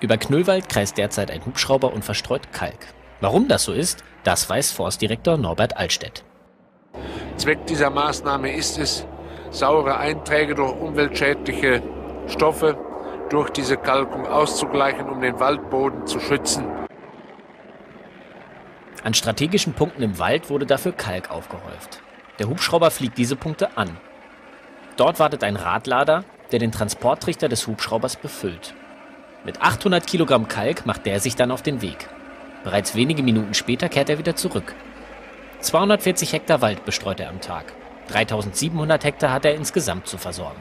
[0.00, 2.86] Über Knüllwald kreist derzeit ein Hubschrauber und verstreut Kalk.
[3.20, 6.24] Warum das so ist, das weiß Forstdirektor Norbert Altstedt.
[7.36, 9.06] Zweck dieser Maßnahme ist es,
[9.50, 11.82] saure Einträge durch umweltschädliche
[12.26, 12.78] Stoffe
[13.30, 16.64] durch diese Kalkung auszugleichen, um den Waldboden zu schützen.
[19.02, 22.02] An strategischen Punkten im Wald wurde dafür Kalk aufgehäuft.
[22.38, 23.96] Der Hubschrauber fliegt diese Punkte an.
[24.96, 28.74] Dort wartet ein Radlader, der den Transporttrichter des Hubschraubers befüllt.
[29.46, 32.08] Mit 800 Kilogramm Kalk macht der sich dann auf den Weg.
[32.64, 34.74] Bereits wenige Minuten später kehrt er wieder zurück.
[35.60, 37.72] 240 Hektar Wald bestreut er am Tag.
[38.08, 40.60] 3700 Hektar hat er insgesamt zu versorgen.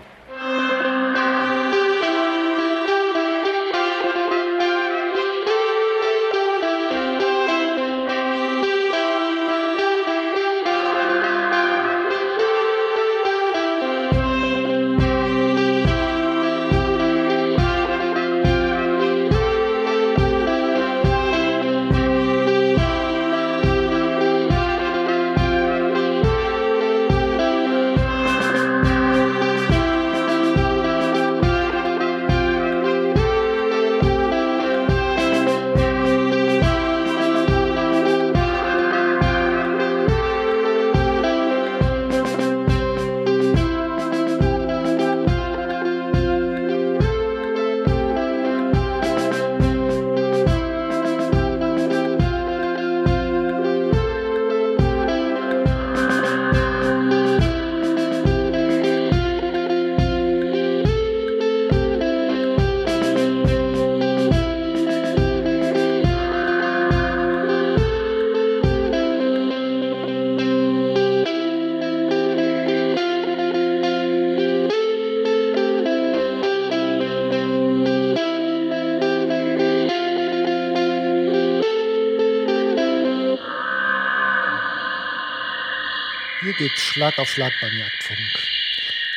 [87.05, 88.19] Schlag auf Schlag beim Jagdfunk.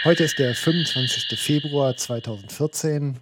[0.04, 1.40] Heute ist der 25.
[1.40, 3.16] Februar 2014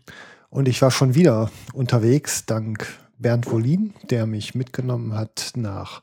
[0.50, 2.84] und ich war schon wieder unterwegs, dank
[3.16, 6.02] Bernd Wollin, der mich mitgenommen hat nach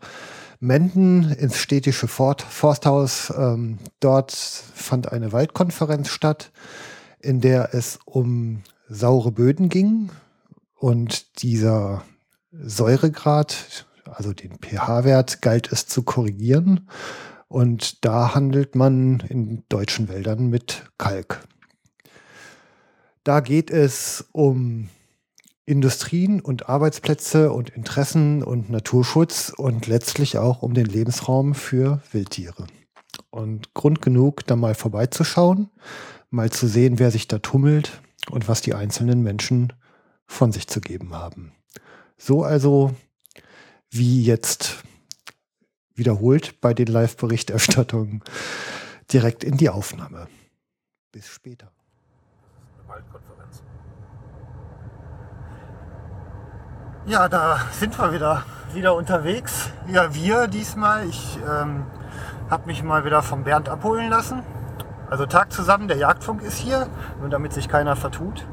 [0.61, 3.33] Menden ins städtische Forsthaus.
[3.37, 6.53] Ähm, dort fand eine Waldkonferenz statt,
[7.19, 10.09] in der es um saure Böden ging
[10.75, 12.05] und dieser
[12.53, 16.87] Säuregrad, also den pH-Wert, galt es zu korrigieren.
[17.53, 21.47] Und da handelt man in deutschen Wäldern mit Kalk.
[23.23, 24.89] Da geht es um
[25.63, 32.65] Industrien und Arbeitsplätze und Interessen und Naturschutz und letztlich auch um den Lebensraum für Wildtiere.
[33.29, 35.69] Und Grund genug, da mal vorbeizuschauen,
[36.31, 39.73] mal zu sehen, wer sich da tummelt und was die einzelnen Menschen
[40.25, 41.51] von sich zu geben haben.
[42.17, 42.95] So also
[43.91, 44.83] wie jetzt
[45.95, 48.23] wiederholt bei den Live-Berichterstattungen
[49.11, 50.27] direkt in die Aufnahme.
[51.11, 51.71] Bis später.
[57.05, 59.69] Ja, da sind wir wieder, wieder unterwegs.
[59.87, 61.05] Ja, wir diesmal.
[61.09, 61.85] Ich ähm,
[62.49, 64.41] habe mich mal wieder vom Bernd abholen lassen.
[65.09, 66.87] Also Tag zusammen, der Jagdfunk ist hier,
[67.19, 68.47] nur damit sich keiner vertut.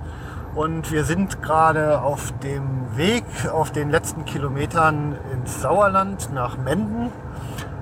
[0.55, 7.13] Und wir sind gerade auf dem Weg auf den letzten Kilometern ins Sauerland nach Menden.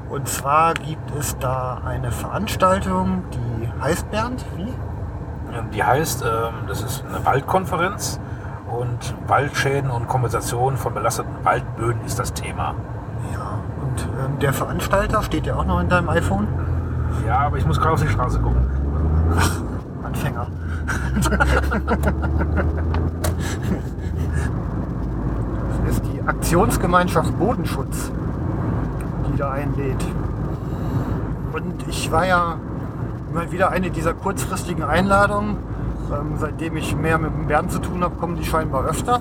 [0.09, 4.73] Und zwar gibt es da eine Veranstaltung, die heißt Bernd, wie?
[5.75, 8.19] Die heißt, ähm, das ist eine Waldkonferenz
[8.71, 12.75] und Waldschäden und Kompensation von belasteten Waldböden ist das Thema.
[13.33, 16.49] Ja, und ähm, der Veranstalter steht ja auch noch in deinem iPhone?
[17.27, 18.67] Ja, aber ich muss gerade auf die Straße gucken.
[19.37, 19.61] Ach,
[20.05, 20.47] Anfänger.
[25.85, 28.11] das ist die Aktionsgemeinschaft Bodenschutz
[29.39, 30.05] wieder einlädt.
[31.53, 32.57] Und ich war ja
[33.33, 35.59] mal wieder eine dieser kurzfristigen Einladungen.
[36.13, 39.21] Ähm, seitdem ich mehr mit dem Bernd zu tun habe, kommen die scheinbar öfter.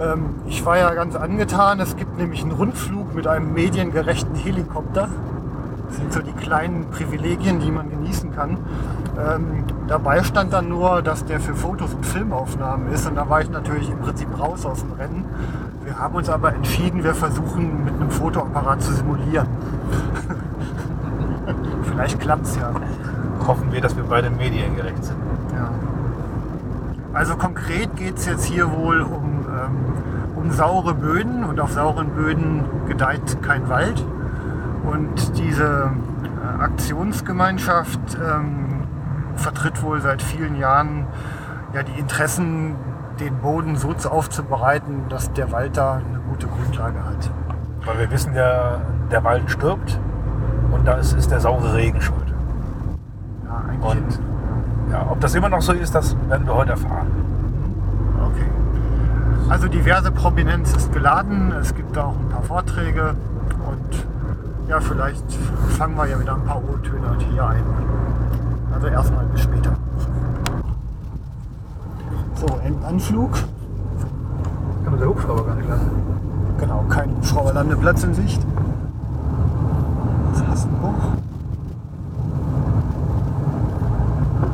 [0.00, 1.78] Ähm, ich war ja ganz angetan.
[1.78, 5.08] Es gibt nämlich einen Rundflug mit einem mediengerechten Helikopter.
[5.86, 8.58] Das sind so die kleinen Privilegien, die man genießen kann.
[9.16, 13.06] Ähm, dabei stand dann nur, dass der für Fotos und Filmaufnahmen ist.
[13.06, 15.24] Und da war ich natürlich im Prinzip raus aus dem Rennen.
[15.88, 19.48] Wir haben uns aber entschieden, wir versuchen mit einem Fotoapparat zu simulieren.
[21.82, 22.72] Vielleicht klappt es ja.
[23.46, 25.16] Hoffen wir, dass wir beide mediengerecht sind.
[25.54, 25.70] Ja.
[27.14, 32.10] Also konkret geht es jetzt hier wohl um, ähm, um saure Böden und auf sauren
[32.10, 34.04] Böden gedeiht kein Wald.
[34.84, 35.90] Und diese
[36.60, 38.82] äh, Aktionsgemeinschaft ähm,
[39.36, 41.06] vertritt wohl seit vielen Jahren
[41.72, 42.74] ja, die Interessen
[43.20, 47.30] den Boden so zu aufzubereiten, dass der Wald da eine gute Grundlage hat.
[47.84, 48.80] Weil wir wissen ja,
[49.10, 49.98] der Wald stirbt
[50.70, 52.34] und da ist, ist der saure Regen schuld.
[53.44, 53.96] Ja, eigentlich.
[53.96, 54.20] Und
[54.92, 57.08] ja, ob das immer noch so ist, das werden wir heute erfahren.
[58.22, 58.46] Okay.
[59.48, 61.52] Also diverse Prominenz ist geladen.
[61.60, 63.14] Es gibt da auch ein paar Vorträge
[63.66, 64.06] und
[64.68, 65.32] ja, vielleicht
[65.78, 67.62] fangen wir ja wieder ein paar O-Töne hier ein.
[68.74, 69.72] Also erstmal bis später.
[72.40, 73.32] So, Endanflug.
[74.84, 75.90] Kann man der Hubschrauber gar nicht lassen.
[76.60, 78.40] Genau, kein Hubschrauberlandeplatz in Sicht.
[80.34, 80.94] Sassenbruch.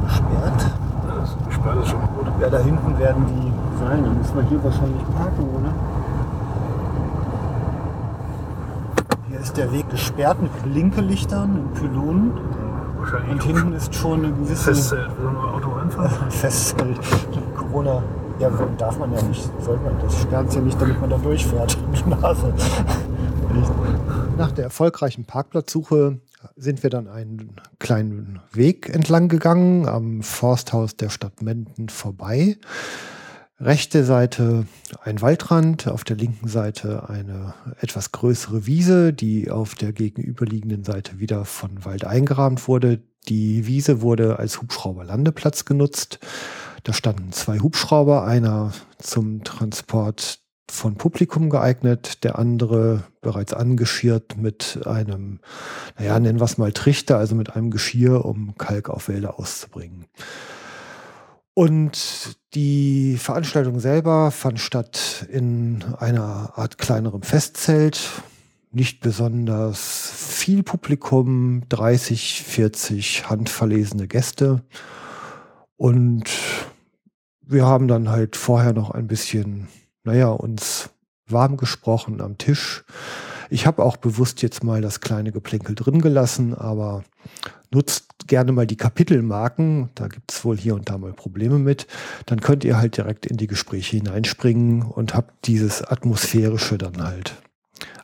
[0.06, 0.70] Gesperrt.
[1.08, 2.26] Das gesperrt ist schon mal gut.
[2.40, 3.52] Ja, da hinten werden die
[3.84, 4.02] sein.
[4.02, 5.75] Dann müssen wir hier wahrscheinlich parken, oder?
[9.28, 12.32] Hier ist der Weg gesperrt mit Blinkelichtern und Pylonen.
[12.98, 15.10] Wahrscheinlich Und hinten ist schon eine gewisse Festzelt.
[15.22, 16.10] Wollen wir Auto reinfahren?
[16.30, 17.00] Festzelt.
[17.75, 18.03] Corona.
[18.38, 19.50] Ja, darf man ja nicht.
[19.61, 19.99] Sollte man.
[20.00, 21.76] Das sperrt ja nicht, damit man da durchfährt.
[24.38, 26.21] Nach der erfolgreichen Parkplatzsuche
[26.55, 32.59] sind wir dann einen kleinen Weg entlang gegangen, am Forsthaus der Stadt Menden vorbei.
[33.59, 34.67] Rechte Seite
[35.03, 41.19] ein Waldrand, auf der linken Seite eine etwas größere Wiese, die auf der gegenüberliegenden Seite
[41.19, 43.00] wieder von Wald eingerahmt wurde.
[43.29, 46.21] Die Wiese wurde als Hubschrauberlandeplatz genutzt.
[46.84, 50.38] Da standen zwei Hubschrauber, einer zum Transport
[50.70, 55.40] von Publikum geeignet, der andere bereits angeschirrt mit einem,
[55.98, 60.04] naja, nennen wir es mal Trichter, also mit einem Geschirr, um Kalk auf Wälder auszubringen.
[61.54, 68.10] Und die Veranstaltung selber fand statt in einer Art kleinerem Festzelt.
[68.72, 74.64] Nicht besonders viel Publikum, 30, 40 handverlesene Gäste.
[75.76, 76.25] Und
[77.46, 79.69] wir haben dann halt vorher noch ein bisschen,
[80.05, 80.91] naja, uns
[81.29, 82.85] warm gesprochen am Tisch.
[83.50, 87.05] Ich habe auch bewusst jetzt mal das kleine Geplänkel drin gelassen, aber
[87.70, 89.91] nutzt gerne mal die Kapitelmarken.
[89.94, 91.87] Da gibt es wohl hier und da mal Probleme mit.
[92.26, 97.35] Dann könnt ihr halt direkt in die Gespräche hineinspringen und habt dieses Atmosphärische dann halt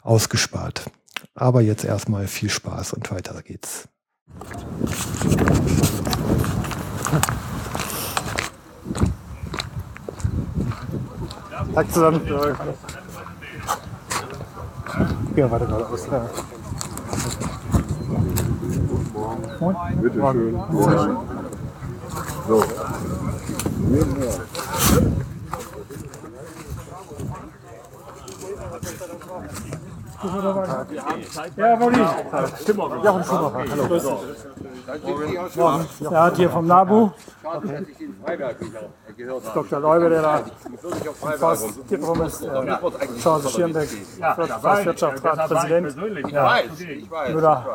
[0.03, 0.91] ausgespart.
[1.35, 3.89] Aber jetzt erstmal viel Spaß und weiter geht's.
[11.75, 12.21] Tag zusammen.
[15.37, 16.07] Ja, warte gerade aus.
[16.11, 16.27] Ja.
[20.03, 20.59] Bitte schön.
[22.49, 22.65] So.
[31.57, 32.01] Ja, Maurice.
[33.05, 34.21] Jochen Schumacher, hallo.
[36.01, 37.11] Der hat hier vom NABU.
[39.55, 39.81] Dr.
[39.81, 40.43] Leube, der da
[41.39, 42.43] fast Diplom ist.
[42.43, 42.77] äh,
[43.21, 43.89] Charles Schirmbeck,
[44.19, 45.97] Wirtschaftsrat, Präsident.
[46.31, 46.61] Ja,
[47.33, 47.67] Müller,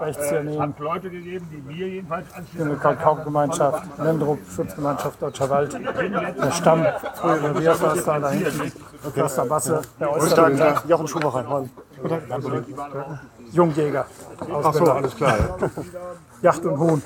[0.00, 0.74] rechts hier neben.
[0.78, 2.26] Leute gegeben, die mir jedenfalls
[2.56, 8.72] Junge Kaukau-Gemeinschaft, Lendrup, Schutzgemeinschaft Deutscher Wald, der Stamm, frühere Revierförster da hinten,
[9.14, 11.64] Förster Basse, der Äußerste, Jochen Schumacher.
[13.52, 14.06] Jungjäger,
[14.62, 15.36] Ach so, alles klar.
[16.42, 16.50] Ja.
[16.50, 17.02] Yacht und Huhn.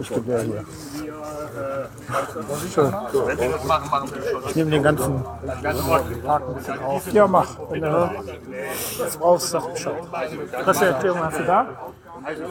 [0.00, 0.64] Ich bin der hier.
[2.72, 2.94] Schön.
[4.48, 5.22] Ich nehme den ganzen
[6.24, 7.12] Park ein bisschen auf.
[7.12, 7.48] Ja, mach.
[7.70, 8.10] Wenn du
[8.98, 9.94] das brauchst, sag Bescheid.
[10.64, 11.66] Presseerklärung hast du da?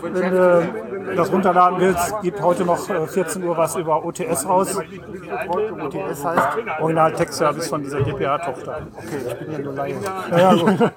[0.02, 4.78] Wenn du das runterladen willst, gibt heute noch äh, 14 Uhr was über OTS raus.
[4.78, 6.48] OTS heißt,
[6.80, 8.82] Original-Tech-Service von dieser DPA-Tochter.
[8.96, 9.96] okay, ich bin ja nur Laie.
[10.32, 10.92] Ja, ja, gut.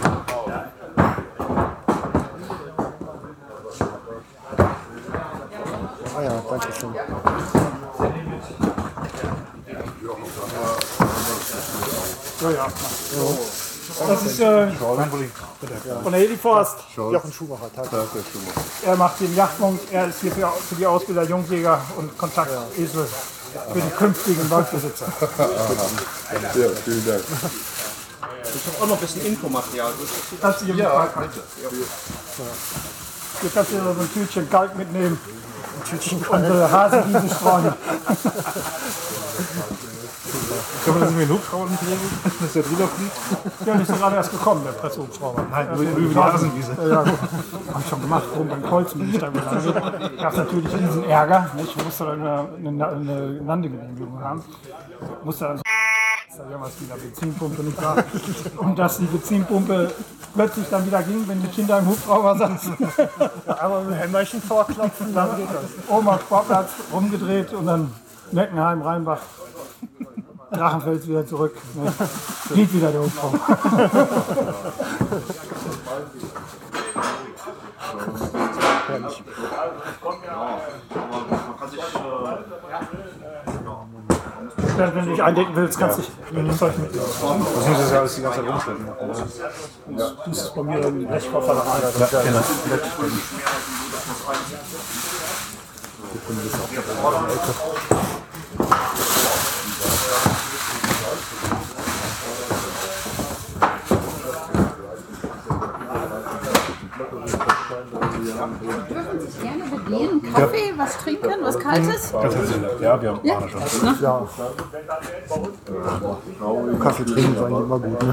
[6.48, 6.94] Ah ja, danke schön.
[12.40, 12.66] Ja, ja.
[14.08, 14.68] Das ist äh,
[16.02, 16.76] von der Heliforst.
[16.96, 17.88] Jochen Schumacher, Tag.
[18.84, 19.80] Er macht den Yachtfunk.
[19.90, 23.06] Er ist hier für, für die Ausbilder Jungjäger und Kontaktesel
[23.72, 25.06] für die künftigen Waldbesitzer.
[25.18, 27.22] Ja, vielen Dank.
[28.42, 29.92] Ich habe auch noch ein bisschen Infomaterial.
[30.40, 31.08] Kannst du hier ja,
[33.40, 35.18] Hier kannst du so ein Tütchen Kalk mitnehmen.
[35.84, 36.44] Tütchen Kalk.
[36.44, 37.74] Und äh, Hasenwiese streuen.
[40.84, 43.66] Können wir das mit dem Hubschrauber nicht regeln, dass der drüber fliegt?
[43.66, 45.44] Ja, die ist gerade erst gekommen, der Pressehubschrauber.
[45.50, 46.76] Nein, über, über die Hasenwiese.
[46.88, 47.18] Ja, gut.
[47.72, 50.18] Hab ich schon gemacht, oben beim Kreuzen bin ich da gelandet.
[50.20, 51.50] Gab natürlich riesen Ärger.
[51.56, 51.76] Nicht?
[51.76, 54.44] Ich musste dann eine, eine, eine Landegenehmigung haben.
[55.24, 55.60] Musste dann
[56.38, 58.04] ja was wie eine Benzinpumpe nicht wahr?
[58.58, 59.92] Und dass die Benzinpumpe
[60.34, 62.76] plötzlich dann wieder ging, wenn die Kinder im Hubschrauber saßen.
[63.46, 65.64] Aber mit Hämmerchen vorklopfen, Dann geht das.
[65.88, 67.92] Oben am Sportplatz rumgedreht und dann
[68.32, 69.20] Neckenheim, Rheinbach.
[70.50, 71.56] Drachenfels wieder zurück.
[71.74, 71.92] Ne?
[72.54, 73.40] Geht wieder der Hubschrauber.
[84.76, 86.10] Wenn du dich eindecken willst, kannst du dich
[86.48, 87.04] das Zeug mitnehmen.
[87.06, 88.86] Das muss ja alles die ganze Zeit rumschleppen.
[90.26, 91.80] Das ist bei mir im Blechkoffer da rein.
[108.66, 108.85] dürfen sich
[109.86, 110.34] gerne bedienen.
[110.34, 112.12] Kaffee, was trinken, was Kaltes?
[112.80, 113.36] Ja, wir haben Ja.
[113.36, 113.60] Ahne schon.
[114.00, 114.26] Ja.
[116.82, 118.02] Kaffee trinken ist eigentlich immer gut.
[118.02, 118.12] Ne?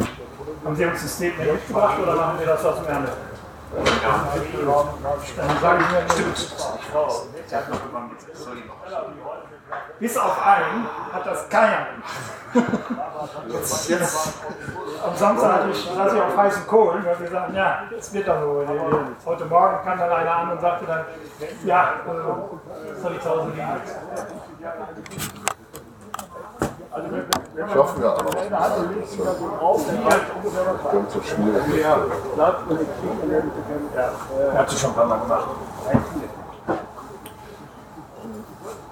[0.66, 3.10] Haben Sie uns das Statement mitgebracht oder machen wir das aus dem Ärmel?
[3.74, 6.06] Dann sage ich mir,
[10.00, 11.88] bis auf einen hat das keiner.
[13.48, 14.34] Jetzt, jetzt,
[15.04, 18.28] am Samstag hatte ich, saß ich auf heißen Kohlen, weil wir sagten, ja, es wird
[18.28, 18.68] dann wohl.
[19.26, 21.06] Heute Morgen kam dann einer an und sagte dann,
[21.66, 23.68] ja, äh, soll ich zu Hause liegen.
[27.74, 28.32] Schaffen wir aber.
[30.92, 31.84] Ganz so schwierig.
[33.96, 35.48] Er hat sich schon ein paar Mal gemacht.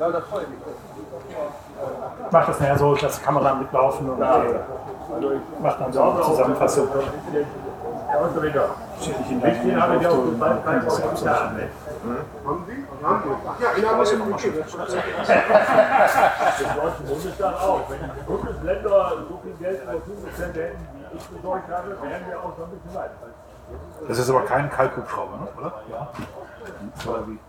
[0.02, 0.08] Ich
[2.32, 6.88] mache das nachher so, dass die Kamera mitlaufen und macht dann so eine Zusammenfassung.
[17.08, 17.82] Bundesstaat auch.
[17.90, 22.40] Wenn die Bundesländer so viel Geld als Bundesländer hätten, wie ich besorgt habe, wären wir
[22.40, 23.12] auch schon ein bisschen weit.
[24.08, 25.48] Das ist aber kein Kalkhubschrauber, ne?
[25.58, 25.74] oder?
[25.90, 26.08] Ja.
[27.08, 27.40] Oder wie?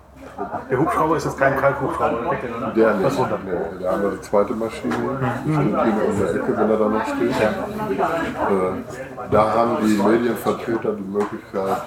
[0.71, 2.37] Der Hubschrauber ist jetzt kein Kalkhubschrauber.
[2.75, 3.19] der ja nicht.
[3.19, 4.95] Nee, der haben wir die zweite Maschine.
[4.95, 5.73] Steht hier in
[6.19, 7.31] der Ecke, wenn er da noch steht.
[7.31, 7.51] Äh,
[9.31, 11.83] da haben die Medienvertreter die Möglichkeit,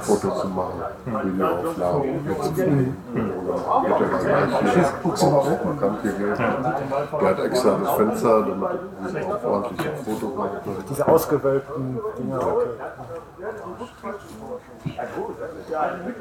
[0.00, 2.96] Fotos zu machen, Videoaufnahmen mitzufilmen.
[3.14, 6.34] Oder geht er dann gleich hier auf Markant gegeben.
[6.36, 10.84] Der hat extra das Fenster, damit wir auch ordentlich auf Foto machen können.
[10.88, 12.40] Diese ausgewölbten Dinger.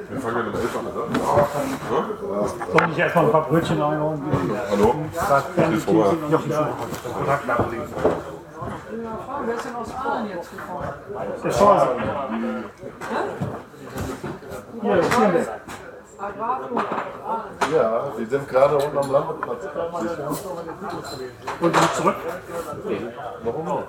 [0.10, 1.06] Wir fangen ja mit 11 an, oder?
[2.48, 4.22] Soll ich erstmal ein paar Brötchen einholen?
[4.72, 4.96] Hallo?
[5.56, 6.14] Fertig, vorher.
[6.30, 6.70] Jochen, ja.
[9.46, 10.88] Wer ist denn aus Polen jetzt gekommen?
[11.44, 11.88] Der Schorse.
[14.82, 15.60] Hier, hier.
[16.18, 19.66] Ja, die sind gerade unten am Landeplatz.
[21.60, 22.16] Und die zurück.
[23.44, 23.88] Warum nicht?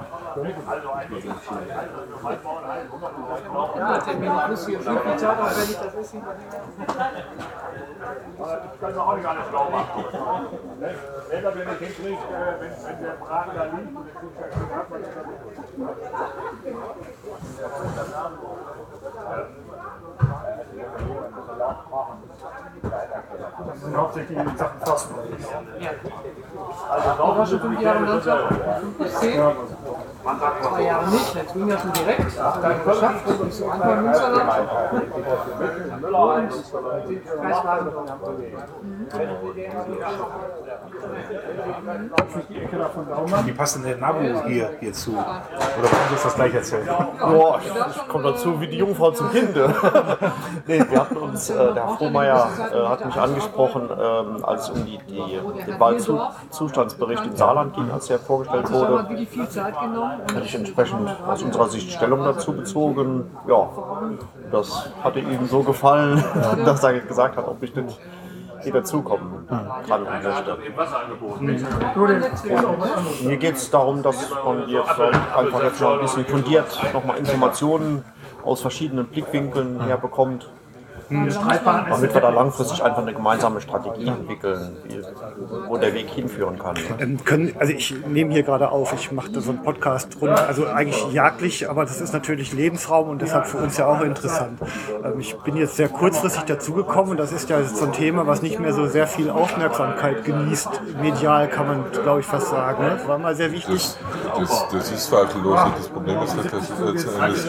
[3.76, 6.12] Ja, Termin muss hier viel bezahlt, aber wenn ich das ist,
[8.80, 10.04] können wir auch nicht alles schlau machen.
[10.78, 13.97] Wenn er nicht hinkriegt, äh, wenn, der Braten da liegt,
[14.52, 15.00] dann hat man
[23.66, 25.14] Das sind hauptsächlich die Sachen Pfosten.
[27.16, 29.40] du hast schon fünf Jahre Landschaft, fünf bis zehn.
[30.26, 32.37] Zwei Jahre nicht, jetzt ging das so direkt.
[32.37, 34.71] Dann geschafft, und so Anfang Münsterland.
[34.92, 35.12] Und
[37.40, 37.90] Kreiswagen.
[42.49, 43.47] Die.
[43.47, 45.12] Wie denn der Nabu hier, hier zu?
[45.12, 46.88] Oder wollen Sie uns das gleich erzählen?
[47.18, 49.75] Boah, ich komme dazu wie die Jungfrau zum Kinde.
[50.66, 54.71] nee, wir hatten uns, äh, der Herr Frohmeier äh, hat mich angesprochen, ähm, als es
[54.71, 58.87] um die, die, den Wahlzustandsbericht im Saarland ging, als der vorgestellt wurde.
[58.87, 60.15] aber wirklich viel Zeit genommen.
[60.20, 63.30] Und Hatte ich entsprechend aus unserer Sicht Stellung dazu bezogen.
[63.49, 63.68] Ja,
[64.50, 66.23] das hatte ihm so gefallen,
[66.64, 67.99] dass er gesagt hat, ob ich nicht
[68.62, 70.58] hier dazukommen kann und möchte.
[73.25, 78.04] Mir geht es darum, dass man jetzt einfach jetzt mal ein bisschen fundiert nochmal Informationen
[78.44, 80.49] aus verschiedenen Blickwinkeln herbekommt.
[81.08, 85.00] Damit wir da langfristig einfach eine gemeinsame Strategie entwickeln, wie,
[85.68, 86.76] wo der Weg hinführen kann.
[86.98, 90.38] Ähm, können, also ich nehme hier gerade auf, ich mache da so einen Podcast rund,
[90.38, 94.58] also eigentlich jagdlich, aber das ist natürlich Lebensraum und deshalb für uns ja auch interessant.
[95.04, 98.42] Ähm, ich bin jetzt sehr kurzfristig dazugekommen und das ist ja so ein Thema, was
[98.42, 100.68] nicht mehr so sehr viel Aufmerksamkeit genießt.
[101.00, 102.82] Medial kann man, glaube ich, fast sagen.
[102.82, 102.90] Ne?
[102.90, 103.96] Das war mal sehr wichtig.
[104.38, 105.60] das, das ist zweifellos.
[105.76, 107.48] Das Problem ist, dass das letzten Endes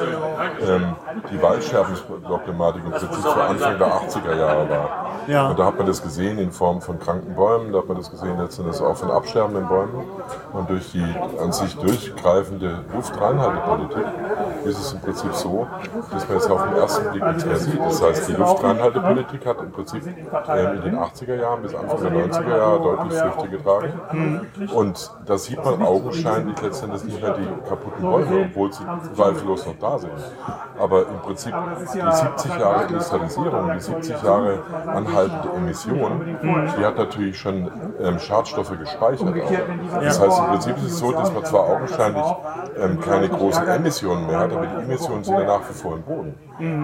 [0.67, 0.95] ähm,
[1.31, 5.07] die Waldsterbenproblematik im Prinzip für Anfang der 80er Jahre war.
[5.27, 5.49] Ja.
[5.49, 8.09] Und da hat man das gesehen in Form von kranken Bäumen, da hat man das
[8.09, 10.05] gesehen letzten Endes auch von absterbenden Bäumen.
[10.53, 11.03] Und durch die
[11.41, 14.05] an sich durchgreifende Luftreinhaltepolitik
[14.63, 15.67] ist es im Prinzip so,
[16.11, 17.79] dass man jetzt auf den ersten Blick nichts mehr sieht.
[17.79, 22.11] Das heißt, die Luftreinhaltepolitik hat im Prinzip ähm, in den 80er Jahren bis Anfang der
[22.11, 24.47] 90er Jahre deutlich Früchte getragen.
[24.73, 29.77] Und da sieht man augenscheinlich letztendlich nicht mehr die kaputten Bäume, obwohl sie zweifellos noch
[29.79, 30.11] da sind.
[30.79, 31.53] Aber im Prinzip
[31.93, 36.38] die 70 Jahre Industrialisierung, die 70 Jahre anhaltende Emission,
[36.77, 37.70] die hat natürlich schon
[38.01, 39.27] ähm, Schadstoffe gespeichert.
[39.27, 40.01] Auch.
[40.01, 42.25] Das heißt, im Prinzip ist es so, dass man zwar augenscheinlich
[42.79, 46.03] ähm, keine großen Emissionen mehr hat, aber die Emissionen sind ja nach wie vor im
[46.03, 46.36] Boden.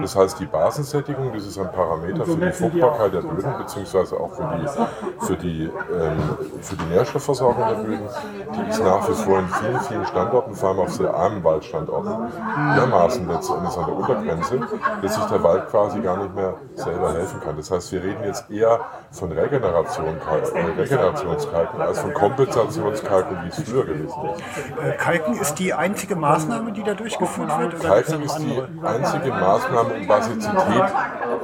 [0.02, 4.32] Das heißt, die Basensättigung, das ist ein Parameter für die Fruchtbarkeit der Böden, beziehungsweise auch
[4.32, 8.08] für die, für die, ähm, für die Nährstoffversorgung der Böden,
[8.54, 12.12] die ist nach wie vor in vielen, vielen Standorten, vor allem auf sehr armen Waldstandorten,
[12.76, 14.60] dermaßen letztendlich an der Untergrenze,
[15.02, 16.43] dass sich der Wald quasi gar nicht mehr
[16.74, 17.56] selber helfen kann.
[17.56, 20.16] Das heißt, wir reden jetzt eher von Regeneration,
[20.54, 24.82] äh, Regenerationskalken als von Kompensationskalken, wie es früher gewesen ist.
[24.84, 27.74] Äh, Kalken ist die einzige Maßnahme, die da durchgeführt wird?
[27.74, 30.84] Oder Kalken ist die einzige Maßnahme, um Basizität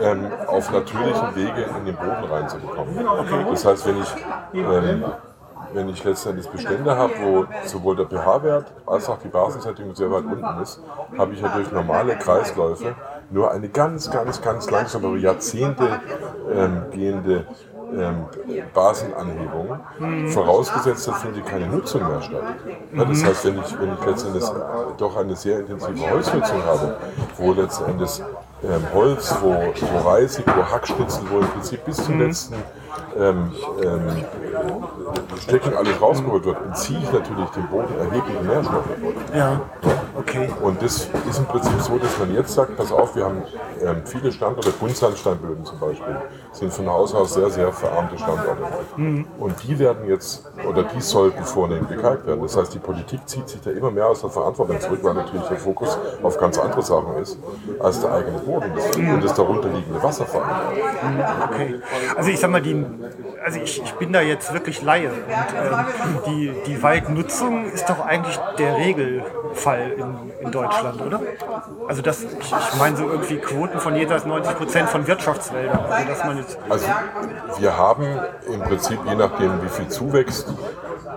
[0.01, 3.07] ähm, auf natürlichem Wege in den Boden reinzubekommen.
[3.51, 4.15] Das heißt, wenn ich,
[4.55, 5.05] ähm,
[5.73, 10.25] wenn ich letztendlich Bestände habe, wo sowohl der pH-Wert als auch die Basensättigung sehr weit
[10.25, 10.81] unten ist,
[11.17, 12.95] habe ich ja durch normale Kreisläufe
[13.31, 16.01] nur eine ganz, ganz, ganz langsame, über Jahrzehnte
[16.53, 17.47] ähm, gehende
[17.97, 18.27] ähm,
[18.73, 19.79] Basenanhebung.
[20.29, 22.43] Vorausgesetzt, da findet keine Nutzung mehr statt.
[22.95, 24.45] Ja, das heißt, wenn ich, wenn ich letztendlich
[24.99, 26.97] doch eine sehr intensive Holznutzung habe,
[27.37, 28.23] wo letztendlich
[28.63, 32.55] ähm, Holz, wo, wo Reisig, wo Hackschnitzel, wo im Prinzip bis zum letzten
[33.19, 34.25] ähm, ähm,
[35.41, 38.89] Stecken alles rausgeholt wird, entziehe ich natürlich dem Boden erhebliche Nährstoffe.
[39.35, 39.61] Ja,
[40.31, 40.51] okay.
[40.63, 43.43] Und das ist im Prinzip so, dass man jetzt sagt, pass auf, wir haben
[43.83, 46.17] ähm, viele Standorte, Buntsandsteinböden zum Beispiel,
[46.53, 48.63] sind von Haus aus sehr, sehr verarmte Standorte.
[49.39, 52.43] Und die werden jetzt, oder die sollten vornehm gekalkt werden.
[52.43, 55.47] Das heißt, die Politik zieht sich da immer mehr aus der Verantwortung zurück, weil natürlich
[55.47, 57.39] der Fokus auf ganz andere Sachen ist,
[57.79, 60.79] als der eigene Boden ist und das darunterliegende Wasser vor allem.
[61.51, 61.81] okay.
[62.17, 62.85] Also ich sag mal, die,
[63.51, 65.11] also ich, ich bin da jetzt wirklich Laie.
[65.11, 71.21] Und ähm, die, die Waldnutzung ist doch eigentlich der Regelfall in, in Deutschland, oder?
[71.89, 75.81] Also das, ich, ich meine so irgendwie Quoten von jenseits 90 Prozent von Wirtschaftswäldern.
[75.81, 76.23] Also
[76.69, 76.87] Also
[77.59, 78.07] wir haben
[78.53, 80.47] im Prinzip, je nachdem wie viel zuwächst,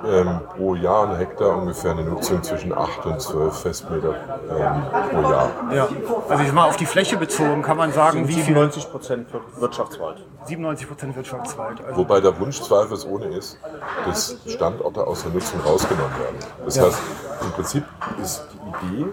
[0.05, 4.15] ähm, pro Jahr ein Hektar ungefähr eine Nutzung zwischen 8 und 12 Festmeter
[4.49, 5.49] ähm, pro Jahr.
[5.73, 5.87] Ja,
[6.29, 9.27] also ich mal auf die Fläche bezogen kann man sagen, wie viel 97 Prozent
[9.57, 10.17] Wirtschaftswald.
[10.45, 11.83] 97 Prozent Wirtschaftswald.
[11.85, 13.57] Also, Wobei der Wunsch zweifelsohne ist,
[14.05, 16.35] dass Standorte aus der Nutzung rausgenommen werden.
[16.65, 16.99] Das heißt,
[17.41, 17.83] im Prinzip
[18.21, 19.05] ist die Idee,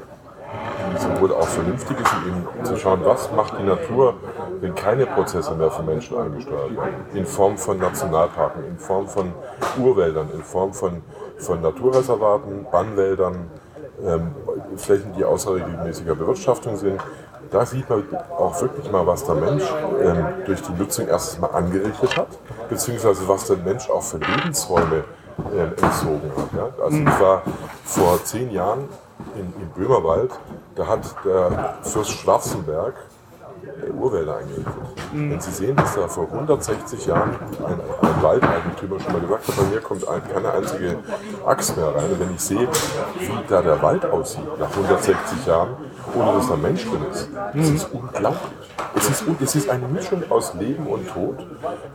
[0.93, 4.14] die sowohl auch vernünftig ist, eben zu schauen, was macht die Natur,
[4.61, 6.94] wenn keine Prozesse mehr von Menschen eingesteuert werden.
[7.14, 9.33] In Form von Nationalparken, in Form von
[9.79, 11.03] Urwäldern, in Form von,
[11.38, 13.51] von Naturreservaten, Bannwäldern,
[14.05, 14.35] ähm,
[14.77, 17.01] Flächen, die außerregelmäßiger Bewirtschaftung sind.
[17.51, 19.64] Da sieht man auch wirklich mal, was der Mensch
[20.03, 22.29] ähm, durch die Nutzung erstes mal angerichtet hat,
[22.68, 25.05] beziehungsweise was der Mensch auch für Lebensräume
[25.53, 26.53] ähm, entzogen hat.
[26.57, 26.85] Ja?
[26.85, 27.42] Also ich war
[27.85, 28.88] vor zehn Jahren
[29.35, 30.31] in, im Böhmerwald,
[30.77, 32.94] da hat der Fürst Schwarzenberg
[33.98, 34.74] Urwälder eingerichtet.
[35.12, 37.30] Wenn Sie sehen, dass da vor 160 Jahren
[37.66, 40.98] ein, ein Waldeigentümer schon mal gesagt hat, bei mir kommt ein, keine einzige
[41.44, 42.11] Axt mehr rein.
[42.11, 42.68] Und wenn ich sehe,
[43.18, 45.76] wie da der Wald aussieht nach 160 Jahren,
[46.15, 48.41] ohne dass da ein Mensch drin ist, das ist unglaublich.
[48.95, 51.37] Es ist, es ist eine Mischung aus Leben und Tod,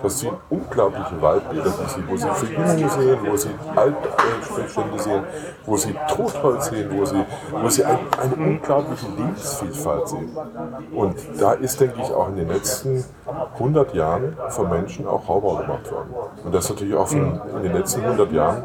[0.02, 5.24] dass Sie unglaubliche Waldbilder sehen, wo Sie Verjüngung sehen, wo Sie Altbestände sehen,
[5.65, 10.38] wo Sie Totholz sehen, wo Sie, wo Sie ein, eine unglaubliche Lebensvielfalt sehen.
[10.94, 13.04] Und da ist, denke ich, auch in den letzten
[13.54, 16.13] 100 Jahren von Menschen auch Raubbau gemacht worden.
[16.44, 18.63] Und das ist natürlich auch in den letzten 100 Jahren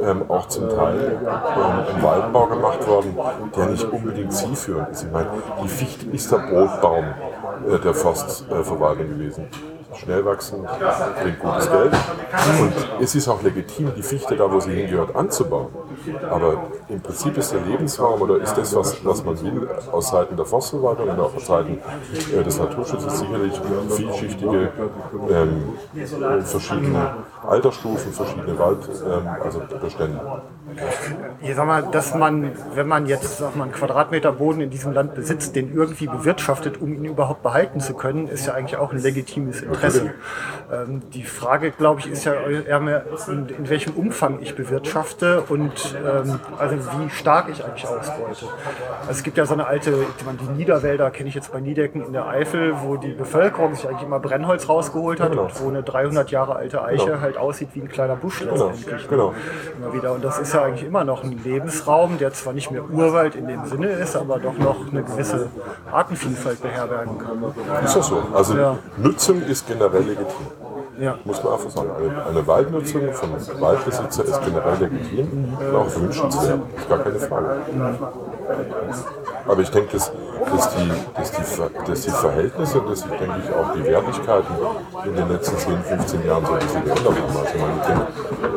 [0.00, 3.16] ähm, auch zum Teil ähm, ein Waldbau gemacht worden,
[3.56, 5.04] der nicht unbedingt zielführend ist.
[5.04, 5.30] Ich meine,
[5.62, 7.04] die Fichte ist der Brotbaum
[7.68, 9.48] äh, der Forstverwaltung gewesen.
[9.94, 10.66] Schnell wachsen,
[11.22, 11.92] bringt gutes Geld.
[12.60, 15.68] Und es ist auch legitim, die Fichte da, wo sie hingehört, anzubauen.
[16.30, 20.36] Aber im Prinzip ist der Lebensraum oder ist das, was, was man will, aus Seiten
[20.36, 21.80] der Forstverwaltung auch aus Seiten
[22.32, 24.70] äh, des Naturschutzes sicherlich vielschichtige,
[25.30, 25.72] ähm,
[26.44, 27.14] verschiedene
[27.48, 30.20] Altersstufen, verschiedene Wald, ähm, also Bestände.
[31.40, 34.92] ich sag mal, dass man, wenn man jetzt sag mal, einen Quadratmeter Boden in diesem
[34.92, 38.92] Land besitzt, den irgendwie bewirtschaftet, um ihn überhaupt behalten zu können, ist ja eigentlich auch
[38.92, 40.10] ein legitimes Ja, Interessen.
[40.70, 45.42] Ähm, die Frage, glaube ich, ist ja eher mehr, in, in welchem Umfang ich bewirtschafte
[45.48, 48.28] und ähm, also wie stark ich eigentlich ausbeute.
[49.00, 52.12] Also es gibt ja so eine alte, die Niederwälder kenne ich jetzt bei Niedecken in
[52.12, 55.44] der Eifel, wo die Bevölkerung sich eigentlich immer Brennholz rausgeholt hat Genau.
[55.44, 57.20] und wo eine 300 Jahre alte Eiche Genau.
[57.20, 59.08] halt aussieht wie ein kleiner Busch Genau, letztendlich.
[59.08, 59.32] genau.
[59.78, 60.12] Immer wieder.
[60.12, 63.46] Und das ist ja eigentlich immer noch ein Lebensraum, der zwar nicht mehr Urwald in
[63.48, 65.48] dem Sinne ist, aber doch noch eine gewisse
[65.90, 67.84] Artenvielfalt beherbergen kann.
[67.84, 68.22] Ist das so?
[68.34, 68.78] Also Ja.
[68.96, 70.46] Nutzung ist generell legitim.
[71.00, 71.16] Ja.
[71.24, 71.90] Muss man einfach sagen.
[71.96, 76.60] Eine, eine Waldnutzung von Waldbesitzer ist generell legitim und auch wünschenswert.
[76.76, 77.56] Ist gar keine Frage.
[79.46, 80.12] Aber ich denke, dass,
[80.44, 84.54] dass, die, dass, die, dass die Verhältnisse, dass sich, denke ich, auch die Wertigkeiten
[85.04, 87.36] in den letzten 10, 15 Jahren so ein bisschen geändert haben.
[87.36, 88.08] Also man denkt,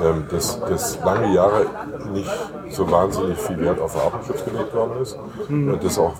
[0.03, 1.65] ähm, dass, dass lange Jahre
[2.11, 2.29] nicht
[2.69, 5.17] so wahnsinnig viel Wert auf Artenschutz gelegt worden ist.
[5.49, 6.13] Und dass auch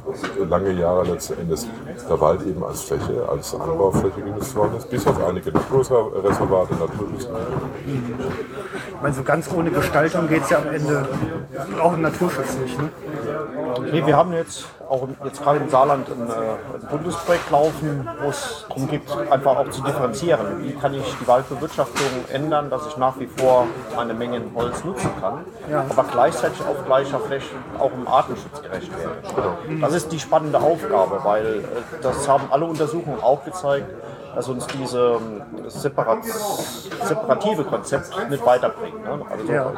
[0.50, 1.67] lange Jahre letzten Endes
[2.10, 7.30] der Wald eben als Fläche, als Anbaufläche genutzt worden ist, bis auf einige Naturreservate, Naturschutzgebiete.
[8.95, 11.08] Ich meine, so ganz ohne Gestaltung geht es ja am Ende
[11.82, 12.80] auch im Naturschutz nicht.
[12.80, 12.89] Ne?
[13.91, 18.30] Nee, wir haben jetzt auch jetzt gerade im Saarland ein, äh, ein Bundesprojekt laufen, wo
[18.30, 20.63] es darum geht, einfach auch zu differenzieren.
[20.63, 25.10] Wie kann ich die Waldbewirtschaftung ändern, dass ich nach wie vor meine Mengen Holz nutzen
[25.21, 25.45] kann,
[25.89, 29.80] aber gleichzeitig auf gleicher Fläche auch im Artenschutz gerecht werde.
[29.80, 31.62] Das ist die spannende Aufgabe, weil äh,
[32.01, 33.88] das haben alle Untersuchungen auch gezeigt,
[34.35, 39.03] dass uns diese ähm, separat, separative Konzept nicht weiterbringt.
[39.03, 39.21] Ne?
[39.29, 39.71] Also, Ja.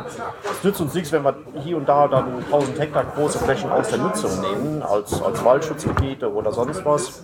[0.52, 3.90] es nützt uns nichts, wenn wir hier und da dann 1000 Hektar große Flächen aus
[3.90, 7.24] der Nutzung nehmen, als, als Waldschutzgebiete oder sonst was.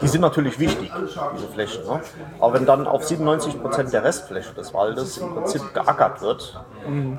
[0.00, 0.92] Die sind natürlich wichtig,
[1.34, 1.84] diese Flächen.
[1.84, 2.00] Ne?
[2.40, 6.60] Aber wenn dann auf 97 Prozent der Restfläche des Waldes im Prinzip geackert wird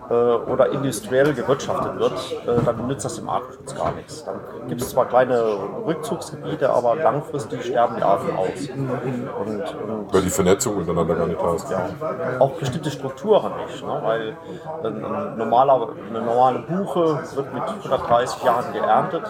[0.10, 2.14] äh, oder industriell gewirtschaftet wird,
[2.48, 4.24] äh, dann nützt das dem Artenschutz gar nichts.
[4.24, 8.70] Dann gibt es zwar kleine Rückzugsgebiete, aber langfristig sterben die Arten aus.
[8.70, 11.68] Und, und Weil die Vernetzung untereinander gar nicht da ist.
[12.40, 13.86] auch bestimmte Strukturen nicht.
[13.86, 14.00] Ne?
[14.02, 14.38] Weil
[14.84, 19.24] ein, ein normaler, eine normale Buche wird mit 130 Jahren geerntet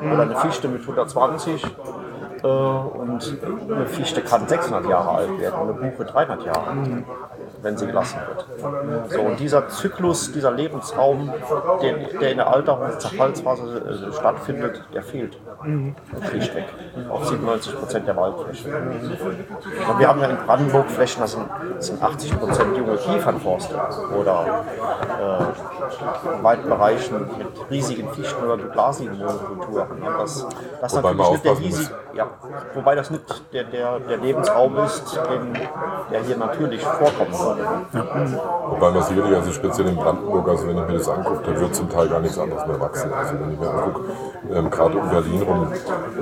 [0.00, 1.64] oder eine Fichte mit 120
[2.42, 3.38] äh, und
[3.70, 6.76] eine Fichte kann 600 Jahre alt werden und eine Buche 300 Jahre,
[7.62, 9.10] wenn sie gelassen wird.
[9.10, 11.32] So, und dieser Zyklus, dieser Lebensraum,
[11.82, 15.38] der, der in der Alterung und Zerfallsphase äh, stattfindet, der fehlt.
[16.30, 16.64] Schlichtweg.
[17.10, 18.68] Auf 97 Prozent der Waldfläche.
[18.68, 21.44] Und wir haben ja in Brandenburg Flächen, das sind,
[21.76, 23.74] das sind 80 Prozent junge Kiefernforste
[24.18, 24.64] oder
[25.20, 30.02] äh, in weiten Bereichen mit riesigen Fichten- oder glasigen Monokulturen.
[30.18, 30.46] Das,
[30.80, 32.30] das Wobei man natürlich nicht der aufpassen riesige, ja,
[32.74, 35.58] wobei das nicht der, der, der Lebensraum ist, den,
[36.10, 37.62] der hier natürlich vorkommen würde.
[38.68, 41.74] Wobei man sicherlich, also speziell in Brandenburg, also wenn ich mir das angucke, da wird
[41.74, 43.12] zum Teil gar nichts anderes mehr wachsen.
[43.12, 44.00] Also wenn ich mir angucke,
[44.52, 45.72] ähm, gerade um Berlin rum,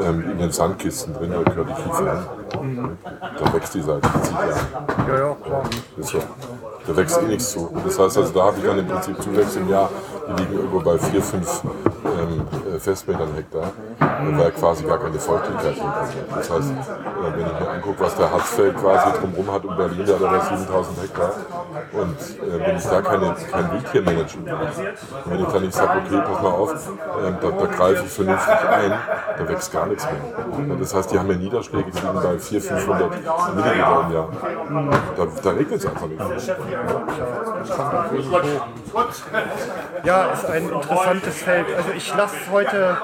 [0.02, 2.12] ähm, in den Sandkisten drin, da gehört die Kiefer
[2.50, 2.98] hin.
[3.38, 4.48] Da wächst die seit 40 Jahren.
[5.08, 5.62] Ja, ja, klar.
[5.96, 6.18] Ist so.
[6.86, 7.66] Da wächst eh nichts zu.
[7.66, 9.90] Und das heißt also, da habe ich dann im Prinzip Zuwächse im Jahr,
[10.28, 11.62] die liegen irgendwo bei 4, 5
[12.04, 12.46] ähm,
[12.78, 15.92] äh, Festmetern Hektar, äh, weil quasi gar keine Feuchtigkeit sind.
[16.30, 20.06] Das heißt, äh, wenn ich mir angucke, was der Harzfeld quasi drumherum hat um Berlin,
[20.06, 21.32] da hat er 7000 Hektar.
[21.92, 25.74] Und äh, wenn ich da keine, kein Wildtier managen will, und wenn ich dann nicht
[25.74, 26.90] sage, okay, pass mal auf,
[27.24, 28.92] ähm, da, da greife ich vernünftig ein,
[29.38, 30.76] da wächst gar nichts mehr.
[30.76, 34.28] Das heißt, die haben ja Niederschläge, die liegen bei 400, 500 Millimeter im Jahr.
[35.16, 36.20] Da, da regnet es einfach nicht.
[40.04, 41.66] Ja, ist ein interessantes Feld.
[41.76, 42.96] Also ich lasse heute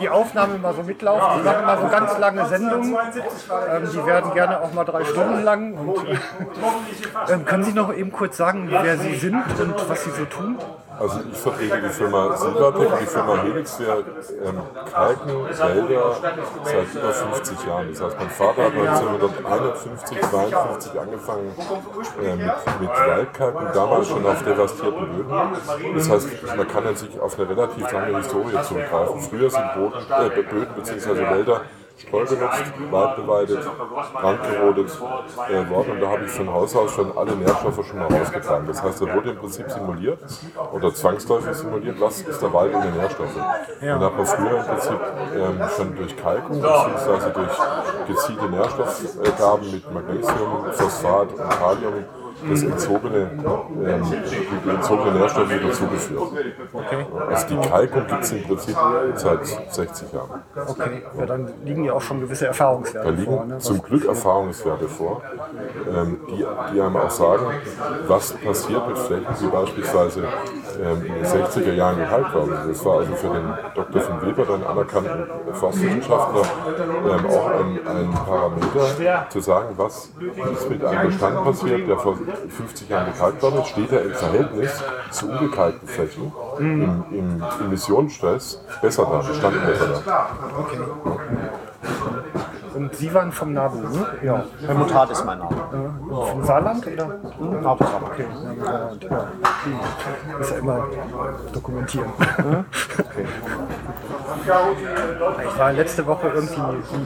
[0.00, 1.38] die Aufnahme mal so mitlaufen.
[1.38, 2.94] Ich mache immer so ganz lange Sendungen.
[2.94, 5.74] Ähm, die werden gerne auch mal drei Stunden lang.
[5.74, 6.16] Und, äh,
[7.32, 10.58] ähm, können Sie noch eben kurz sagen, wer Sie sind und was Sie so tun?
[10.98, 13.78] Also ich vertrete die Firma Silvertech und die Firma Helix.
[13.80, 14.04] Wir
[14.44, 16.16] ähm, kalken Wälder
[16.64, 17.88] seit über 50 Jahren.
[17.90, 21.54] Das heißt, mein Vater hat 1951, 52 angefangen
[22.22, 25.96] äh, mit, Waldkalken, damals schon auf devastierten Böden.
[25.96, 29.20] Das heißt, man kann an sich auf eine relativ lange Historie zurückgreifen.
[29.20, 31.30] Früher sind Boden, äh, Böden bzw.
[31.30, 31.60] Wälder
[31.96, 33.70] Streu genutzt, Wald beweidet,
[34.12, 34.90] brandgerodet
[35.48, 38.66] äh, worden und da habe ich von Haus aus schon alle Nährstoffe schon mal rausgetragen.
[38.66, 40.18] Das heißt, da wurde im Prinzip simuliert
[40.72, 43.36] oder zwangsläufig simuliert, was ist der Wald ohne Nährstoffe.
[43.36, 45.00] Und da hat man früher im Prinzip
[45.36, 47.30] ähm, schon durch Kalkung bzw.
[47.32, 47.58] durch
[48.08, 52.04] gezielte Nährstoffgaben mit Magnesium, Phosphat und Kalium
[52.48, 53.30] das entzogene,
[53.86, 54.02] ähm,
[54.64, 56.22] die entzogene Nährstoffe wieder zugeführt.
[56.72, 57.06] Okay.
[57.30, 58.76] Also die Kalkung gibt es im Prinzip
[59.14, 60.42] seit 60 Jahren.
[60.66, 63.44] Okay, ja, dann liegen ja auch schon gewisse Erfahrungswerte Da liegen vor.
[63.44, 63.58] Ne?
[63.58, 65.22] zum Glück Erfahrungswerte vor,
[65.94, 67.46] ähm, die, die einem auch sagen,
[68.06, 70.24] was passiert mit Flächen, die beispielsweise
[70.82, 72.68] ähm, in den 60er Jahren gekalkt waren.
[72.68, 74.00] Das war also für den Dr.
[74.00, 76.42] von Weber, den anerkannten Forstwissenschaftler,
[77.08, 80.10] ähm, auch ein, ein Parameter, zu sagen, was
[80.52, 82.18] ist mit einem Bestand passiert, der vor
[82.48, 89.04] 50 Jahren gekalkt worden steht er im Verhältnis zu ungekalkten Flächen im, im Emissionsstress besser
[89.04, 90.28] da, Bestand besser da.
[90.58, 90.78] Okay.
[92.74, 94.06] Und Sie waren vom NABU, ne?
[94.22, 95.54] Ja, Helmut Hart ist mein Name.
[95.54, 97.06] Äh, Vom Saarland, oder?
[97.38, 98.06] Hm, NABU Saarland.
[98.12, 99.28] Okay, ja, Saarland, ja.
[100.38, 100.86] Muss ja immer
[101.52, 102.12] dokumentieren.
[105.44, 106.60] Ich war letzte Woche irgendwie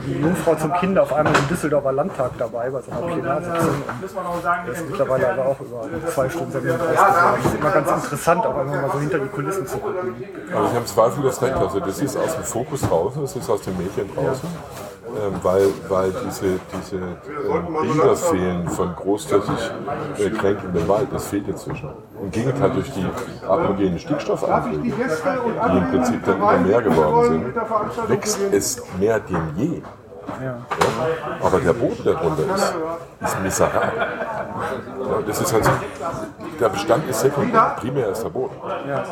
[0.07, 3.83] die, Jungfrau zum Kind auf einmal im Düsseldorfer Landtag dabei bei so einer Plenarsitzung.
[4.65, 7.43] Das ist mittlerweile aber auch über zwei Stunden Sendung rausgegangen.
[7.43, 10.15] Das ist immer ganz interessant, auch einfach mal so hinter die Kulissen zu gucken.
[10.53, 13.61] Aber Sie haben zweifellos recht, also das ist aus dem Fokus draußen, das ist aus
[13.61, 14.49] den Medien draußen.
[15.17, 19.71] Ähm, weil, weil diese, diese ähm, Bilder fehlen von großflächig
[20.17, 21.89] äh, kränkendem Wald, das fehlt inzwischen.
[22.21, 23.05] Im Gegenteil, durch die
[23.47, 29.81] apogenen Stickstoffeinflüge, die im Prinzip dann immer mehr geworden sind, wächst es mehr denn je.
[30.43, 30.57] Ja.
[31.41, 32.75] Aber der Boden darunter ist,
[33.21, 33.91] ist miserabel.
[33.97, 35.71] Ja, das ist also,
[36.59, 38.55] der Bestand ist sekundär, primär ist der Boden.
[38.87, 39.03] Ja,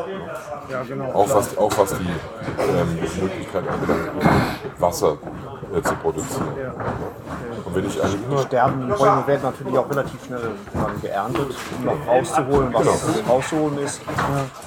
[0.70, 1.12] ja genau.
[1.14, 4.12] Auch was, auch was die ähm, Möglichkeit anbelangt,
[4.78, 5.18] Wasser
[5.76, 6.48] äh, zu produzieren.
[7.66, 11.56] Und wenn ich eine Die immer sterbenden Bäume werden natürlich auch relativ schnell dann geerntet,
[11.78, 13.30] um noch rauszuholen, was Genau.
[13.34, 14.02] rauszuholen ist.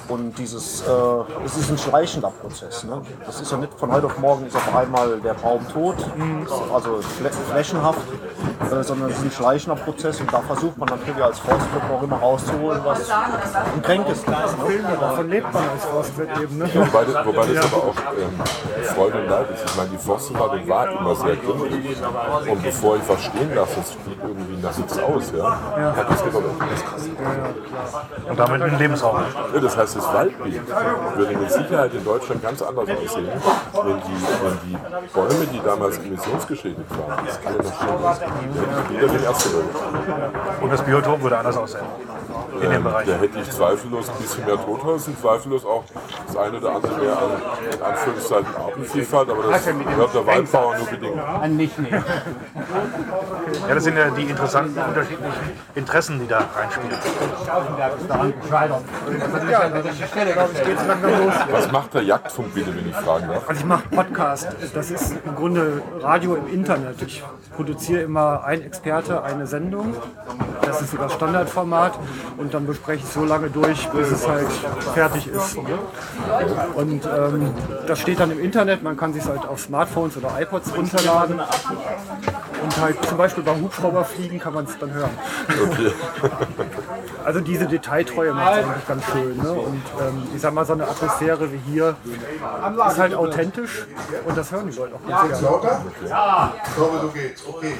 [0.07, 0.91] Und dieses, äh,
[1.45, 2.83] es ist ein schleichender Prozess.
[2.83, 3.01] Ne?
[3.25, 5.95] Das ist ja nicht von heute auf morgen ist auf einmal der Baum tot,
[6.73, 7.99] also flä flächenhaft,
[8.71, 12.03] äh, sondern es ist ein schleichender Prozess und da versucht man natürlich als Forstwirt auch
[12.03, 14.27] immer rauszuholen, was ein Kränk ist.
[14.27, 14.35] Ne?
[14.99, 16.57] Davon lebt man als Forstwirt eben.
[16.59, 16.69] Ne?
[16.73, 19.63] Wobei, das- wobei das aber auch ähm, Freude und Leid ist.
[19.65, 21.97] Ich meine, die Forstverwaltung war immer sehr gründlich.
[22.49, 26.21] Und bevor ich was stehen lasse, es sieht irgendwie nach nichts aus, ja, hat das
[26.21, 26.41] immer
[28.29, 29.23] Und damit ein Lebensraum.
[29.53, 30.61] ja, Das heißt, das Waldbild
[31.15, 33.29] würde mit Sicherheit in Deutschland ganz anders aussehen,
[33.83, 34.77] wenn die, wenn die
[35.13, 38.23] Bäume, die damals emissionsgeschädigt waren, das alle noch stehen lassen.
[38.91, 39.49] Jeder den ersten
[40.61, 41.85] Und das Biotop würde anders aussehen.
[42.61, 43.07] In dem Bereich.
[43.07, 45.83] Da hätte ich zweifellos ein bisschen mehr Totholz und zweifellos auch
[46.27, 47.31] das eine oder andere mehr an
[47.73, 51.15] in Anführungszeichen Artenvielfalt, aber das hört der Waldbauer nur bedingt.
[53.67, 56.97] Ja, das sind ja die interessanten unterschiedlichen Interessen, die da reinspielen.
[61.51, 63.47] Was macht der Jagdfunk bitte, wenn ich fragen darf?
[63.49, 64.47] Also ich mache Podcast.
[64.73, 67.01] Das ist im Grunde Radio im Internet.
[67.01, 67.23] Ich
[67.55, 69.95] produziere immer ein Experte eine Sendung.
[70.61, 71.93] Das ist so das Standardformat.
[72.37, 74.47] Und dann bespreche ich so lange durch, bis es halt
[74.93, 75.57] fertig ist.
[75.57, 75.79] ne?
[76.75, 77.53] Und ähm,
[77.87, 78.83] das steht dann im Internet.
[78.83, 81.39] Man kann sich halt auf Smartphones oder iPods runterladen.
[82.63, 85.11] Und halt zum Beispiel beim Hubschrauberfliegen kann man es dann hören.
[85.69, 85.91] Okay.
[87.23, 89.37] Also diese Detailtreue macht es eigentlich ganz schön.
[89.37, 89.51] Ne?
[89.51, 91.95] Und ähm, ich sag mal, so eine Atmosphäre wie hier
[92.87, 93.85] ist halt authentisch
[94.25, 95.47] und das hören die Leute auch ganz gerne.
[95.47, 95.81] Lauter?
[96.07, 96.53] Ja.
[96.65, 97.43] Ich glaube, du geht's.
[97.47, 97.75] Okay.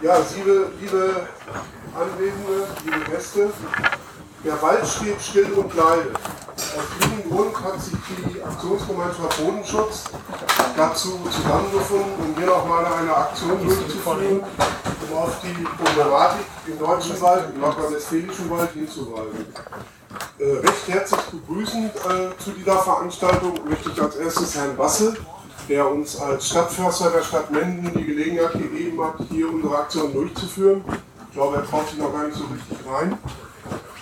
[0.00, 1.26] Ja, liebe, liebe
[1.94, 3.50] Anwesende, liebe Gäste,
[4.44, 6.16] der Wald steht still und leidet.
[6.16, 10.04] Aus diesem Grund hat sich die Aktionsgemeinschaft Bodenschutz
[10.76, 14.42] dazu zusammengefunden, um hier nochmal eine Aktion durchzuführen,
[15.08, 19.46] um auf die Problematik im deutschen Wald, im nordrhein-westfälischen Wald hinzuweisen.
[20.38, 25.16] Äh, recht herzlich begrüßend äh, zu dieser Veranstaltung möchte ich als erstes Herrn Basse,
[25.68, 30.84] der uns als Stadtförster der Stadt Menden die Gelegenheit gegeben hat, hier unsere Aktion durchzuführen.
[31.28, 33.18] Ich glaube, er traut sich noch gar nicht so richtig rein.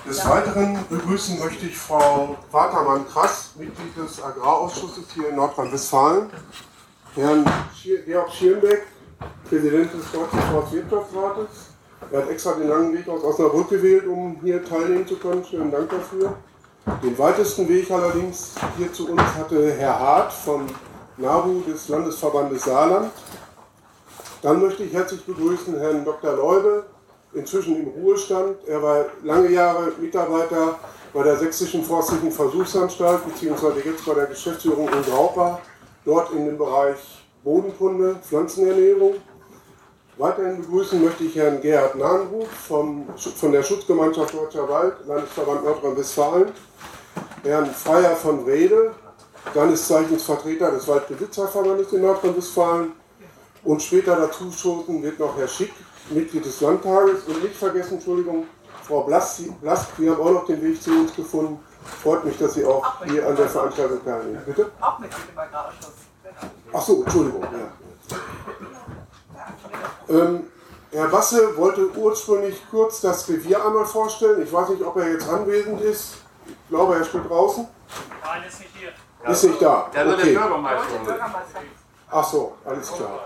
[0.06, 6.28] Des Weiteren begrüßen möchte ich Frau Watermann-Krass, Mitglied des Agrarausschusses hier in Nordrhein-Westfalen,
[7.14, 7.44] Herrn
[8.04, 8.82] Georg Schirnbeck,
[9.48, 11.48] Präsident des Deutschen Forstwirtschaftsrates.
[12.10, 15.44] Er hat extra den langen Weg aus Osnabrück gewählt, um hier teilnehmen zu können.
[15.44, 16.34] Schönen Dank dafür.
[17.02, 20.66] Den weitesten Weg allerdings hier zu uns hatte Herr Hart vom
[21.16, 23.12] NABU des Landesverbandes Saarland.
[24.40, 26.34] Dann möchte ich herzlich begrüßen Herrn Dr.
[26.34, 26.84] Leube,
[27.34, 28.56] inzwischen im Ruhestand.
[28.66, 30.78] Er war lange Jahre Mitarbeiter
[31.12, 35.60] bei der Sächsischen Forstlichen Versuchsanstalt, beziehungsweise jetzt bei der Geschäftsführung in Graupa,
[36.04, 36.96] dort in dem Bereich
[37.44, 39.14] Bodenkunde, Pflanzenernährung.
[40.16, 46.52] Weiterhin begrüßen möchte ich Herrn Gerhard Nahnruf vom, von der Schutzgemeinschaft Deutscher Wald, Landesverband Nordrhein-Westfalen,
[47.42, 48.92] Herrn Freier von Wrede,
[49.54, 52.92] seines Zeichens Vertreter des Waldbesitzerverbandes in Nordrhein-Westfalen
[53.64, 55.72] und später dazu stoßen wird noch Herr Schick,
[56.10, 58.46] Mitglied des Landtages und nicht vergessen, Entschuldigung,
[58.86, 59.40] Frau Blask,
[59.98, 61.58] Sie haben auch noch den Weg zu uns gefunden.
[62.02, 64.42] Freut mich, dass Sie auch hier an der Veranstaltung teilnehmen.
[64.44, 64.70] Bitte?
[64.80, 65.92] Auch Mitglied im Agrarausschuss.
[66.72, 67.42] Ach so, Entschuldigung.
[67.42, 68.18] Ja.
[70.08, 70.44] Ähm,
[70.90, 74.42] Herr Basse wollte ursprünglich kurz das Revier einmal vorstellen.
[74.42, 76.16] Ich weiß nicht, ob er jetzt anwesend ist.
[76.46, 77.66] Ich glaube, er steht draußen.
[78.24, 78.92] Nein, ist nicht hier.
[79.28, 79.90] Ist nicht da.
[79.94, 80.32] Der okay.
[80.34, 80.86] der Bürgermeister.
[82.10, 83.20] Ach so, alles klar.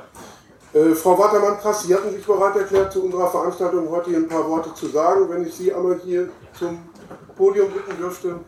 [0.73, 4.47] Äh, Frau Watermann-Krass, Sie hatten sich bereit erklärt, zu unserer Veranstaltung heute hier ein paar
[4.49, 5.29] Worte zu sagen.
[5.29, 6.29] Wenn ich Sie einmal hier
[6.59, 6.79] zum
[7.37, 8.41] Podium bitten dürfte.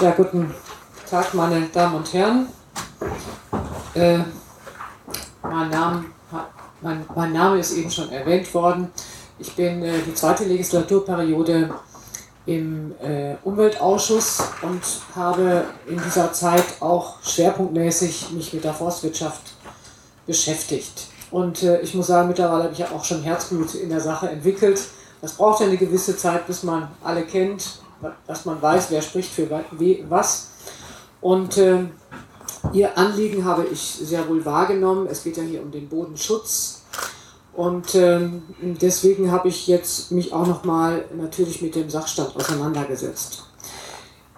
[0.00, 0.52] Ja, guten
[1.08, 2.48] Tag, meine Damen und Herren.
[3.94, 4.18] Äh,
[5.42, 6.04] mein, Name,
[6.80, 8.90] mein, mein, Name ist eben schon erwähnt worden.
[9.42, 11.74] Ich bin äh, die zweite Legislaturperiode
[12.46, 14.80] im äh, Umweltausschuss und
[15.16, 19.42] habe in dieser Zeit auch schwerpunktmäßig mich mit der Forstwirtschaft
[20.28, 21.08] beschäftigt.
[21.32, 24.30] Und äh, ich muss sagen, mittlerweile habe ich ja auch schon Herzblut in der Sache
[24.30, 24.80] entwickelt.
[25.20, 27.80] Das braucht ja eine gewisse Zeit, bis man alle kennt,
[28.28, 29.48] dass man weiß, wer spricht für
[30.08, 30.50] was.
[31.20, 31.86] Und äh,
[32.72, 35.08] Ihr Anliegen habe ich sehr wohl wahrgenommen.
[35.10, 36.81] Es geht ja hier um den Bodenschutz.
[37.54, 43.44] Und ähm, deswegen habe ich jetzt mich auch nochmal natürlich mit dem Sachstand auseinandergesetzt.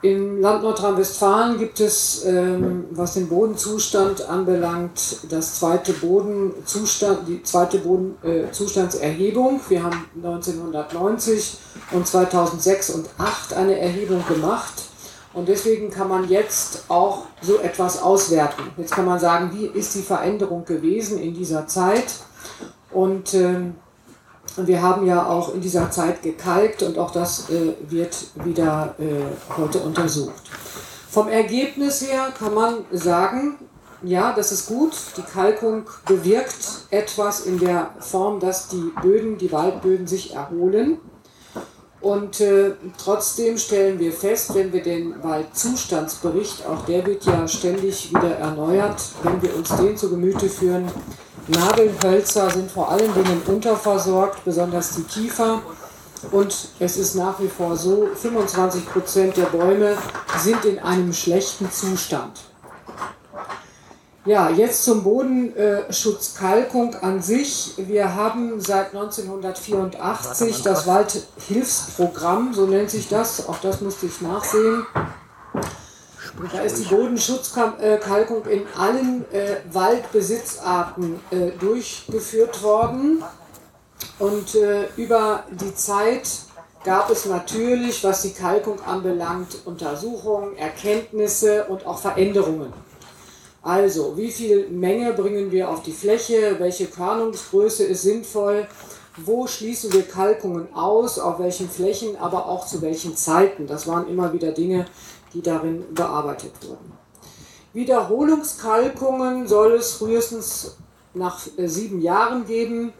[0.03, 5.00] Im Land Nordrhein-Westfalen gibt es, ähm, was den Bodenzustand anbelangt,
[5.31, 9.61] das zweite Bodenzustand, die zweite Bodenzustandserhebung.
[9.61, 11.57] Äh, Wir haben 1990
[11.92, 14.74] und 2006 und 2008 eine Erhebung gemacht
[15.33, 18.62] und deswegen kann man jetzt auch so etwas auswerten.
[18.77, 22.05] Jetzt kann man sagen, wie ist die Veränderung gewesen in dieser Zeit?
[22.94, 23.57] Und äh,
[24.57, 29.57] wir haben ja auch in dieser Zeit gekalkt und auch das äh, wird wieder äh,
[29.59, 30.42] heute untersucht.
[31.11, 33.59] Vom Ergebnis her kann man sagen,
[34.02, 34.92] ja, das ist gut.
[35.16, 40.98] Die Kalkung bewirkt etwas in der Form, dass die Böden, die Waldböden sich erholen.
[42.00, 48.11] Und äh, trotzdem stellen wir fest, wenn wir den Waldzustandsbericht, auch der wird ja ständig
[48.11, 50.90] wieder erneuert, wenn wir uns den zu Gemüte führen,
[51.48, 55.61] Nadelhölzer sind vor allen Dingen unterversorgt, besonders die Kiefer.
[56.30, 59.96] Und es ist nach wie vor so, 25 Prozent der Bäume
[60.38, 62.40] sind in einem schlechten Zustand.
[64.24, 67.74] Ja, jetzt zum Bodenschutzkalkung an sich.
[67.76, 74.87] Wir haben seit 1984 das Waldhilfsprogramm, so nennt sich das, auch das musste ich nachsehen.
[76.52, 83.22] Da ist die Bodenschutzkalkung in allen äh, Waldbesitzarten äh, durchgeführt worden.
[84.18, 86.28] Und äh, über die Zeit
[86.84, 92.72] gab es natürlich, was die Kalkung anbelangt, Untersuchungen, Erkenntnisse und auch Veränderungen.
[93.62, 96.56] Also, wie viel Menge bringen wir auf die Fläche?
[96.58, 98.66] Welche Körnungsgröße ist sinnvoll?
[99.16, 101.18] Wo schließen wir Kalkungen aus?
[101.18, 102.18] Auf welchen Flächen?
[102.18, 103.66] Aber auch zu welchen Zeiten?
[103.66, 104.84] Das waren immer wieder Dinge,
[105.34, 106.92] die darin bearbeitet wurden.
[107.72, 110.76] Wiederholungskalkungen soll es frühestens
[111.12, 112.92] nach äh, sieben Jahren geben.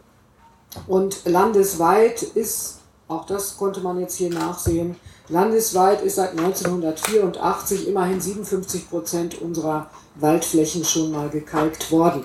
[0.89, 4.97] Und landesweit ist, auch das konnte man jetzt hier nachsehen,
[5.29, 12.25] landesweit ist seit 1984 immerhin 57 Prozent unserer Waldflächen schon mal gekalkt worden.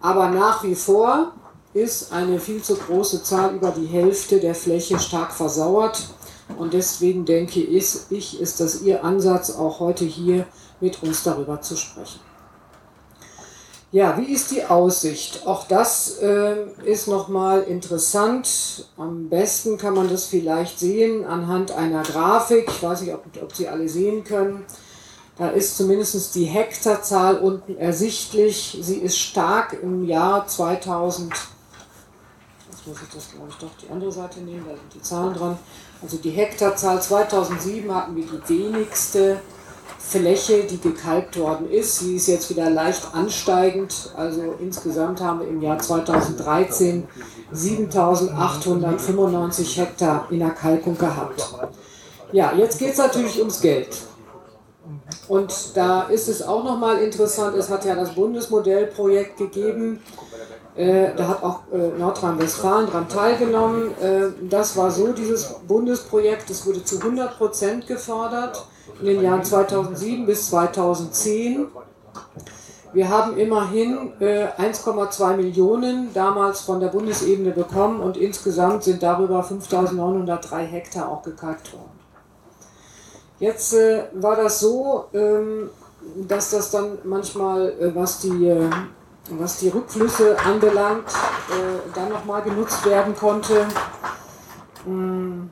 [0.00, 1.32] Aber nach wie vor
[1.74, 6.08] ist eine viel zu große Zahl, über die Hälfte der Fläche stark versauert.
[6.58, 10.46] Und deswegen denke ich, ist das Ihr Ansatz, auch heute hier
[10.80, 12.20] mit uns darüber zu sprechen.
[13.92, 15.46] Ja, wie ist die Aussicht?
[15.46, 18.86] Auch das äh, ist nochmal interessant.
[18.96, 22.68] Am besten kann man das vielleicht sehen anhand einer Grafik.
[22.68, 24.64] Ich weiß nicht, ob, ob Sie alle sehen können.
[25.36, 28.78] Da ist zumindest die Hektarzahl unten ersichtlich.
[28.80, 31.32] Sie ist stark im Jahr 2000.
[32.70, 35.34] Jetzt muss ich das, glaube ich, doch die andere Seite nehmen, da sind die Zahlen
[35.34, 35.58] dran.
[36.02, 39.38] Also die Hektarzahl 2007 hatten wir die wenigste
[39.98, 41.98] Fläche, die gekalkt worden ist.
[41.98, 44.10] Sie ist jetzt wieder leicht ansteigend.
[44.16, 47.06] Also insgesamt haben wir im Jahr 2013
[47.52, 51.46] 7895 Hektar in der Kalkung gehabt.
[52.32, 53.88] Ja, jetzt geht es natürlich ums Geld.
[55.28, 60.00] Und da ist es auch nochmal interessant, es hat ja das Bundesmodellprojekt gegeben,
[60.80, 63.90] äh, da hat auch äh, Nordrhein-Westfalen daran teilgenommen.
[64.00, 68.66] Äh, das war so, dieses Bundesprojekt, das wurde zu 100 Prozent gefördert
[69.00, 71.66] in den Jahren 2007 bis 2010.
[72.92, 80.56] Wir haben immerhin 1,2 Millionen damals von der Bundesebene bekommen und insgesamt sind darüber 5.903
[80.62, 82.00] Hektar auch gekalkt worden.
[83.40, 85.70] Jetzt äh, war das so, ähm,
[86.28, 88.68] dass das dann manchmal, äh, was die, äh,
[89.28, 93.66] was die Rückflüsse anbelangt, äh, dann nochmal genutzt werden konnte.
[94.86, 95.48] Mm,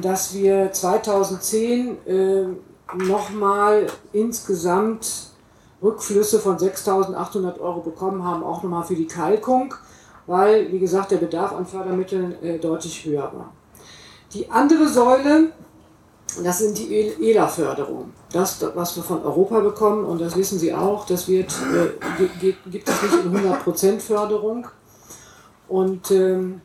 [0.00, 2.46] dass wir 2010 äh,
[2.96, 5.30] nochmal insgesamt
[5.82, 9.74] Rückflüsse von 6.800 Euro bekommen haben, auch nochmal für die Kalkung,
[10.26, 13.52] weil, wie gesagt, der Bedarf an Fördermitteln äh, deutlich höher war.
[14.32, 15.52] Die andere Säule,
[16.42, 18.12] das sind die ELA-Förderungen.
[18.32, 22.24] Das, was wir von Europa bekommen, und das wissen Sie auch, das wird, äh,
[22.70, 24.66] gibt es nicht in 100% Förderung.
[25.68, 26.60] Und ähm,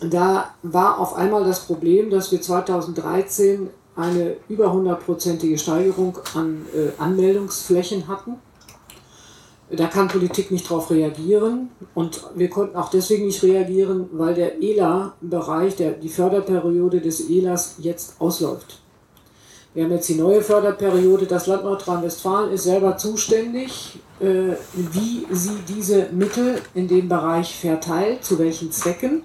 [0.00, 6.90] da war auf einmal das Problem, dass wir 2013 eine über 100%ige Steigerung an äh,
[7.02, 8.36] Anmeldungsflächen hatten.
[9.70, 14.62] Da kann Politik nicht darauf reagieren und wir konnten auch deswegen nicht reagieren, weil der
[14.62, 18.80] ELA-Bereich, die Förderperiode des ELAs jetzt ausläuft.
[19.74, 21.26] Wir haben jetzt die neue Förderperiode.
[21.26, 28.24] Das Land Nordrhein-Westfalen ist selber zuständig, äh, wie sie diese Mittel in dem Bereich verteilt,
[28.24, 29.22] zu welchen Zwecken.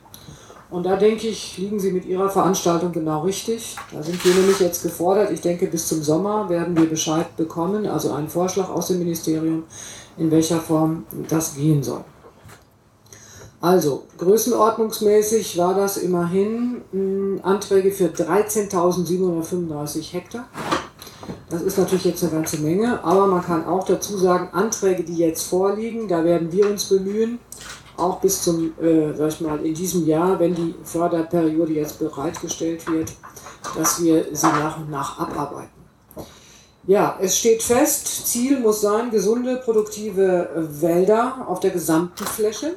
[0.69, 3.75] Und da denke ich, liegen Sie mit Ihrer Veranstaltung genau richtig.
[3.91, 5.31] Da sind wir nämlich jetzt gefordert.
[5.31, 9.65] Ich denke, bis zum Sommer werden wir Bescheid bekommen, also einen Vorschlag aus dem Ministerium,
[10.17, 12.03] in welcher Form das gehen soll.
[13.63, 20.49] Also, größenordnungsmäßig war das immerhin mh, hm, Anträge für 13.735 Hektar.
[21.49, 25.15] Das ist natürlich jetzt eine ganze Menge, aber man kann auch dazu sagen, Anträge, die
[25.15, 27.39] jetzt vorliegen, da werden wir uns bemühen,
[27.95, 32.85] auch bis zum, äh, sag ich mal, in diesem Jahr, wenn die Förderperiode jetzt bereitgestellt
[32.91, 33.13] wird,
[33.77, 35.71] dass wir sie nach und nach abarbeiten.
[36.85, 40.49] Ja, es steht fest, Ziel muss sein, gesunde, produktive
[40.81, 42.75] Wälder auf der gesamten Fläche.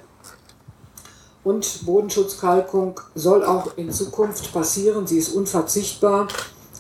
[1.46, 5.06] Und Bodenschutzkalkung soll auch in Zukunft passieren.
[5.06, 6.26] Sie ist unverzichtbar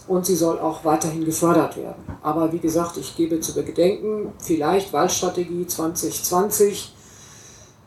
[0.08, 2.02] und sie soll auch weiterhin gefördert werden.
[2.20, 6.92] Aber wie gesagt, ich gebe zu bedenken, vielleicht Waldstrategie 2020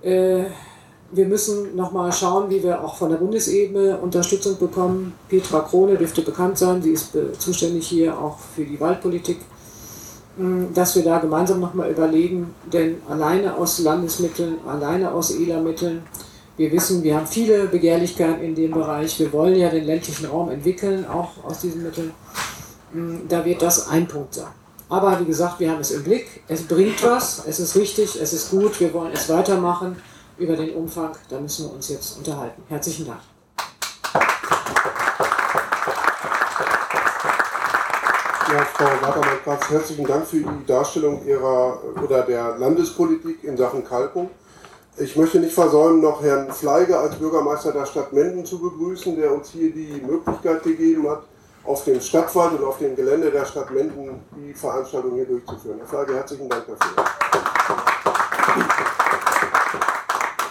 [0.04, 0.46] äh,
[1.12, 5.12] wir müssen nochmal schauen, wie wir auch von der Bundesebene Unterstützung bekommen.
[5.28, 7.10] Petra Krone dürfte bekannt sein, sie ist
[7.40, 9.40] zuständig hier auch für die Waldpolitik,
[10.38, 16.04] hm, dass wir da gemeinsam nochmal überlegen, denn alleine aus Landesmitteln, alleine aus ELA-Mitteln,
[16.60, 20.50] wir wissen, wir haben viele Begehrlichkeiten in dem Bereich, wir wollen ja den ländlichen Raum
[20.52, 22.12] entwickeln, auch aus diesen Mitteln,
[22.92, 24.52] hm, da wird das ein Punkt sein.
[24.90, 26.44] Aber wie gesagt, wir haben es im Blick.
[26.50, 30.02] Es bringt was, es ist richtig, es ist gut, wir wollen es weitermachen.
[30.38, 32.62] Über den Umfang, da müssen wir uns jetzt unterhalten.
[32.68, 33.22] Herzlichen Dank.
[38.52, 44.30] Ja, Frau Watermann, herzlichen Dank für die Darstellung Ihrer oder der Landespolitik in Sachen Kalkung.
[45.02, 49.34] Ich möchte nicht versäumen, noch Herrn Fleige als Bürgermeister der Stadt Menden zu begrüßen, der
[49.34, 51.24] uns hier die Möglichkeit gegeben hat,
[51.64, 55.78] auf dem Stadtwald und auf dem Gelände der Stadt Menden die Veranstaltung hier durchzuführen.
[55.78, 57.06] Herr Flagge, herzlichen Dank dafür.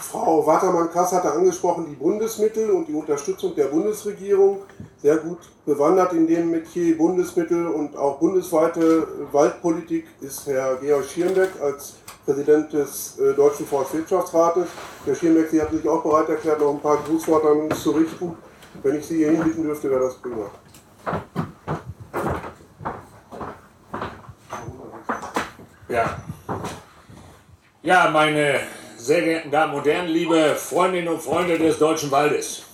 [0.01, 4.62] Frau Watermann-Kass hatte angesprochen die Bundesmittel und die Unterstützung der Bundesregierung.
[5.03, 11.51] Sehr gut bewandert in dem Metier Bundesmittel und auch bundesweite Waldpolitik ist Herr Georg Schirmbeck
[11.61, 11.96] als
[12.29, 14.68] Präsident des äh, Deutschen Forstwirtschaftsrates.
[15.07, 17.93] Herr Schirmbeck, Sie hatten sich auch bereit erklärt, noch ein paar Grußworte an uns zu
[17.93, 18.37] richten.
[18.83, 20.51] Wenn ich Sie hier hinbitten dürfte, wäre das prima.
[25.89, 26.18] Ja.
[27.83, 28.61] Ja, meine
[28.99, 32.64] sehr geehrten Damen und Herren, liebe Freundinnen und Freunde des Deutschen Waldes.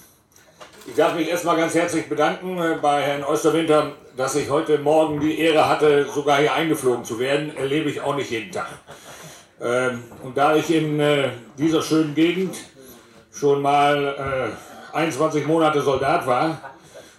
[0.89, 5.21] Ich darf mich erstmal ganz herzlich bedanken äh, bei Herrn Osterwinter, dass ich heute Morgen
[5.21, 7.57] die Ehre hatte, sogar hier eingeflogen zu werden.
[7.57, 8.67] Erlebe ich auch nicht jeden Tag.
[9.65, 12.55] Ähm, und da ich in äh, dieser schönen Gegend
[13.33, 14.53] schon mal
[14.93, 16.61] 21 äh, Monate Soldat war,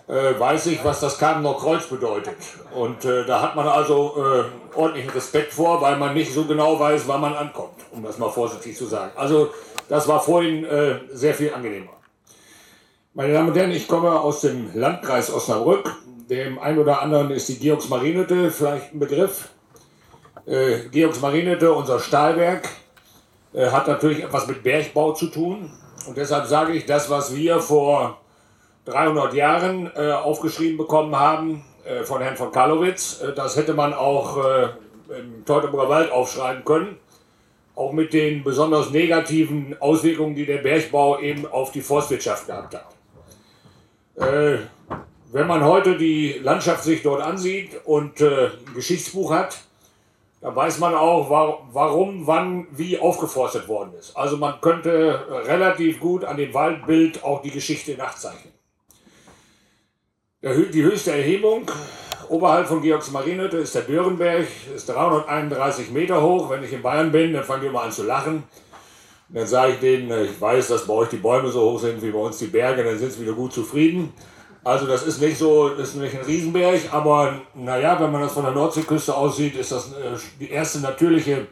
[0.08, 2.38] äh, weiß ich, was das Kamener Kreuz bedeutet.
[2.76, 7.22] Und da hat man also ordentlichen Respekt vor, weil man nicht so genau weiß, wann
[7.22, 9.12] man ankommt, um das mal vorsichtig zu sagen.
[9.16, 9.50] Also
[9.90, 10.66] das war vorhin
[11.12, 11.92] sehr viel angenehmer.
[13.14, 15.96] Meine Damen und Herren, ich komme aus dem Landkreis Osnabrück.
[16.30, 19.50] Dem einen oder anderen ist die Georgs Marinehütte vielleicht ein Begriff.
[20.48, 22.70] Äh, Georgs Marinehütte, unser Stahlwerk,
[23.54, 25.72] äh, hat natürlich etwas mit Bergbau zu tun.
[26.08, 28.22] Und deshalb sage ich, das, was wir vor
[28.86, 33.22] 300 Jahren äh, aufgeschrieben bekommen haben äh, von Herrn von Karlowitz.
[33.22, 34.68] Äh, das hätte man auch äh,
[35.18, 36.98] im Teutoburger Wald aufschreiben können.
[37.74, 42.86] Auch mit den besonders negativen Auswirkungen, die der Bergbau eben auf die Forstwirtschaft gehabt hat.
[44.16, 44.60] Äh,
[45.32, 49.65] wenn man heute die Landschaft sich dort ansieht und ein Geschichtsbuch hat,
[50.46, 54.16] dann weiß man auch, warum, wann, wie aufgeforstet worden ist.
[54.16, 58.54] Also man könnte relativ gut an dem Waldbild auch die Geschichte nachzeichnen
[60.54, 61.64] die höchste Erhebung
[62.30, 66.52] oberhalb von Georgs Marienhütte ist der Dörenberg, ist 331 Meter hoch.
[66.52, 68.44] Wenn ich in Bayern bin, dann fangen die immer an zu lachen.
[69.30, 71.80] Und dann sage ich denen, äh, ich weiß, dass bei euch die Bäume so hoch
[71.80, 74.14] sind wie bei uns die Berge, dann sind sie wieder gut zufrieden.
[74.66, 78.34] Also das ist nicht so, das ist nicht ein Riesenberg, aber naja, wenn man das
[78.34, 81.46] von der Nordseeküste aussieht, ist das äh, die erste natürliche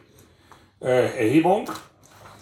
[0.80, 1.70] äh, Erhebung.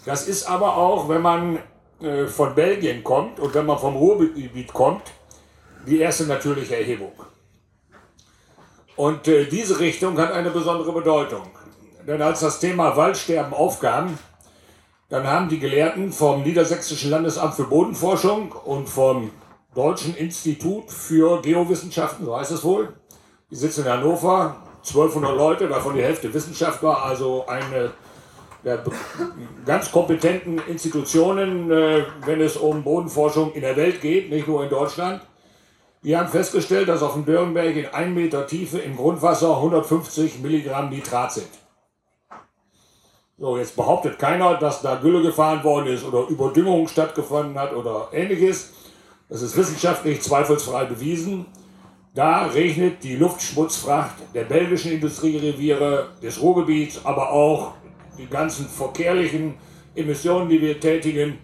[0.03, 1.59] Das ist aber auch, wenn man
[2.01, 5.03] äh, von Belgien kommt und wenn man vom Ruhrgebiet kommt,
[5.85, 7.13] die erste natürliche Erhebung.
[8.95, 11.43] Und äh, diese Richtung hat eine besondere Bedeutung.
[12.07, 14.17] Denn als das Thema Waldsterben aufkam,
[15.09, 19.29] dann haben die Gelehrten vom Niedersächsischen Landesamt für Bodenforschung und vom
[19.75, 22.93] Deutschen Institut für Geowissenschaften, so heißt es wohl.
[23.49, 27.91] Die sitzen in Hannover, 1200 Leute, davon die Hälfte Wissenschaftler, also eine
[28.63, 28.81] der
[29.65, 34.69] ganz kompetenten Institutionen, äh, wenn es um Bodenforschung in der Welt geht, nicht nur in
[34.69, 35.21] Deutschland.
[36.03, 40.89] Die haben festgestellt, dass auf dem Dörrenberg in 1 Meter Tiefe im Grundwasser 150 Milligramm
[40.89, 41.47] Nitrat sind.
[43.37, 48.09] So, jetzt behauptet keiner, dass da Gülle gefahren worden ist oder Überdüngung stattgefunden hat oder
[48.11, 48.71] ähnliches.
[49.33, 51.47] Das ist wissenschaftlich zweifelsfrei bewiesen.
[52.13, 57.73] Da regnet die Luftschmutzfracht der belgischen Industriereviere, des Ruhrgebiets, aber auch
[58.15, 59.55] die ganzen verkehrlichen
[59.95, 61.39] Emissionen, die wir tätigen.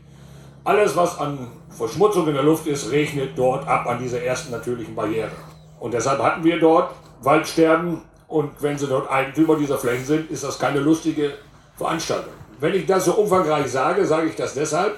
[0.63, 4.93] Alles, was an Verschmutzung in der Luft ist, regnet dort ab an dieser ersten natürlichen
[4.93, 5.31] Barriere.
[5.79, 8.03] Und deshalb hatten wir dort Waldsterben.
[8.27, 11.33] Und wenn sie dort Eigentümer dieser Flächen sind, ist das keine lustige
[11.75, 12.33] Veranstaltung.
[12.59, 14.95] Wenn ich das so umfangreich sage, sage ich das deshalb,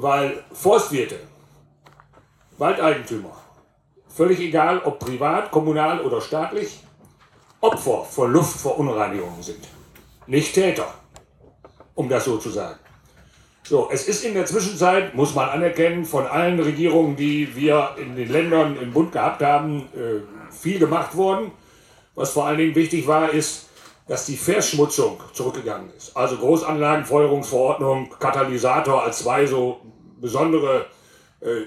[0.00, 1.18] weil Forstwirte,
[2.56, 3.36] Waldeigentümer,
[4.08, 6.80] völlig egal ob privat, kommunal oder staatlich,
[7.60, 9.66] Opfer von Luftverunreinigungen sind,
[10.28, 10.86] nicht Täter,
[11.96, 12.78] um das so zu sagen.
[13.64, 18.14] So, es ist in der Zwischenzeit, muss man anerkennen, von allen Regierungen, die wir in
[18.14, 20.22] den Ländern im Bund gehabt haben, äh,
[20.54, 21.50] viel gemacht worden.
[22.14, 23.67] Was vor allen Dingen wichtig war, ist,
[24.08, 26.16] dass die Verschmutzung zurückgegangen ist.
[26.16, 29.80] Also Großanlagenfeuerungsverordnung, Katalysator als zwei so
[30.20, 30.86] besondere
[31.40, 31.60] äh,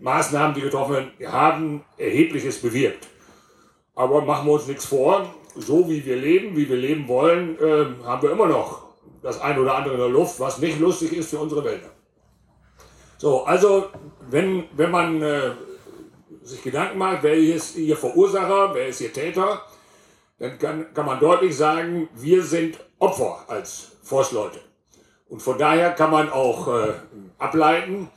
[0.00, 3.08] Maßnahmen, die getroffen werden, haben erhebliches bewirkt.
[3.94, 5.26] Aber machen wir uns nichts vor,
[5.56, 8.88] so wie wir leben, wie wir leben wollen, äh, haben wir immer noch
[9.20, 11.90] das eine oder andere in der Luft, was nicht lustig ist für unsere Wälder.
[13.16, 13.86] So, also
[14.30, 15.50] wenn, wenn man äh,
[16.42, 19.62] sich Gedanken macht, wer ist hier Verursacher, wer ist hier Täter,
[20.38, 24.60] dann kann, kann man deutlich sagen, wir sind Opfer als Forstleute.
[25.28, 26.92] Und von daher kann man auch äh,
[27.38, 28.10] ableiten,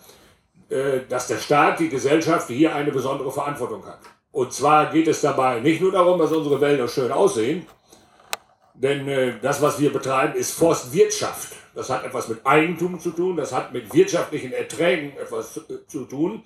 [0.70, 4.00] äh, dass der Staat, die Gesellschaft hier eine besondere Verantwortung hat.
[4.32, 7.68] Und zwar geht es dabei nicht nur darum, dass unsere Wälder schön aussehen,
[8.74, 11.54] denn äh, das, was wir betreiben, ist Forstwirtschaft.
[11.76, 15.86] Das hat etwas mit Eigentum zu tun, das hat mit wirtschaftlichen Erträgen etwas zu, äh,
[15.88, 16.44] zu tun.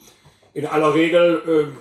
[0.53, 1.78] In aller Regel ähm,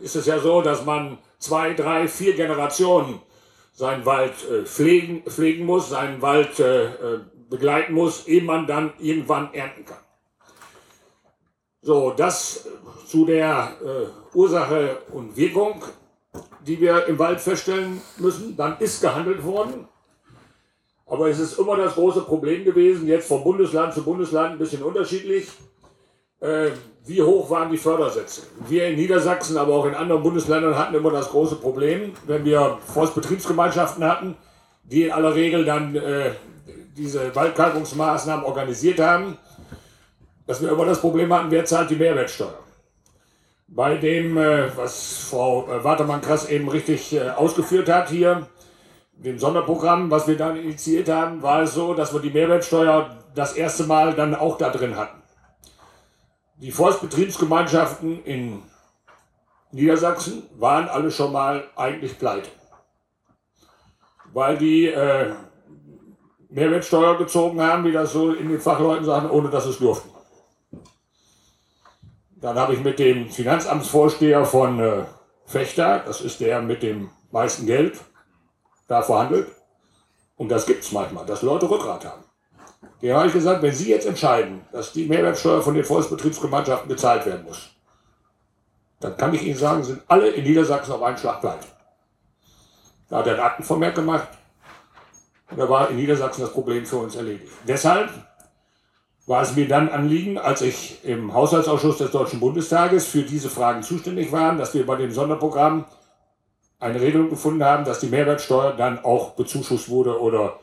[0.00, 3.20] äh, ist es ja so, dass man zwei, drei, vier Generationen
[3.72, 8.92] seinen Wald äh, pflegen, pflegen muss, seinen Wald äh, äh, begleiten muss, ehe man dann
[8.98, 9.98] irgendwann ernten kann.
[11.80, 12.68] So, das
[13.06, 15.82] zu der äh, Ursache und Wirkung,
[16.66, 18.56] die wir im Wald feststellen müssen.
[18.56, 19.88] Dann ist gehandelt worden.
[21.06, 24.82] Aber es ist immer das große Problem gewesen, jetzt von Bundesland zu Bundesland ein bisschen
[24.82, 25.50] unterschiedlich.
[26.42, 26.72] Äh,
[27.04, 28.42] wie hoch waren die Fördersätze?
[28.68, 32.78] Wir in Niedersachsen, aber auch in anderen Bundesländern hatten immer das große Problem, wenn wir
[32.92, 34.36] Forstbetriebsgemeinschaften hatten,
[34.82, 36.32] die in aller Regel dann äh,
[36.96, 39.38] diese Waldkalkungsmaßnahmen organisiert haben,
[40.46, 42.58] dass wir immer das Problem hatten, wer zahlt die Mehrwertsteuer.
[43.68, 48.48] Bei dem, äh, was Frau äh, Watermann-Krass eben richtig äh, ausgeführt hat hier,
[49.12, 53.52] dem Sonderprogramm, was wir dann initiiert haben, war es so, dass wir die Mehrwertsteuer das
[53.52, 55.21] erste Mal dann auch da drin hatten.
[56.62, 58.62] Die Forstbetriebsgemeinschaften in
[59.72, 62.48] Niedersachsen waren alle schon mal eigentlich pleite,
[64.32, 65.34] weil die äh,
[66.50, 70.10] Mehrwertsteuer gezogen haben, wie das so in den Fachleuten sagen, ohne dass es durften.
[72.36, 75.02] Dann habe ich mit dem Finanzamtsvorsteher von äh,
[75.46, 77.98] Fechter, das ist der mit dem meisten Geld,
[78.86, 79.48] da verhandelt.
[80.36, 82.22] Und das gibt es manchmal, dass Leute Rückgrat haben.
[83.00, 87.26] Dem habe ich gesagt, wenn Sie jetzt entscheiden, dass die Mehrwertsteuer von den Volksbetriebsgemeinschaften gezahlt
[87.26, 87.70] werden muss,
[89.00, 91.66] dann kann ich Ihnen sagen, sind alle in Niedersachsen auf einen Schlag pleite.
[93.08, 94.28] Da hat er einen Aktenvermerk gemacht
[95.50, 97.50] und da war in Niedersachsen das Problem für uns erledigt.
[97.66, 98.10] Deshalb
[99.26, 103.82] war es mir dann Anliegen, als ich im Haushaltsausschuss des Deutschen Bundestages für diese Fragen
[103.82, 105.84] zuständig war, dass wir bei dem Sonderprogramm
[106.80, 110.58] eine Regelung gefunden haben, dass die Mehrwertsteuer dann auch bezuschusst wurde oder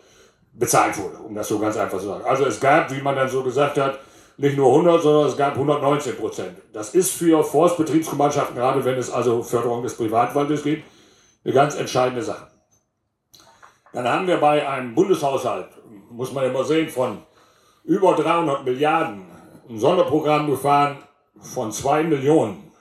[0.59, 2.25] bezahlt wurde, um das so ganz einfach zu sagen.
[2.25, 3.99] Also es gab, wie man dann so gesagt hat,
[4.37, 6.57] nicht nur 100, sondern es gab 119 Prozent.
[6.73, 10.83] Das ist für Forstbetriebsgemeinschaften, gerade wenn es also Förderung des Privatwaldes geht,
[11.43, 12.47] eine ganz entscheidende Sache.
[13.93, 15.69] Dann haben wir bei einem Bundeshaushalt,
[16.11, 17.23] muss man immer sehen, von
[17.83, 19.25] über 300 Milliarden
[19.69, 20.97] ein Sonderprogramm gefahren
[21.39, 22.71] von 2 Millionen.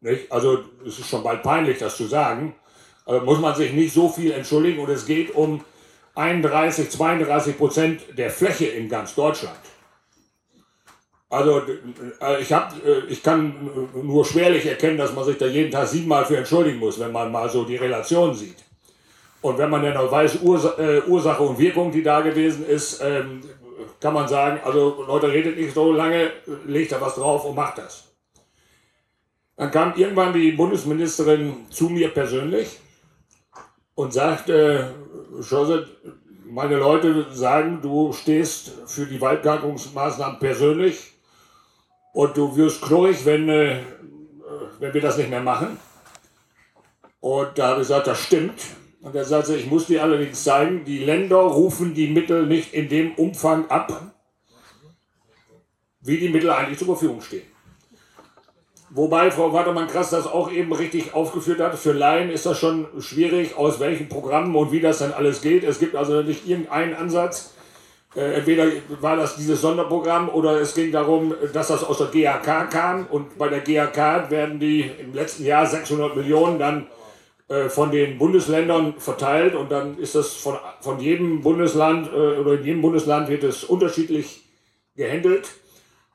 [0.00, 0.32] Nicht?
[0.32, 2.54] Also es ist schon bald peinlich, das zu sagen.
[3.04, 5.64] Also muss man sich nicht so viel entschuldigen und es geht um
[6.14, 9.58] 31, 32 Prozent der Fläche in ganz Deutschland.
[11.32, 11.62] Also
[12.20, 15.88] äh, ich, hab, äh, ich kann nur schwerlich erkennen, dass man sich da jeden Tag
[15.88, 18.58] siebenmal für entschuldigen muss, wenn man mal so die Relation sieht.
[19.40, 23.00] Und wenn man dann noch weiß, Ursa äh, Ursache und Wirkung, die da gewesen ist,
[23.02, 23.40] ähm,
[23.98, 26.30] kann man sagen, also Leute, redet nicht so lange,
[26.66, 28.12] legt da was drauf und macht das.
[29.56, 32.78] Dann kam irgendwann die Bundesministerin zu mir persönlich
[33.94, 34.94] und sagte,
[35.40, 35.88] Schosse,
[36.44, 41.12] meine Leute sagen, du stehst für die Waldgartungsmaßnahmen persönlich
[42.12, 43.80] und du wirst knurrig, wenn, äh,
[44.78, 45.78] wenn wir das nicht mehr machen.
[47.20, 48.60] Und da habe ich gesagt, das stimmt.
[49.00, 52.88] Und er sagte, ich muss dir allerdings zeigen, die Länder rufen die Mittel nicht in
[52.88, 54.14] dem Umfang ab,
[56.00, 57.51] wie die Mittel eigentlich zur Verfügung stehen.
[58.94, 61.78] Wobei Frau Watermann-Krass das auch eben richtig aufgeführt hat.
[61.78, 65.64] Für Laien ist das schon schwierig, aus welchen Programmen und wie das dann alles geht.
[65.64, 67.54] Es gibt also nicht irgendeinen Ansatz.
[68.14, 68.66] Äh, entweder
[69.00, 73.06] war das dieses Sonderprogramm oder es ging darum, dass das aus der GAK kam.
[73.06, 76.86] Und bei der GAK werden die im letzten Jahr 600 Millionen dann
[77.48, 79.54] äh, von den Bundesländern verteilt.
[79.54, 83.64] Und dann ist das von, von jedem Bundesland äh, oder in jedem Bundesland wird es
[83.64, 84.42] unterschiedlich
[84.96, 85.48] gehandelt.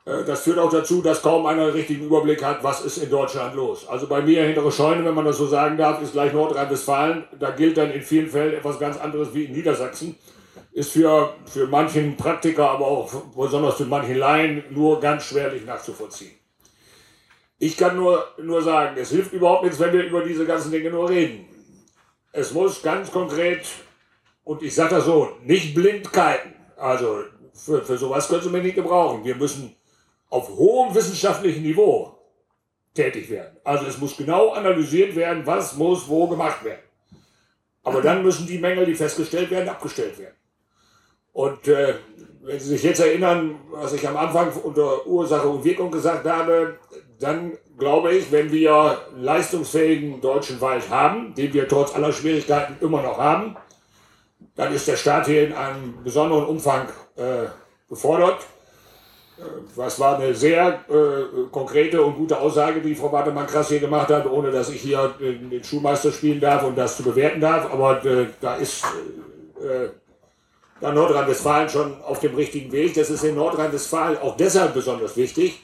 [0.07, 3.09] Äh, das führt auch dazu, dass kaum einer einen richtigen Überblick hat, was ist in
[3.09, 3.87] Deutschland los.
[3.87, 7.25] Also bei mir hintere Scheune, wenn man das so sagen darf, ist gleich Nordrhein-Westfalen.
[7.39, 10.15] Da gilt dann in vielen Fällen etwas ganz anderes wie in Niedersachsen.
[10.71, 16.31] Ist für, für manchen Praktiker, aber auch besonders für manchen Laien nur ganz schwerlich nachzuvollziehen.
[17.59, 20.91] Ich kann nur, nur sagen, es hilft überhaupt nichts, wenn wir über diese ganzen Dinge
[20.91, 21.47] nur reden.
[22.31, 23.65] Es muss ganz konkret,
[24.43, 26.53] und ich sage das so, nicht Blindkeiten.
[26.77, 29.25] Also für, für sowas können Sie mich nicht gebrauchen.
[29.25, 29.76] Wir müssen
[30.29, 32.17] auf hohem wissenschaftlichen Niveau
[32.93, 33.57] tätig werden.
[33.63, 36.81] Also es muss genau analysiert werden, was muss wo gemacht werden.
[37.83, 40.35] Aber dann müssen die Mängel, die festgestellt werden, abgestellt werden.
[41.31, 41.93] Und äh,
[42.41, 46.79] wenn Sie sich jetzt erinnern, was ich am Anfang unter Ursache und Wirkung gesagt habe,
[47.19, 52.77] dann glaube ich, wenn wir einen leistungsfähigen deutschen Wald haben, den wir trotz aller Schwierigkeiten
[52.83, 53.55] immer noch haben,
[54.55, 57.45] dann ist der Staat hier in einem besonderen Umfang äh,
[57.87, 58.39] gefordert.
[59.75, 64.25] Was war eine sehr äh, konkrete und gute Aussage, die Frau Wartemann-Krass hier gemacht hat,
[64.25, 67.71] ohne dass ich hier den, Schulmeister spielen darf und das zu bewerten darf.
[67.71, 68.83] Aber äh, da ist
[69.61, 69.89] äh,
[70.81, 72.93] da Nordrhein-Westfalen schon auf dem richtigen Weg.
[72.95, 75.61] Das ist in Nordrhein-Westfalen auch deshalb besonders wichtig,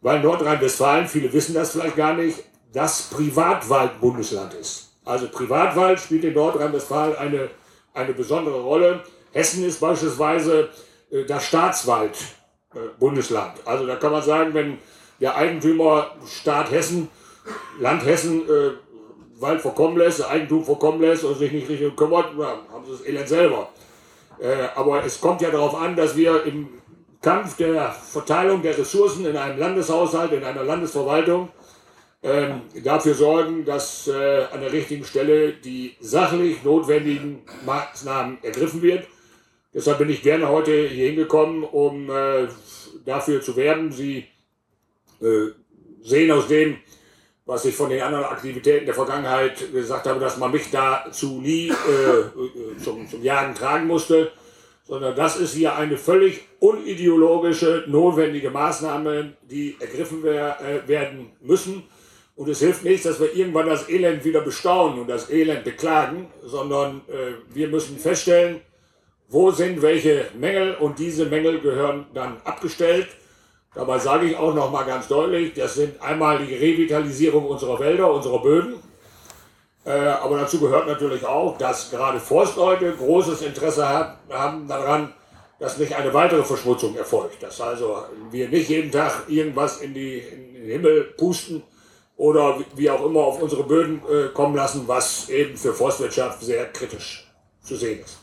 [0.00, 4.92] weil Nordrhein-Westfalen, viele wissen das vielleicht gar nicht, das Privatwaldbundesland ist.
[5.04, 7.48] Also Privatwald spielt in Nordrhein-Westfalen eine,
[7.94, 9.02] eine besondere Rolle.
[9.32, 10.68] Hessen ist beispielsweise
[11.10, 12.16] äh, das Staatswald.
[12.98, 13.54] Bundesland.
[13.64, 14.78] Also da kann man sagen, wenn
[15.20, 17.08] der Eigentümer Staat Hessen,
[17.80, 18.72] Land Hessen äh,
[19.40, 23.06] Wald vorkommen lässt, Eigentum vorkommen lässt und sich nicht richtig kümmert, ja, haben sie das
[23.06, 23.68] Elend selber.
[24.40, 26.68] Äh, aber es kommt ja darauf an, dass wir im
[27.22, 31.48] Kampf der Verteilung der Ressourcen in einem Landeshaushalt, in einer Landesverwaltung
[32.22, 32.48] äh,
[32.84, 39.06] dafür sorgen, dass äh, an der richtigen Stelle die sachlich notwendigen Maßnahmen ergriffen werden
[39.78, 42.48] Deshalb bin ich gerne heute hier hingekommen, um äh,
[43.04, 43.92] dafür zu werben.
[43.92, 44.24] Sie
[45.22, 45.52] äh,
[46.02, 46.78] sehen aus dem,
[47.46, 51.68] was ich von den anderen Aktivitäten der Vergangenheit gesagt habe, dass man mich dazu nie
[51.68, 54.32] äh, zum, zum Jagen tragen musste,
[54.82, 61.84] sondern das ist hier eine völlig unideologische, notwendige Maßnahme, die ergriffen wer, äh, werden müssen.
[62.34, 66.26] Und es hilft nicht, dass wir irgendwann das Elend wieder bestaunen und das Elend beklagen,
[66.44, 68.60] sondern äh, wir müssen feststellen,
[69.28, 73.08] wo sind welche Mängel und diese Mängel gehören dann abgestellt.
[73.74, 78.10] Dabei sage ich auch noch mal ganz deutlich, das sind einmal die Revitalisierung unserer Wälder,
[78.10, 78.74] unserer Böden.
[79.84, 85.12] Äh, aber dazu gehört natürlich auch, dass gerade Forstleute großes Interesse haben daran,
[85.58, 87.42] dass nicht eine weitere Verschmutzung erfolgt.
[87.42, 91.62] Dass also wir nicht jeden Tag irgendwas in, die, in den Himmel pusten
[92.16, 96.66] oder wie auch immer auf unsere Böden äh, kommen lassen, was eben für Forstwirtschaft sehr
[96.72, 97.30] kritisch
[97.62, 98.18] zu sehen ist.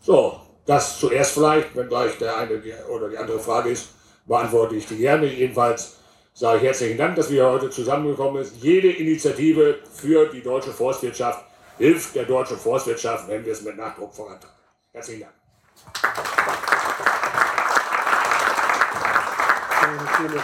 [0.00, 0.40] So,
[0.70, 3.88] das zuerst vielleicht, wenn gleich der eine oder die andere Frage ist,
[4.24, 5.26] beantworte ich die gerne.
[5.26, 5.96] Jedenfalls
[6.32, 8.62] sage ich herzlichen Dank, dass wir heute zusammengekommen sind.
[8.62, 11.44] Jede Initiative für die deutsche Forstwirtschaft
[11.76, 14.54] hilft der deutschen Forstwirtschaft, wenn wir es mit Nachdruck vorantreiben.
[14.92, 15.32] Herzlichen Dank.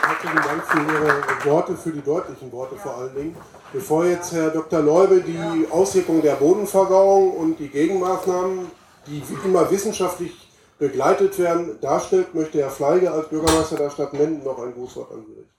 [0.08, 3.36] Herzlichen Dank für Ihre Worte, für die deutlichen Worte vor allen Dingen.
[3.72, 4.80] Bevor jetzt Herr Dr.
[4.80, 10.32] Leube die Auswirkungen der Bodenvergauung und die Gegenmaßnahmen, die immer wissenschaftlich
[10.78, 15.24] begleitet werden, darstellt, möchte Herr Fleige als Bürgermeister der Stadt Menden noch ein Grußwort an
[15.26, 15.56] Sie richten.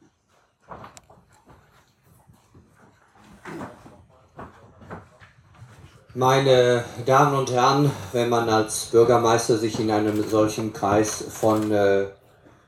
[6.14, 12.08] Meine Damen und Herren, wenn man als Bürgermeister sich in einem solchen Kreis von äh,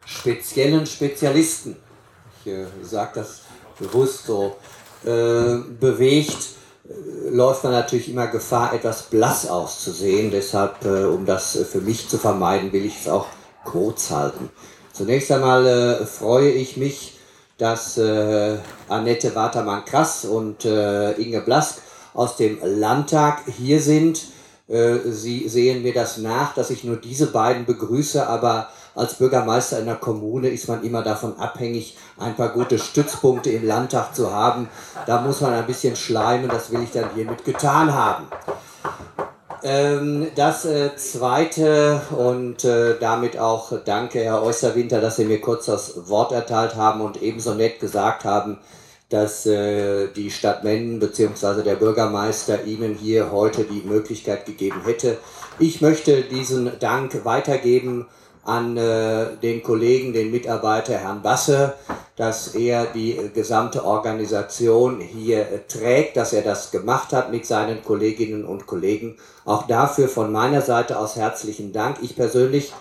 [0.06, 1.76] speziellen Spezialisten,
[2.40, 3.42] ich äh, sage das
[3.80, 4.56] bewusst so,
[5.04, 6.59] äh, bewegt,
[7.30, 10.32] läuft man natürlich immer Gefahr, etwas blass auszusehen.
[10.32, 13.28] Deshalb, äh, um das für mich zu vermeiden, will ich es auch
[13.64, 14.50] kurz halten.
[14.94, 17.18] Zunächst einmal äh, freue ich mich,
[17.58, 21.82] dass äh, Annette Watermann-Krass und äh, Inge Blask
[22.14, 24.22] aus dem Landtag hier sind.
[24.68, 28.70] Äh, Sie sehen mir das nach, dass ich nur diese beiden begrüße, aber
[29.00, 33.66] als Bürgermeister in der Kommune ist man immer davon abhängig, ein paar gute Stützpunkte im
[33.66, 34.68] Landtag zu haben.
[35.06, 38.28] Da muss man ein bisschen schleimen, das will ich dann hiermit getan haben.
[39.64, 45.66] Ähm, das äh, zweite und äh, damit auch danke, Herr Äußerwinter, dass Sie mir kurz
[45.66, 48.58] das Wort erteilt haben und ebenso nett gesagt haben,
[49.10, 51.64] dass äh, die Stadt Menden bzw.
[51.64, 55.18] der Bürgermeister Ihnen hier heute die Möglichkeit gegeben hätte.
[55.58, 58.08] Ich möchte diesen Dank weitergeben
[58.50, 61.76] an äh, den Kollegen, den Mitarbeiter Herrn Basse,
[62.16, 67.84] dass er die gesamte Organisation hier äh, trägt, dass er das gemacht hat mit seinen
[67.84, 69.18] Kolleginnen und Kollegen.
[69.46, 71.98] Auch dafür von meiner Seite aus herzlichen Dank.
[72.02, 72.74] Ich persönlich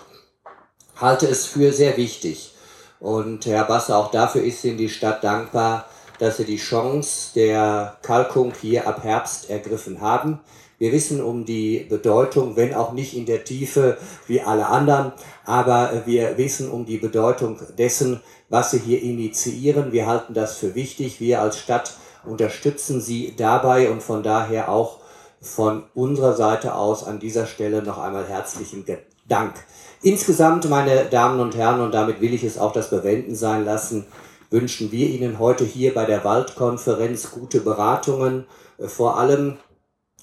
[0.95, 2.55] halte es für sehr wichtig.
[2.99, 5.85] Und Herr Basse, auch dafür ist Ihnen die Stadt dankbar,
[6.17, 10.39] dass Sie die Chance der Kalkung hier ab Herbst ergriffen haben.
[10.79, 15.11] Wir wissen um die Bedeutung, wenn auch nicht in der Tiefe wie alle anderen,
[15.45, 19.91] aber wir wissen um die Bedeutung dessen, was Sie hier initiieren.
[19.91, 21.19] Wir halten das für wichtig.
[21.19, 21.93] Wir als Stadt
[22.25, 24.99] unterstützen Sie dabei und von daher auch
[25.41, 28.85] von unserer Seite aus an dieser Stelle noch einmal herzlichen
[29.27, 29.53] Dank.
[30.01, 34.05] Insgesamt, meine Damen und Herren, und damit will ich es auch das Bewenden sein lassen,
[34.49, 38.45] wünschen wir Ihnen heute hier bei der Waldkonferenz gute Beratungen.
[38.79, 39.57] Vor allem,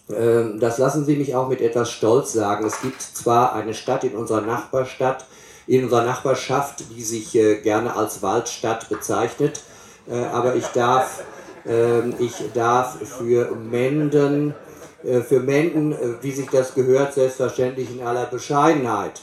[0.08, 4.14] das lassen Sie mich auch mit etwas Stolz sagen, es gibt zwar eine Stadt in
[4.14, 5.26] unserer Nachbarstadt,
[5.66, 9.62] in unserer Nachbarschaft, die sich äh, gerne als Waldstadt bezeichnet,
[10.08, 11.24] äh, aber ich darf,
[11.66, 14.54] ähm, ich darf für Menden,
[15.02, 19.22] äh, für Menden, wie sich das gehört, selbstverständlich in aller Bescheidenheit,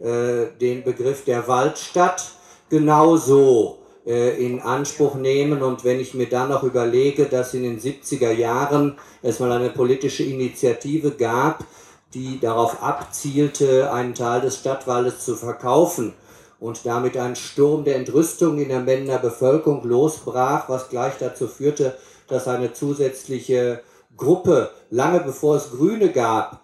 [0.00, 2.32] den Begriff der Waldstadt
[2.68, 5.62] genauso in Anspruch nehmen.
[5.62, 9.70] Und wenn ich mir dann noch überlege, dass in den 70er Jahren es mal eine
[9.70, 11.64] politische Initiative gab,
[12.12, 16.14] die darauf abzielte, einen Teil des Stadtwaldes zu verkaufen
[16.60, 21.96] und damit ein Sturm der Entrüstung in der Mendener Bevölkerung losbrach, was gleich dazu führte,
[22.28, 23.82] dass eine zusätzliche
[24.16, 26.63] Gruppe, lange bevor es Grüne gab, äh,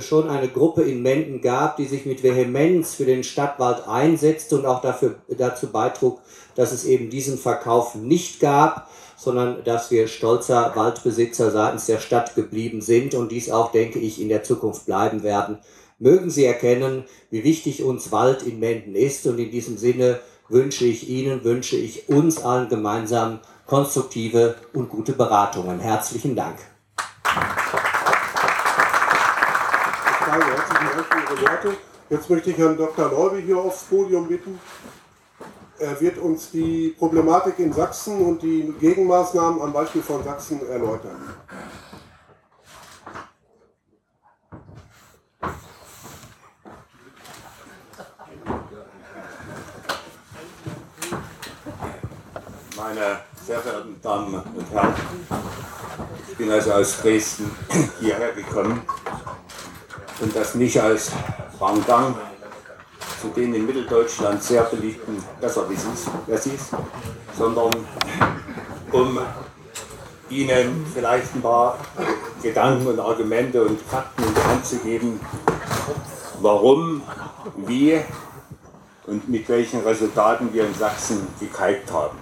[0.00, 4.66] schon eine Gruppe in Menden gab, die sich mit Vehemenz für den Stadtwald einsetzte und
[4.66, 6.20] auch dafür, dazu beitrug,
[6.54, 12.34] dass es eben diesen Verkauf nicht gab, sondern dass wir stolzer Waldbesitzer seitens der Stadt
[12.34, 15.58] geblieben sind und dies auch, denke ich, in der Zukunft bleiben werden.
[15.98, 20.18] Mögen Sie erkennen, wie wichtig uns Wald in Menden ist und in diesem Sinne
[20.48, 25.78] wünsche ich Ihnen, wünsche ich uns allen gemeinsam konstruktive und gute Beratungen.
[25.78, 26.56] Herzlichen Dank.
[32.12, 33.10] Jetzt möchte ich Herrn Dr.
[33.10, 34.60] Leube hier aufs Podium bitten.
[35.78, 41.34] Er wird uns die Problematik in Sachsen und die Gegenmaßnahmen am Beispiel von Sachsen erläutern.
[52.76, 54.94] Meine sehr verehrten Damen und Herren,
[56.28, 57.50] ich bin also aus Dresden
[58.00, 58.82] hierher gekommen
[60.20, 61.10] und das nicht als
[61.62, 62.16] Ranggang
[63.20, 66.08] zu den in Mitteldeutschland sehr beliebten Besserwissens,
[67.38, 67.70] sondern
[68.90, 69.20] um
[70.28, 71.78] Ihnen vielleicht ein paar
[72.42, 75.20] Gedanken und Argumente und Fakten in die Hand zu geben,
[76.40, 77.02] warum,
[77.56, 78.00] wie
[79.06, 82.18] und mit welchen Resultaten wir in Sachsen gekalkt haben.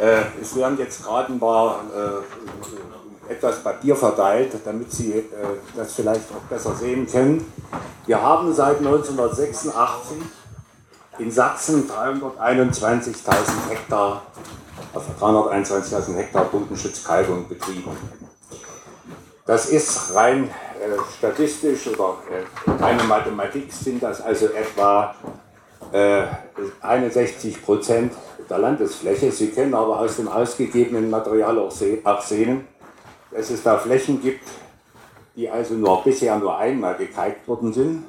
[0.00, 2.97] Äh, es werden jetzt gerade ein paar äh,
[3.28, 5.24] etwas Papier verteilt, damit Sie äh,
[5.76, 7.52] das vielleicht auch besser sehen können.
[8.06, 10.16] Wir haben seit 1986
[11.18, 14.22] in Sachsen 321.000 Hektar,
[14.94, 17.90] also 321.000 Hektar Bodenschutzkalkung betrieben.
[19.44, 25.14] Das ist rein äh, statistisch oder äh, reine Mathematik sind das also etwa
[25.92, 26.24] äh,
[26.80, 28.12] 61 Prozent
[28.48, 29.32] der Landesfläche.
[29.32, 32.66] Sie können aber aus dem ausgegebenen Material auch sehen,
[33.30, 34.48] dass es da Flächen gibt,
[35.36, 38.04] die also nur bisher nur einmal gekalkt worden sind,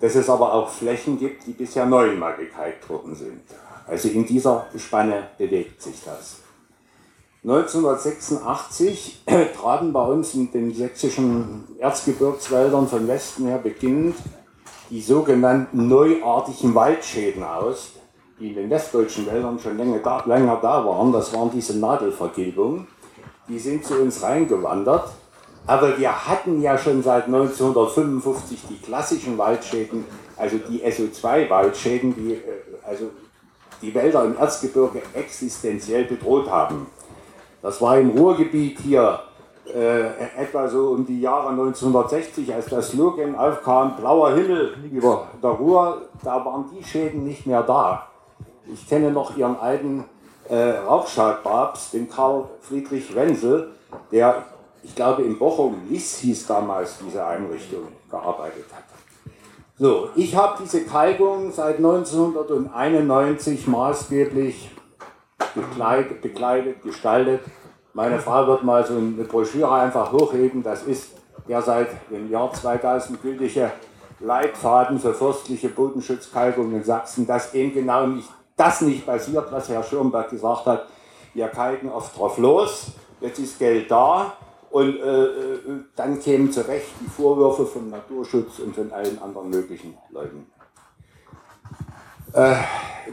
[0.00, 3.42] dass es aber auch Flächen gibt, die bisher neunmal gekalkt worden sind.
[3.86, 6.40] Also in dieser Spanne bewegt sich das.
[7.44, 9.22] 1986
[9.60, 14.16] traten bei uns in den sächsischen Erzgebirgswäldern von Westen her beginnend
[14.90, 17.92] die sogenannten neuartigen Waldschäden aus,
[18.38, 21.12] die in den westdeutschen Wäldern schon länger da, länger da waren.
[21.12, 22.86] Das waren diese Nadelvergilbungen.
[23.48, 25.08] Die sind zu uns reingewandert.
[25.66, 30.04] Aber wir hatten ja schon seit 1955 die klassischen Waldschäden,
[30.36, 32.40] also die SO2-Waldschäden, die äh,
[32.86, 33.10] also
[33.82, 36.86] die Wälder im Erzgebirge existenziell bedroht haben.
[37.62, 39.20] Das war im Ruhrgebiet hier
[39.74, 45.50] äh, etwa so um die Jahre 1960, als das Slogan aufkam, blauer Himmel über der
[45.50, 48.06] Ruhr, da waren die Schäden nicht mehr da.
[48.72, 50.04] Ich kenne noch ihren alten
[50.48, 53.72] äh, Rauchschadpapst, den Karl Friedrich Wenzel,
[54.10, 54.44] der,
[54.82, 58.84] ich glaube, in Bochum, Liss hieß damals diese Einrichtung, gearbeitet hat.
[59.78, 64.70] So, ich habe diese Kalkung seit 1991 maßgeblich
[65.54, 67.40] bekleidet, bekleidet, gestaltet
[67.96, 70.62] meine Frau wird mal so eine Broschüre einfach hochheben.
[70.62, 71.12] Das ist
[71.48, 73.72] der seit dem Jahr 2000 gültige
[74.20, 79.82] Leitfaden für forstliche Bodenschutzkalkung in Sachsen, dass eben genau nicht, das nicht passiert, was Herr
[79.82, 80.86] Schirmberg gesagt hat.
[81.34, 82.86] Wir kalken oft drauf los,
[83.20, 84.32] jetzt ist Geld da
[84.70, 85.58] und äh, äh
[85.94, 90.46] dann kämen zu Recht die Vorwürfe von Naturschutz und von allen anderen möglichen Leuten.
[92.32, 92.56] Äh,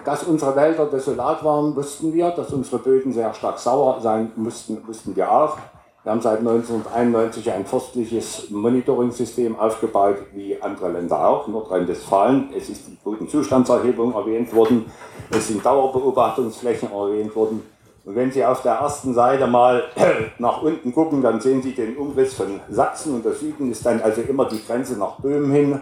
[0.03, 2.31] dass unsere Wälder desolat waren, wussten wir.
[2.31, 5.57] Dass unsere Böden sehr stark sauer sein mussten, wussten wir auch.
[6.03, 12.49] Wir haben seit 1991 ein forstliches Monitoring-System aufgebaut, wie andere Länder auch, Nordrhein-Westfalen.
[12.53, 14.91] Es ist die Bodenzustandserhebung erwähnt worden,
[15.31, 17.63] es sind Dauerbeobachtungsflächen erwähnt worden.
[18.03, 19.85] Und wenn Sie auf der ersten Seite mal
[20.39, 24.01] nach unten gucken, dann sehen Sie den Umriss von Sachsen und der Süden ist dann
[24.01, 25.79] also immer die Grenze nach Böhmen hin,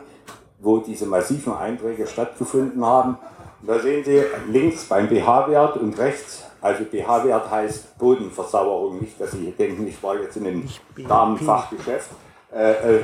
[0.59, 3.17] wo diese massiven Einträge stattgefunden haben.
[3.65, 9.51] Da sehen Sie links beim pH-Wert und rechts, also pH-Wert heißt Bodenversauerung, nicht, dass Sie
[9.51, 10.69] denken, ich war jetzt in einem
[11.07, 12.11] Damenfachgeschäft.
[12.53, 13.01] Äh, äh, äh,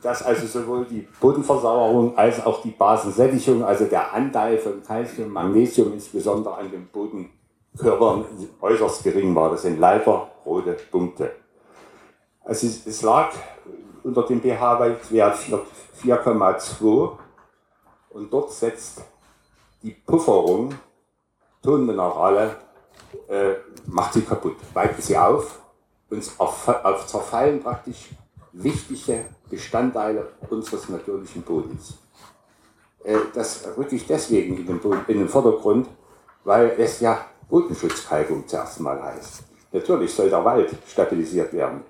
[0.00, 5.92] dass also sowohl die Bodenversauerung als auch die Basensättigung, also der Anteil von Calcium, Magnesium
[5.92, 8.26] insbesondere an den Bodenkörpern
[8.60, 9.50] äußerst gering war.
[9.50, 11.32] Das sind leider rote Punkte.
[12.44, 13.32] Also es, es lag
[14.04, 17.10] unter dem pH-Wert 4,2
[18.10, 19.02] und dort setzt
[19.82, 20.74] die Pufferung,
[21.68, 22.56] Tonminerale,
[23.28, 23.56] äh,
[23.86, 25.60] macht sie kaputt, weitet sie auf
[26.08, 28.08] und auf, auf zerfallen praktisch
[28.52, 31.98] wichtige Bestandteile unseres natürlichen Bodens.
[33.04, 35.88] Äh, das rücke ich deswegen in den, in den Vordergrund,
[36.44, 39.42] weil es ja Bodenschutzkalkung zuerst mal heißt.
[39.70, 41.82] Natürlich soll der Wald stabilisiert werden,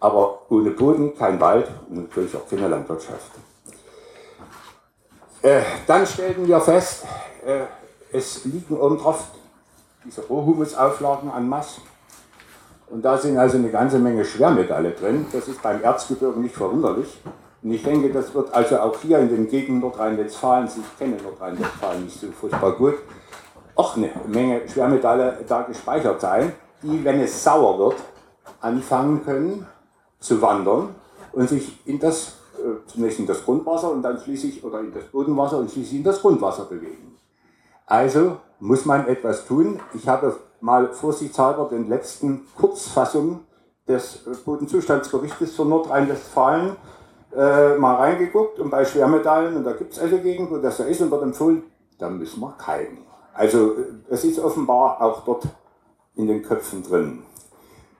[0.00, 3.32] aber ohne Boden kein Wald und natürlich auch keine Landwirtschaft.
[5.42, 7.04] Äh, dann stellten wir fest,
[7.44, 7.64] äh,
[8.12, 9.24] es liegen oben drauf
[10.04, 11.80] diese Rohhumusauflagen an Mass.
[12.88, 15.26] Und da sind also eine ganze Menge Schwermetalle drin.
[15.32, 17.18] Das ist beim Erzgebirge nicht verwunderlich.
[17.62, 22.04] Und ich denke, das wird also auch hier in den Gegenden Nordrhein-Westfalen, ich kenne Nordrhein-Westfalen
[22.04, 22.94] nicht so furchtbar gut,
[23.74, 26.52] auch eine Menge Schwermetalle da gespeichert sein,
[26.82, 27.96] die, wenn es sauer wird,
[28.60, 29.66] anfangen können
[30.20, 30.94] zu wandern
[31.32, 35.04] und sich in das, äh, zunächst in das Grundwasser und dann schließlich, oder in das
[35.04, 37.15] Bodenwasser und schließlich in das Grundwasser bewegen.
[37.86, 39.80] Also muss man etwas tun.
[39.94, 43.40] Ich habe mal vorsichtshalber den letzten Kurzfassung
[43.86, 46.76] des Bodenzustandsberichtes für Nordrhein-Westfalen
[47.34, 50.84] äh, mal reingeguckt und bei Schwermetallen, und da gibt es also Gegend, wo das so
[50.84, 51.62] ist, und wird empfohlen,
[51.98, 53.06] da müssen wir kalken.
[53.34, 53.76] Also
[54.08, 55.44] es ist offenbar auch dort
[56.16, 57.22] in den Köpfen drin.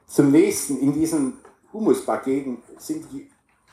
[0.06, 1.34] Zum nächsten, in diesen
[1.72, 3.30] Humuspaketen sind die,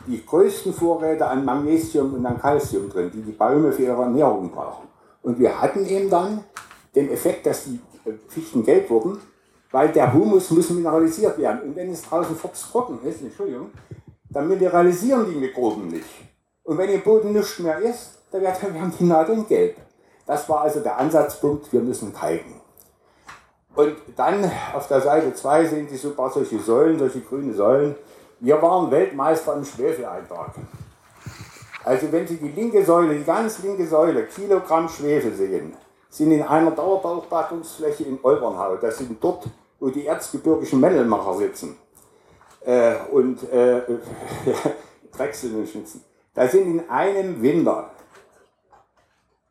[0.07, 4.51] die größten Vorräte an Magnesium und an Calcium drin, die die Bäume für ihre Ernährung
[4.51, 4.93] brauchen.
[5.24, 6.44] Und wir hatten eben dann
[6.96, 7.80] den Effekt, dass die
[8.28, 9.20] Fichten gelb wurden,
[9.72, 11.62] weil der Humus muss mineralisiert werden.
[11.64, 12.38] Und wenn es draußen
[12.72, 13.72] trocken ist, Entschuldigung,
[14.30, 16.06] dann mineralisieren die Mikroben nicht.
[16.64, 19.78] Und wenn im Boden nichts mehr ist, dann werden die Nadeln gelb.
[20.26, 22.62] Das war also der Ansatzpunkt, wir müssen kalken.
[23.76, 27.54] Und dann auf der Seite 2 sehen Sie so ein paar solche Säulen, solche grüne
[27.54, 27.96] Säulen.
[28.40, 30.54] Wir waren Weltmeister im Schwefeleintrag.
[31.86, 35.74] Also wenn Sie die linke Säule, die ganz linke Säule, Kilogramm Schwefel sehen,
[36.10, 38.78] sind in einer Dauerbeobachtungsfläche in Olbernhau.
[38.78, 39.46] Das sind dort,
[39.80, 41.78] wo die erzgebirgischen Mändelmacher sitzen.
[42.62, 43.82] Äh, und äh,
[45.12, 46.04] Drechseln und Schnitzen.
[46.34, 47.90] Da sind in einem Winter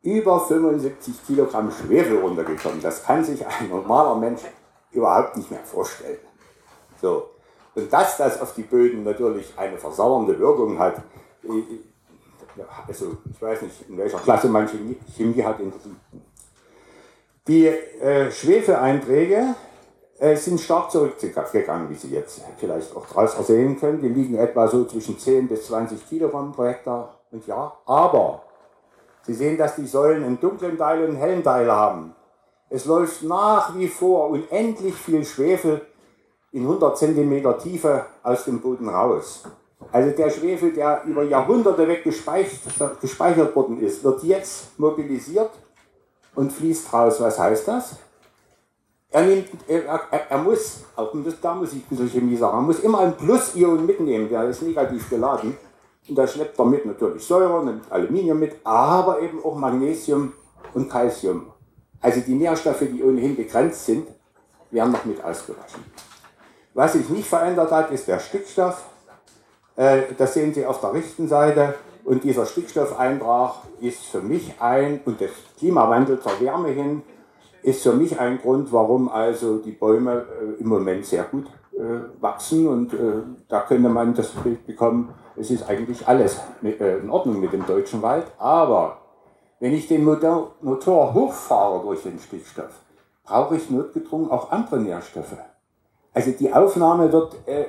[0.01, 2.81] über 75 Kilogramm Schwefel runtergekommen.
[2.81, 4.41] Das kann sich ein normaler Mensch
[4.91, 6.19] überhaupt nicht mehr vorstellen.
[7.01, 7.29] So.
[7.75, 11.01] Und dass das auf die Böden natürlich eine versauernde Wirkung hat,
[12.87, 15.73] also ich weiß nicht, in welcher Klasse man Chemie, Chemie hat in.
[17.47, 19.55] Die äh, Schwefeleinträge
[20.19, 24.01] äh, sind stark zurückgegangen, wie Sie jetzt vielleicht auch daraus ersehen können.
[24.01, 27.81] Die liegen etwa so zwischen 10 bis 20 Kilogramm pro Hektar und Jahr.
[27.85, 28.43] Aber
[29.23, 32.15] Sie sehen, dass die Säulen einen dunklen Teil und einen hellen Teil haben.
[32.69, 35.81] Es läuft nach wie vor unendlich viel Schwefel
[36.51, 39.43] in 100 cm Tiefe aus dem Boden raus.
[39.91, 45.51] Also der Schwefel, der über Jahrhunderte weg gespeichert, gespeichert worden ist, wird jetzt mobilisiert
[46.35, 47.19] und fließt raus.
[47.19, 47.97] Was heißt das?
[49.09, 52.61] Er, nimmt, er, er, er muss, auch da muss ich ein bisschen Chemie sagen, er
[52.61, 55.55] muss immer ein Plus-Ion mitnehmen, der ist negativ geladen.
[56.09, 60.33] Und da schleppt er mit natürlich Säure, nimmt Aluminium mit, aber eben auch Magnesium
[60.73, 61.51] und Calcium.
[62.01, 64.07] Also die Nährstoffe, die ohnehin begrenzt sind,
[64.71, 65.85] werden noch mit ausgewaschen.
[66.73, 68.83] Was sich nicht verändert hat, ist der Stickstoff.
[69.75, 71.75] Äh, das sehen Sie auf der rechten Seite.
[72.05, 77.01] Und dieser Stickstoffeintrag ist für mich ein, und der Klimawandel zur Wärme hin,
[77.61, 82.21] ist für mich ein Grund, warum also die Bäume äh, im Moment sehr gut äh,
[82.21, 82.67] wachsen.
[82.67, 82.91] Und
[83.47, 88.01] da könnte man das Bild bekommen, es ist eigentlich alles in Ordnung mit dem deutschen
[88.01, 88.25] Wald.
[88.37, 88.99] Aber
[89.59, 92.81] wenn ich den Motor, Motor hochfahre durch den Stickstoff,
[93.23, 95.37] brauche ich notgedrungen auch andere Nährstoffe.
[96.13, 97.65] Also die Aufnahme wird äh,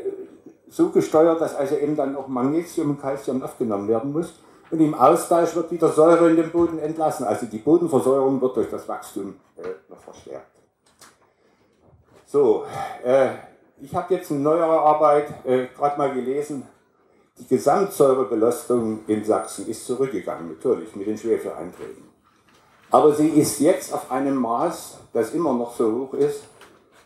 [0.74, 4.34] so gesteuert, dass also eben dann auch Magnesium und Calcium aufgenommen werden muss.
[4.70, 7.24] Und im Austausch wird wieder Säure in den Boden entlassen.
[7.24, 10.50] Also die Bodenversäuerung wird durch das Wachstum äh, noch verstärkt.
[12.26, 12.64] So,
[13.04, 13.28] äh,
[13.80, 16.66] ich habe jetzt eine neuere Arbeit äh, gerade mal gelesen.
[17.38, 22.04] Die Gesamtsäurebelastung in Sachsen ist zurückgegangen, natürlich mit den Schwefeleinträgen.
[22.90, 26.42] Aber sie ist jetzt auf einem Maß, das immer noch so hoch ist,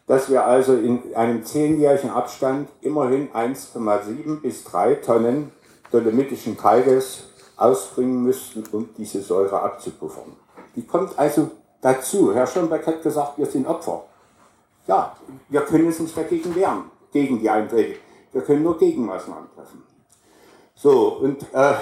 [0.08, 5.52] dass wir also in einem zehnjährigen Abstand immerhin 1,7 bis 3 Tonnen
[5.92, 7.24] dolomitischen Kalkes
[7.56, 10.32] ausbringen müssten, um diese Säure abzupuffern.
[10.74, 11.50] Die kommt also
[11.82, 12.34] dazu.
[12.34, 14.04] Herr Schönberg hat gesagt, wir sind Opfer.
[14.86, 15.14] Ja,
[15.50, 17.96] wir können uns nicht dagegen wehren, gegen die Einträge.
[18.32, 19.82] Wir können nur Gegenmaßnahmen treffen.
[20.74, 21.74] So, und äh,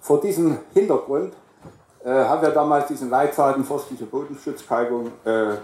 [0.00, 1.34] vor diesem Hintergrund
[2.04, 5.56] äh, haben wir damals diesen Leitfaden forstliche Bodenschutzkalkung äh,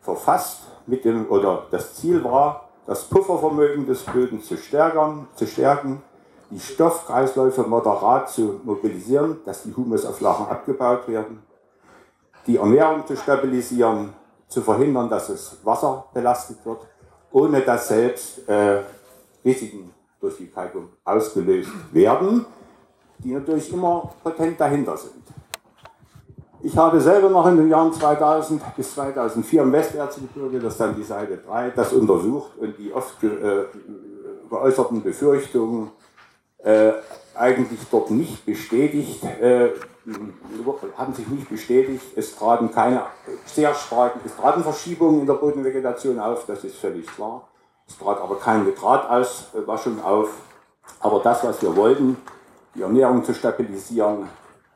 [0.00, 6.02] verfasst mit dem, oder das Ziel war, das Puffervermögen des Böden zu stärken, zu stärken,
[6.50, 11.42] die Stoffkreisläufe moderat zu mobilisieren, dass die Humusauflagen abgebaut werden,
[12.46, 14.12] die Ernährung zu stabilisieren,
[14.48, 16.80] zu verhindern, dass das Wasser belastet wird,
[17.30, 18.82] ohne dass selbst äh,
[19.44, 22.44] Risiken durch die Kalkung ausgelöst werden,
[23.18, 25.22] die natürlich immer potent dahinter sind.
[26.64, 30.94] Ich habe selber noch in den Jahren 2000 bis 2004 im Westerzgebirge, das ist dann
[30.94, 33.64] die Seite 3, das untersucht und die oft ge, äh,
[34.48, 35.90] geäußerten Befürchtungen
[36.58, 36.92] äh,
[37.34, 39.70] eigentlich dort nicht bestätigt, äh,
[40.96, 42.04] haben sich nicht bestätigt.
[42.14, 43.02] Es traten keine
[43.46, 47.48] sehr starken, es traten Verschiebungen in der Bodenvegetation auf, das ist völlig klar.
[47.88, 50.30] Es trat aber keine Nitratauswaschung auf.
[51.00, 52.16] Aber das, was wir wollten,
[52.76, 54.28] die Ernährung zu stabilisieren,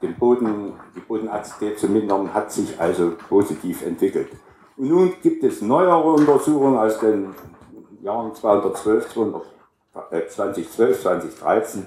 [0.02, 4.28] den Boden, die Bodenazidität zu mindern, hat sich also positiv entwickelt.
[4.76, 7.34] Und nun gibt es neuere Untersuchungen aus den
[8.02, 9.42] Jahren 212, 200,
[10.10, 11.86] äh, 2012, 2013.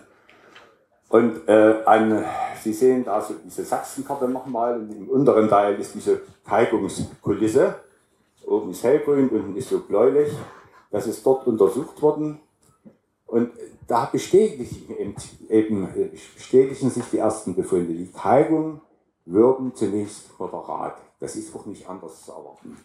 [1.10, 2.24] Und äh, an,
[2.62, 7.76] Sie sehen da so diese Sachsenkarte nochmal und im unteren Teil ist diese Kalkungskulisse.
[8.46, 10.32] Oben ist hellgrün, unten ist so bläulich.
[10.92, 12.40] Das ist dort untersucht worden.
[13.26, 13.52] Und
[13.90, 15.16] da bestätigen,
[15.50, 15.88] eben,
[16.36, 17.94] bestätigen sich die ersten Befunde.
[17.94, 18.82] Die Kalkung
[19.26, 20.98] wirken zunächst moderat.
[21.20, 22.78] Das ist auch nicht anders zu erwarten.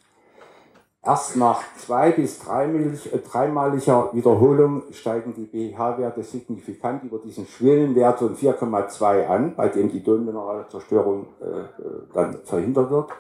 [1.02, 8.34] Erst nach zwei- bis äh, dreimaliger Wiederholung steigen die pH-Werte signifikant über diesen Schwellenwert von
[8.34, 11.66] 4,2 an, bei dem die Tonmineralzerstörung äh, äh,
[12.14, 13.11] dann verhindert wird.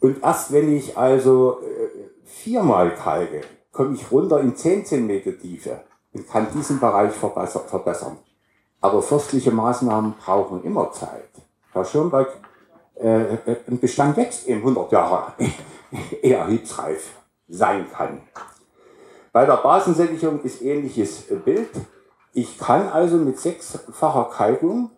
[0.00, 3.42] Und erst wenn ich also äh, viermal kalke,
[3.72, 5.80] komme ich runter in 10 cm Tiefe
[6.16, 8.18] und kann diesen Bereich verbessern.
[8.80, 11.30] Aber forstliche Maßnahmen brauchen immer Zeit.
[11.72, 12.28] Herr Schönberg,
[12.94, 15.32] äh, äh ein Bestand wächst eben 100 Jahre,
[16.22, 17.10] eher hitzreif
[17.48, 18.22] sein kann.
[19.32, 21.70] Bei der Basensättigung ist ähnliches Bild.
[22.32, 24.90] Ich kann also mit sechsfacher Kalkung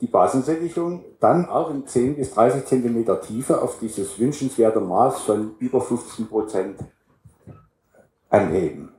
[0.00, 5.56] die Basensättigung dann auch in 10 bis 30 cm Tiefe auf dieses wünschenswerte Maß von
[5.58, 6.78] über 15 Prozent
[8.28, 8.91] anheben.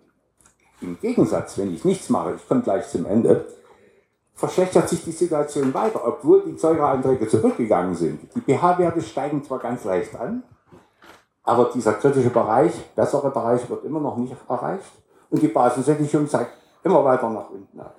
[0.83, 3.45] Im Gegensatz, wenn ich nichts mache, ich komme gleich zum Ende,
[4.33, 8.29] verschlechtert sich die Situation weiter, obwohl die Säureeinträge zurückgegangen sind.
[8.35, 10.43] Die pH-Werte steigen zwar ganz leicht an,
[11.43, 14.91] aber dieser kritische Bereich, bessere Bereich, wird immer noch nicht erreicht
[15.29, 16.51] und die Basensättigung zeigt
[16.83, 17.95] immer weiter nach unten ab.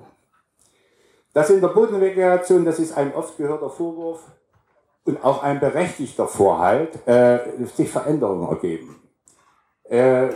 [1.33, 4.23] Das in der Bodenvegetation, das ist ein oft gehörter Vorwurf
[5.05, 7.41] und auch ein berechtigter Vorhalt, äh,
[7.75, 9.03] sich Veränderungen ergeben.
[9.85, 10.29] Äh,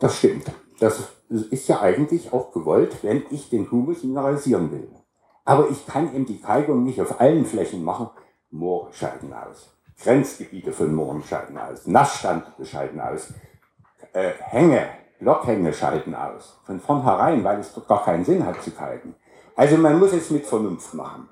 [0.00, 0.50] das stimmt.
[0.80, 4.88] Das ist ja eigentlich auch gewollt, wenn ich den Humus mineralisieren will.
[5.44, 8.10] Aber ich kann eben die Kalkung nicht auf allen Flächen machen.
[8.50, 9.70] Moore scheiden aus.
[10.02, 11.86] Grenzgebiete von Mooren scheiden aus.
[11.86, 13.32] Nassstand scheiden aus.
[14.12, 16.58] Äh, Hänge, Blockhänge scheiden aus.
[16.64, 19.14] Von vornherein, weil es dort gar keinen Sinn hat zu kalken.
[19.56, 21.28] Also man muss es mit Vernunft machen.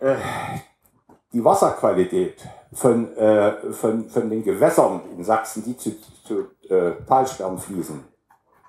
[0.00, 0.16] Äh,
[1.32, 2.36] die Wasserqualität
[2.72, 5.92] von, äh, von, von den Gewässern in Sachsen, die zu,
[6.24, 8.04] zu äh, Talsperren fließen,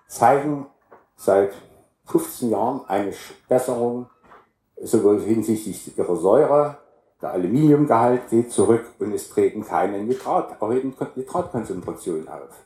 [0.07, 0.68] zeigen
[1.16, 1.51] seit
[2.05, 3.14] 15 Jahren eine
[3.47, 4.07] Besserung,
[4.82, 6.78] sowohl hinsichtlich ihrer Säure,
[7.22, 12.66] der Aluminiumgehalt geht zurück und es treten keine Nitrat, erhöhten Nitratkonzentrationen auf.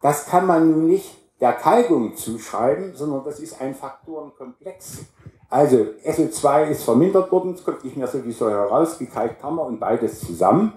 [0.00, 5.04] Das kann man nun nicht der Kalkung zuschreiben, sondern das ist ein Faktorenkomplex.
[5.52, 9.56] Also SO2 ist vermindert worden, es kommt nicht mehr so wie Säure raus, gekalkt haben
[9.56, 10.72] wir und beides zusammen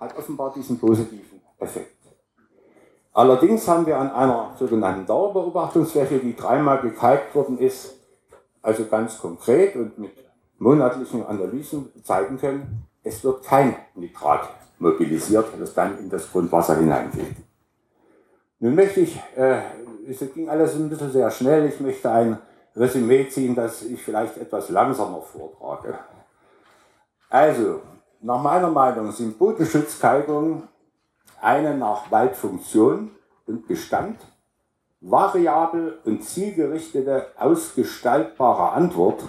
[0.00, 1.94] hat offenbar diesen positiven Effekt.
[3.12, 7.96] Allerdings haben wir an einer sogenannten Dauerbeobachtungsfläche, die dreimal gekalkt worden ist,
[8.62, 10.12] also ganz konkret und mit
[10.56, 14.48] monatlichen Analysen zeigen können, es wird kein Nitrat
[14.78, 17.36] mobilisiert, das dann in das Grundwasser hineingeht.
[18.58, 19.60] Nun möchte ich, äh,
[20.08, 22.38] es ging alles ein bisschen sehr schnell, ich möchte ein
[22.78, 25.98] Resümee ziehen, das ich vielleicht etwas langsamer vortrage.
[27.28, 27.82] Also,
[28.20, 30.68] nach meiner Meinung sind Bodenschutzkalkungen
[31.40, 33.10] eine nach Waldfunktion
[33.46, 34.20] und Bestand
[35.00, 39.22] variabel und zielgerichtete, ausgestaltbare Antwort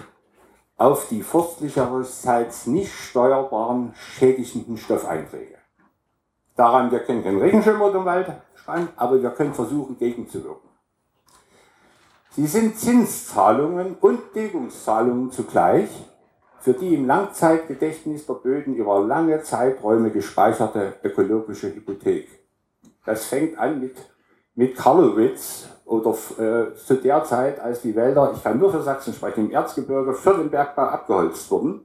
[0.76, 5.56] auf die forstlicherseits nicht steuerbaren schädigenden Stoffeinträge.
[6.56, 10.69] Daran, wir können keinen Regenschirm oder im Wald spannen, aber wir können versuchen, gegenzuwirken.
[12.32, 15.88] Sie sind Zinszahlungen und Deckungszahlungen zugleich
[16.60, 22.28] für die im Langzeitgedächtnis der Böden über lange Zeiträume gespeicherte ökologische Hypothek.
[23.04, 23.96] Das fängt an mit,
[24.54, 29.12] mit Karlowitz oder äh, zu der Zeit, als die Wälder, ich kann nur für Sachsen
[29.12, 31.84] sprechen, im Erzgebirge für den Bergbau abgeholzt wurden,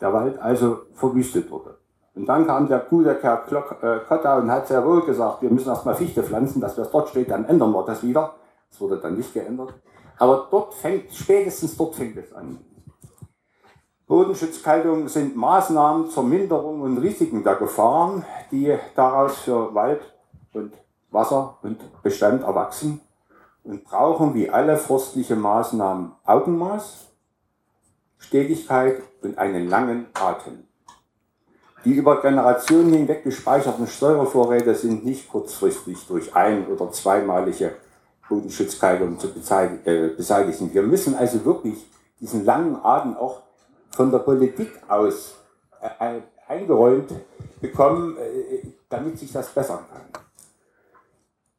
[0.00, 1.76] der Wald also verwüstet wurde.
[2.14, 3.42] Und dann kam der gute Kerl
[3.82, 7.10] äh, Kotta und hat sehr wohl gesagt, wir müssen erstmal Fichte pflanzen, dass das dort
[7.10, 8.34] steht, dann ändern wir das wieder.
[8.70, 9.74] Das wurde dann nicht geändert.
[10.18, 12.58] Aber dort fängt, spätestens dort fängt es an.
[14.06, 20.00] Bodenschutzkalkungen sind Maßnahmen zur Minderung und Risiken der Gefahren, die daraus für Wald
[20.54, 20.72] und
[21.10, 23.00] Wasser und Bestand erwachsen
[23.64, 27.06] und brauchen wie alle forstliche Maßnahmen Augenmaß,
[28.16, 30.64] Stetigkeit und einen langen Atem.
[31.84, 37.76] Die über Generationen hinweg gespeicherten Säurevorräte sind nicht kurzfristig durch ein- oder zweimalige
[38.28, 40.72] Bodenschutzkalkung zu äh, beseitigen.
[40.72, 41.86] Wir müssen also wirklich
[42.20, 43.42] diesen langen Atem auch
[43.90, 45.34] von der Politik aus
[45.80, 47.12] äh, eingeräumt
[47.60, 50.22] bekommen, äh, damit sich das bessern kann.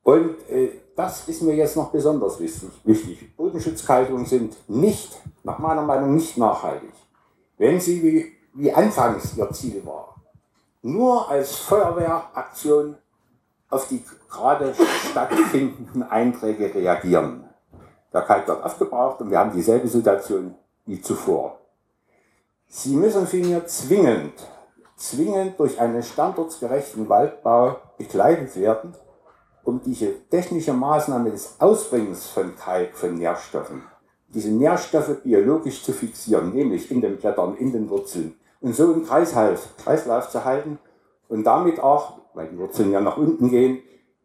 [0.04, 3.36] Und äh, das ist mir jetzt noch besonders wichtig.
[3.38, 6.92] Bodenschutzkalkungen sind nicht, nach meiner Meinung, nicht nachhaltig.
[7.58, 10.16] Wenn sie, wie, wie anfangs ihr Ziel war,
[10.82, 12.98] nur als Feuerwehraktion
[13.70, 14.74] auf die gerade
[15.10, 17.46] stattfindenden Einträge reagieren.
[18.14, 20.56] Der Kalk wird aufgebraucht und wir haben dieselbe Situation
[20.86, 21.60] wie zuvor.
[22.68, 24.34] Sie müssen vielmehr zwingend,
[24.96, 28.94] zwingend durch einen standortsgerechten Waldbau begleitet werden,
[29.64, 33.84] um diese technische Maßnahme des Ausbringens von Kalk, von Nährstoffen,
[34.28, 39.06] diese Nährstoffe biologisch zu fixieren, nämlich in den Blättern, in den Wurzeln, und so im
[39.06, 40.80] Kreislauf, Kreislauf zu halten
[41.28, 43.80] und damit auch, weil die Wurzeln ja nach unten gehen,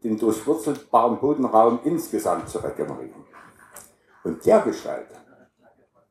[0.05, 3.25] den durchwurzelbaren Bodenraum insgesamt zu regenerieren.
[4.23, 5.09] Und der Gestalt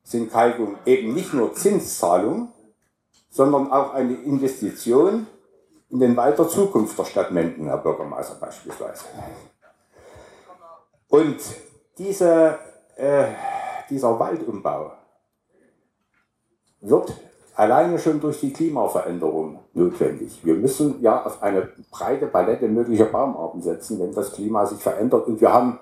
[0.02, 2.52] sind Kalkungen eben nicht nur Zinszahlung,
[3.30, 5.26] sondern auch eine Investition
[5.90, 9.04] in den der Zukunft der Stadt Menden, Herr Bürgermeister beispielsweise.
[11.08, 11.38] Und
[11.96, 12.58] diese,
[12.96, 13.26] äh,
[13.88, 14.92] dieser Waldumbau
[16.80, 17.12] wird
[17.54, 20.40] alleine schon durch die Klimaveränderung notwendig.
[20.44, 25.26] Wir müssen ja auf eine breite Palette möglicher Baumarten setzen, wenn das Klima sich verändert.
[25.26, 25.78] Und wir haben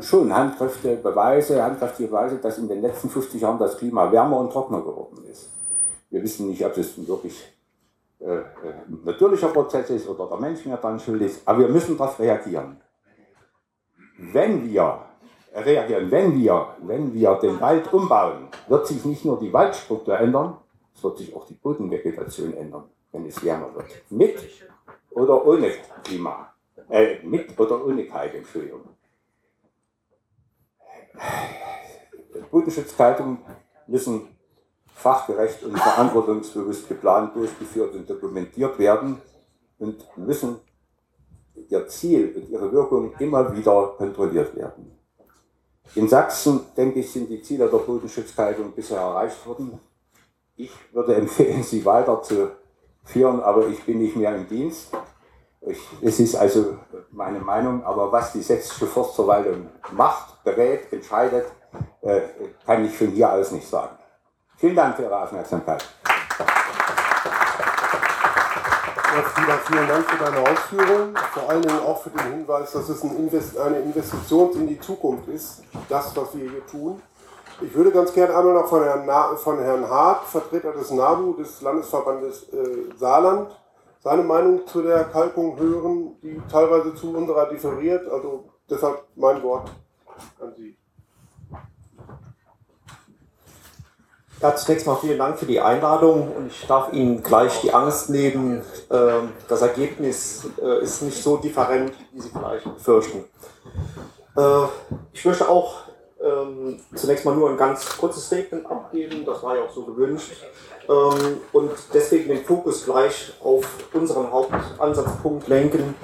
[0.00, 4.52] schon handkräftige Beweise, handkräftige Beweise, dass in den letzten 50 Jahren das Klima wärmer und
[4.52, 5.50] trockener geworden ist.
[6.10, 7.42] Wir wissen nicht, ob das wirklich
[8.20, 11.68] äh, ein äh, natürlicher Prozess ist oder der Mensch mehr dran schuld ist, aber wir
[11.68, 12.76] müssen darauf reagieren.
[14.18, 15.00] Wenn wir
[15.54, 16.10] reagieren.
[16.10, 20.56] Wenn wir, wenn wir den Wald umbauen, wird sich nicht nur die Waldstruktur ändern,
[20.94, 23.86] es wird sich auch die Bodenvegetation ändern, wenn es wärmer wird.
[24.10, 24.38] Mit
[25.10, 25.72] oder ohne
[26.04, 26.52] Klima.
[26.88, 28.82] Äh, mit oder ohne Kalk, Entschuldigung.
[32.50, 33.38] Bodenschutzkalkungen
[33.86, 34.28] müssen
[34.94, 39.20] fachgerecht und verantwortungsbewusst geplant, durchgeführt und dokumentiert werden
[39.78, 40.60] und müssen
[41.68, 44.92] ihr Ziel und ihre Wirkung immer wieder kontrolliert werden.
[45.94, 49.78] In Sachsen, denke ich, sind die Ziele der Bodenschutzkalkung bisher erreicht worden.
[50.56, 54.92] Ich würde empfehlen, sie weiterzuführen, aber ich bin nicht mehr im Dienst.
[55.62, 56.76] Ich, es ist also
[57.10, 61.46] meine Meinung, aber was die sächsische Forstverwaltung macht, berät, entscheidet,
[62.02, 62.20] äh,
[62.66, 63.96] kann ich von hier aus nicht sagen.
[64.56, 65.84] Vielen Dank für Ihre Aufmerksamkeit.
[69.42, 73.02] Frieda, vielen Dank für deine Ausführungen, vor allen Dingen auch für den Hinweis, dass es
[73.02, 77.02] eine Investition in die Zukunft ist, das, was wir hier tun.
[77.64, 81.60] Ich würde ganz gerne einmal noch von Herrn, von Herrn Hart, Vertreter des NABU, des
[81.60, 83.50] Landesverbandes äh, Saarland,
[84.00, 88.08] seine Meinung zu der Kalkung hören, die teilweise zu unserer differiert.
[88.08, 89.70] Also deshalb mein Wort
[90.40, 90.76] an Sie.
[94.40, 98.10] Ja, zunächst mal vielen Dank für die Einladung und ich darf Ihnen gleich die Angst
[98.10, 98.62] nehmen.
[98.90, 103.24] Ähm, das Ergebnis äh, ist nicht so different, wie Sie vielleicht befürchten.
[104.36, 104.64] Äh,
[105.12, 105.91] ich möchte auch
[106.22, 110.32] ähm, zunächst mal nur ein ganz kurzes Statement abgeben, das war ja auch so gewünscht,
[110.88, 115.94] ähm, und deswegen den Fokus gleich auf unseren Hauptansatzpunkt lenken,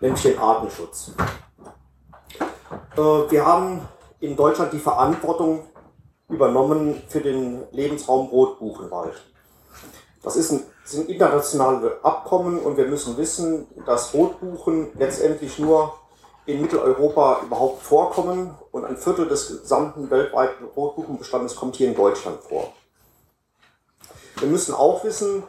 [0.00, 1.12] nämlich den Artenschutz.
[2.96, 3.82] Äh, wir haben
[4.20, 5.64] in Deutschland die Verantwortung
[6.28, 9.14] übernommen für den Lebensraum Rotbuchenwald.
[10.22, 15.94] Das ist ein, sind internationale Abkommen und wir müssen wissen, dass Rotbuchen letztendlich nur
[16.48, 22.40] in Mitteleuropa überhaupt vorkommen und ein Viertel des gesamten weltweiten Rotbuchenbestandes kommt hier in Deutschland
[22.40, 22.72] vor.
[24.38, 25.42] Wir müssen auch wissen,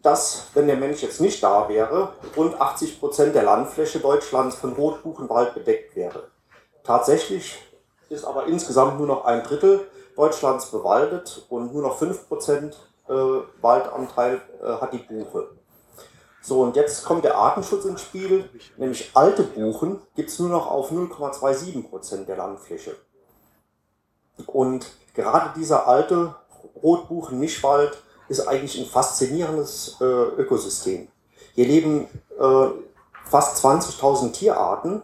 [0.00, 4.72] dass, wenn der Mensch jetzt nicht da wäre, rund 80 Prozent der Landfläche Deutschlands von
[4.72, 6.28] Rotbuchenwald bedeckt wäre.
[6.82, 7.58] Tatsächlich
[8.08, 13.12] ist aber insgesamt nur noch ein Drittel Deutschlands bewaldet und nur noch 5% äh,
[13.60, 15.57] Waldanteil äh, hat die Buche.
[16.48, 18.48] So, und jetzt kommt der Artenschutz ins Spiel,
[18.78, 22.96] nämlich alte Buchen gibt es nur noch auf 0,27% der Landfläche.
[24.46, 26.34] Und gerade dieser alte
[26.82, 31.08] Rotbuchen-Mischwald ist eigentlich ein faszinierendes äh, Ökosystem.
[31.54, 32.08] Hier leben
[32.40, 32.68] äh,
[33.26, 35.02] fast 20.000 Tierarten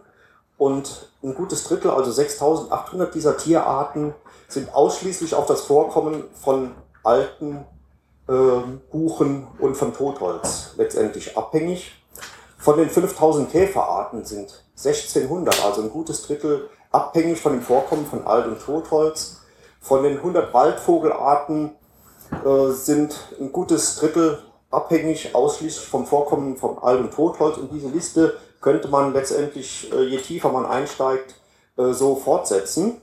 [0.57, 4.15] und ein gutes Drittel, also 6.800 dieser Tierarten,
[4.47, 6.71] sind ausschließlich auf das Vorkommen von
[7.03, 7.67] alten
[8.27, 11.91] Buchen und von Totholz letztendlich abhängig.
[12.57, 18.25] Von den 5000 Käferarten sind 1600, also ein gutes Drittel, abhängig von dem Vorkommen von
[18.25, 19.41] Alt- und Totholz.
[19.79, 21.75] Von den 100 Waldvogelarten
[22.43, 24.39] äh, sind ein gutes Drittel
[24.71, 27.57] abhängig ausschließlich vom Vorkommen von Alt- und Totholz.
[27.57, 31.35] Und diese Liste könnte man letztendlich, äh, je tiefer man einsteigt,
[31.77, 33.01] äh, so fortsetzen.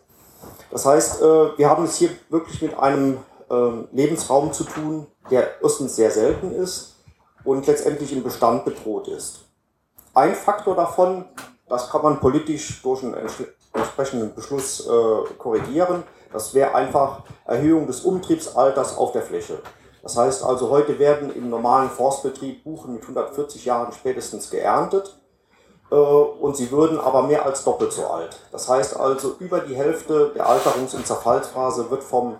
[0.71, 3.19] Das heißt, äh, wir haben es hier wirklich mit einem
[3.51, 6.97] ähm, Lebensraum zu tun, der erstens sehr selten ist
[7.45, 9.41] und letztendlich im Bestand bedroht ist.
[10.15, 11.25] Ein Faktor davon,
[11.69, 18.03] das kann man politisch durch einen entsprechenden Beschluss äh, korrigieren, das wäre einfach Erhöhung des
[18.03, 19.59] Umtriebsalters auf der Fläche.
[20.03, 25.17] Das heißt also, heute werden im normalen Forstbetrieb Buchen mit 140 Jahren spätestens geerntet.
[25.91, 28.37] Äh, und sie würden aber mehr als doppelt so alt.
[28.51, 32.39] Das heißt also, über die Hälfte der Alterungs- und Zerfallsphase wird vom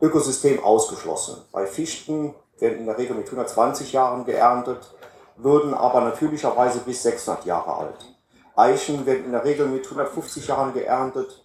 [0.00, 1.42] Ökosystem ausgeschlossen.
[1.52, 4.94] Bei Fichten werden in der Regel mit 120 Jahren geerntet,
[5.36, 8.16] würden aber natürlicherweise bis 600 Jahre alt.
[8.56, 11.44] Eichen werden in der Regel mit 150 Jahren geerntet,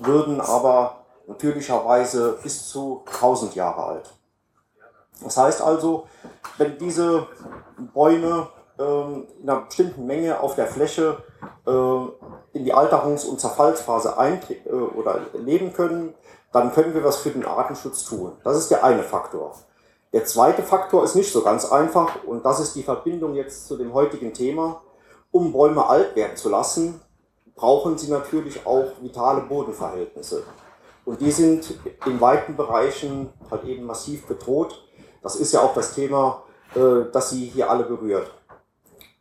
[0.00, 4.14] würden aber natürlicherweise bis zu 1000 Jahre alt.
[5.22, 6.06] Das heißt also,
[6.58, 7.26] wenn diese
[7.94, 11.22] Bäume ähm, in einer bestimmten Menge auf der Fläche
[11.66, 11.70] äh,
[12.52, 16.14] in die Alterungs- und Zerfallsphase äh, oder leben können,
[16.56, 18.32] dann können wir was für den Artenschutz tun.
[18.44, 19.54] Das ist der eine Faktor.
[20.12, 23.76] Der zweite Faktor ist nicht so ganz einfach und das ist die Verbindung jetzt zu
[23.76, 24.82] dem heutigen Thema.
[25.30, 27.00] Um Bäume alt werden zu lassen,
[27.54, 30.44] brauchen sie natürlich auch vitale Bodenverhältnisse.
[31.04, 34.84] Und die sind in weiten Bereichen halt eben massiv bedroht.
[35.22, 36.42] Das ist ja auch das Thema,
[36.74, 38.30] äh, das Sie hier alle berührt.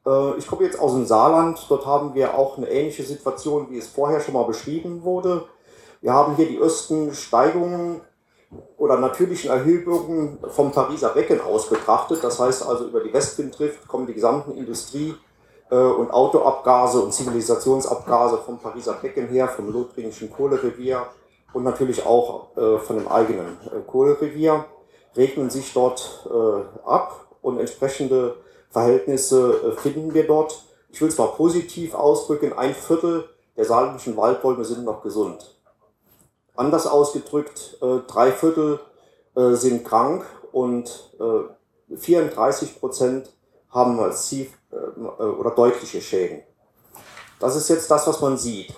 [0.06, 1.66] Äh, ich komme jetzt aus dem Saarland.
[1.70, 5.46] Dort haben wir auch eine ähnliche Situation, wie es vorher schon mal beschrieben wurde.
[6.06, 8.00] Wir haben hier die ersten Steigungen
[8.78, 12.24] oder natürlichen Erhebungen vom Pariser Becken aus betrachtet.
[12.24, 15.18] Das heißt also, über die Westwindrift kommen die gesamten Industriegebiete
[15.72, 21.08] äh, und Autoabgase und Zivilisationsabgase vom Pariser Becken her, vom lothringischen Kohlerevier
[21.54, 24.64] und natürlich auch äh, von dem eigenen äh, Kohlerevier
[25.18, 26.30] regnen sich dort
[26.86, 28.36] ab und entsprechende
[28.70, 30.66] Verhältnisse finden wir dort.
[30.90, 33.24] Ich will es mal positiv ausdrücken, ein Viertel
[33.58, 35.55] der saarländischen Waldbäume sind noch gesund.
[36.56, 38.80] Anders ausgedrückt, äh, drei Viertel
[39.36, 41.12] äh, sind krank und
[41.94, 43.34] 34 äh, Prozent
[43.70, 44.76] haben massiv äh,
[45.22, 46.44] oder deutliche Schäden.
[47.40, 48.74] Das ist jetzt das, was man sieht.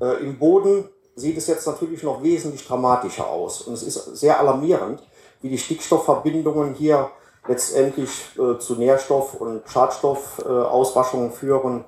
[0.00, 3.62] Äh, Im Boden sieht es jetzt natürlich noch wesentlich dramatischer aus.
[3.62, 5.02] Und es ist sehr alarmierend,
[5.42, 7.10] wie die Stickstoffverbindungen hier
[7.46, 11.84] letztendlich äh, zu Nährstoff- und Schadstoffauswaschungen äh, führen.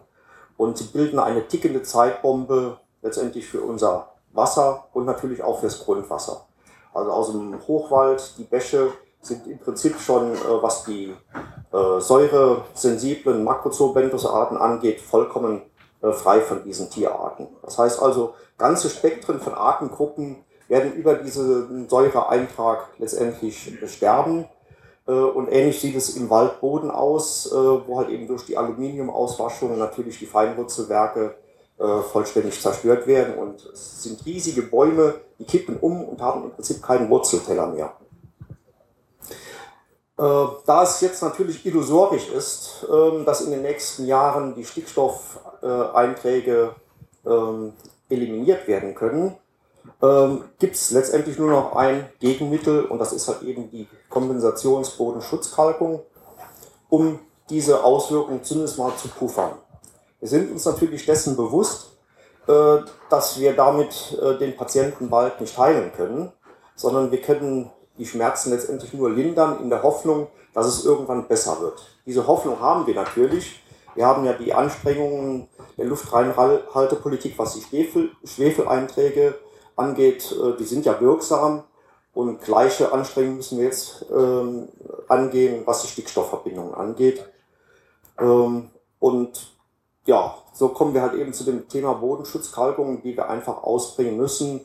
[0.57, 6.47] Und sie bilden eine tickende Zeitbombe letztendlich für unser Wasser und natürlich auch fürs Grundwasser.
[6.93, 8.89] Also aus dem Hochwald, die Bäche
[9.20, 11.15] sind im Prinzip schon, äh, was die
[11.73, 15.62] äh, säuresensiblen Makrozoobenthos-Arten angeht, vollkommen
[16.02, 17.48] äh, frei von diesen Tierarten.
[17.62, 24.48] Das heißt also, ganze Spektren von Artengruppen werden über diesen Säureeintrag letztendlich sterben.
[25.07, 29.77] Äh, und ähnlich sieht es im Waldboden aus, äh, wo halt eben durch die Aluminiumauswaschung
[29.78, 31.35] natürlich die Feinwurzelwerke
[31.81, 33.35] äh, vollständig zerstört werden.
[33.35, 37.94] Und es sind riesige Bäume, die kippen um und haben im Prinzip keinen Wurzelteller mehr.
[40.16, 46.74] Da es jetzt natürlich illusorisch ist, ähm, dass in den nächsten Jahren die Stickstoffeinträge
[47.24, 47.73] ähm,
[48.11, 49.35] eliminiert werden können,
[50.02, 56.02] ähm, gibt es letztendlich nur noch ein Gegenmittel und das ist halt eben die Kompensationsbodenschutzkalkung,
[56.89, 59.52] um diese Auswirkungen zumindest mal zu puffern.
[60.20, 61.97] Wir sind uns natürlich dessen bewusst,
[62.47, 62.78] äh,
[63.09, 66.32] dass wir damit äh, den Patienten bald nicht heilen können,
[66.76, 71.60] sondern wir können die Schmerzen letztendlich nur lindern in der Hoffnung, dass es irgendwann besser
[71.60, 71.80] wird.
[72.06, 73.62] Diese Hoffnung haben wir natürlich.
[73.94, 79.34] Wir haben ja die Anstrengungen der Luftreinhaltepolitik, was die Schwefel, Schwefeleinträge
[79.76, 81.64] angeht, äh, die sind ja wirksam
[82.12, 84.68] und gleiche Anstrengungen müssen wir jetzt ähm,
[85.09, 87.24] angehen, was die Stickstoffverbindungen angeht.
[88.18, 89.60] Ähm, und
[90.06, 94.60] ja, so kommen wir halt eben zu dem Thema Bodenschutzkalkung, die wir einfach ausbringen müssen,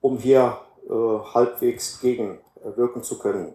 [0.00, 0.58] um hier
[0.88, 0.92] äh,
[1.34, 3.54] halbwegs gegenwirken zu können.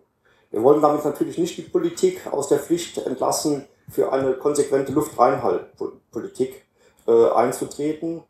[0.51, 6.63] Wir wollen damit natürlich nicht die Politik aus der Pflicht entlassen, für eine konsequente Luftreinhaltpolitik
[7.07, 8.23] äh, einzutreten.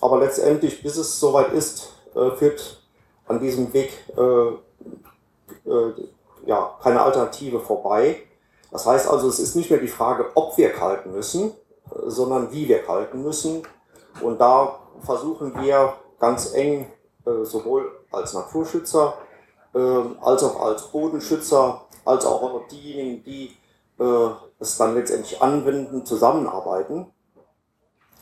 [0.00, 2.82] Aber letztendlich, bis es soweit ist, äh, führt
[3.26, 4.48] an diesem Weg äh,
[5.68, 5.92] äh,
[6.46, 8.22] ja, keine Alternative vorbei.
[8.70, 11.65] Das heißt also, es ist nicht mehr die Frage, ob wir kalten müssen, äh,
[12.06, 13.62] sondern wie wir kalten müssen.
[14.20, 16.90] Und da versuchen wir ganz eng,
[17.26, 19.14] äh, sowohl als Naturschützer,
[19.74, 23.56] ähm, als auch als Bodenschützer, als auch diejenigen, die
[23.98, 27.06] äh, es dann letztendlich anwenden, zusammenarbeiten.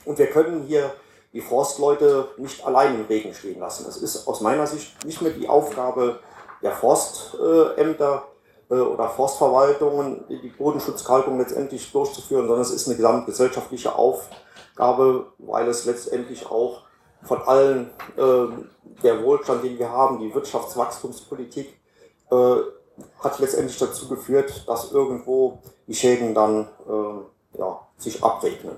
[0.04, 0.92] Und wir können hier
[1.32, 3.86] die Forstleute nicht allein im Regen stehen lassen.
[3.88, 6.20] Es ist aus meiner Sicht nicht mehr die Aufgabe
[6.62, 8.28] der Forstämter
[8.68, 16.46] oder Forstverwaltungen, die Bodenschutzkalkung letztendlich durchzuführen, sondern es ist eine gesamtgesellschaftliche Aufgabe, weil es letztendlich
[16.46, 16.82] auch
[17.22, 18.46] von allen äh,
[19.02, 21.78] der Wohlstand, den wir haben, die Wirtschaftswachstumspolitik,
[22.30, 22.56] äh,
[23.20, 28.76] hat letztendlich dazu geführt, dass irgendwo die Schäden dann äh, ja, sich abregnen.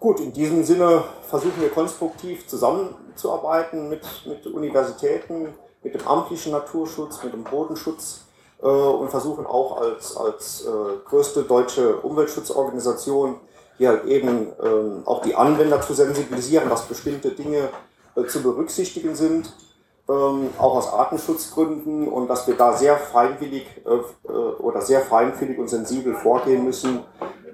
[0.00, 7.22] Gut, in diesem Sinne versuchen wir konstruktiv zusammenzuarbeiten mit, mit Universitäten, mit dem amtlichen Naturschutz,
[7.22, 8.26] mit dem Bodenschutz
[8.62, 13.36] äh, und versuchen auch als, als äh, größte deutsche Umweltschutzorganisation
[13.76, 17.68] hier halt eben äh, auch die Anwender zu sensibilisieren, dass bestimmte Dinge
[18.16, 19.52] äh, zu berücksichtigen sind,
[20.08, 25.58] ähm, auch aus Artenschutzgründen und dass wir da sehr feinwillig äh, äh, oder sehr feinfühlig
[25.58, 27.04] und sensibel vorgehen müssen,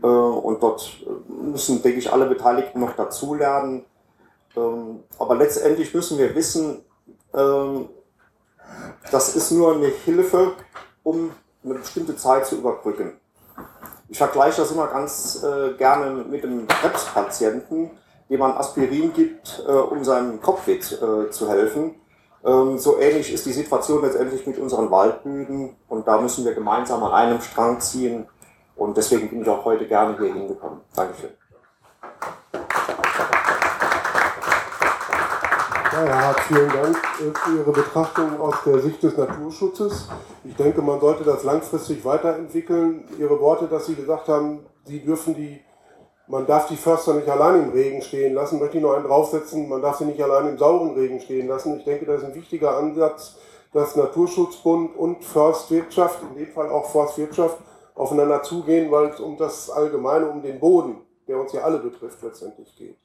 [0.05, 3.87] äh, und dort müssen, denke ich, alle Beteiligten noch dazulernen.
[4.55, 6.85] Ähm, aber letztendlich müssen wir wissen,
[7.33, 7.89] ähm,
[9.11, 10.53] das ist nur eine Hilfe,
[11.03, 11.31] um
[11.65, 13.19] eine bestimmte Zeit zu überbrücken.
[14.09, 17.91] Ich vergleiche das immer ganz äh, gerne mit einem Krebspatienten,
[18.29, 21.95] dem man Aspirin gibt, äh, um seinem Kopfweh zu helfen.
[22.45, 27.03] Ähm, so ähnlich ist die Situation letztendlich mit unseren Waldböden und da müssen wir gemeinsam
[27.03, 28.27] an einem Strang ziehen
[28.77, 30.81] und deswegen bin ich auch heute gerne hier hingekommen.
[30.95, 31.31] Dankeschön.
[35.95, 40.09] Ja, Herr vielen Dank äh, für Ihre Betrachtung aus der Sicht des Naturschutzes.
[40.43, 43.05] Ich denke, man sollte das langfristig weiterentwickeln.
[43.17, 45.61] Ihre Worte, dass Sie gesagt haben, Sie dürfen die,
[46.27, 49.69] man darf die Förster nicht allein im Regen stehen lassen, möchte ich noch einen draufsetzen,
[49.69, 51.79] man darf sie nicht allein im sauren Regen stehen lassen.
[51.79, 53.37] Ich denke, das ist ein wichtiger Ansatz,
[53.73, 57.59] dass Naturschutzbund und Forstwirtschaft, in dem Fall auch Forstwirtschaft,
[57.95, 62.21] aufeinander zugehen, weil es um das Allgemeine, um den Boden, der uns ja alle betrifft,
[62.21, 63.04] letztendlich geht.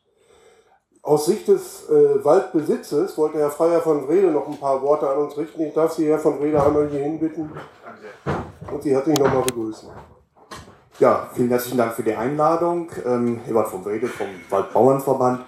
[1.02, 5.18] Aus Sicht des äh, Waldbesitzes wollte Herr Freier von Wrede noch ein paar Worte an
[5.20, 5.62] uns richten.
[5.62, 7.50] Ich darf Sie, Herr von Wrede, einmal hier hinbitten
[8.72, 9.90] und Sie herzlich nochmal begrüßen.
[11.00, 12.90] Ja, vielen herzlichen Dank für die Einladung.
[13.06, 15.46] Ähm, Ebert von Wrede vom Waldbauernverband.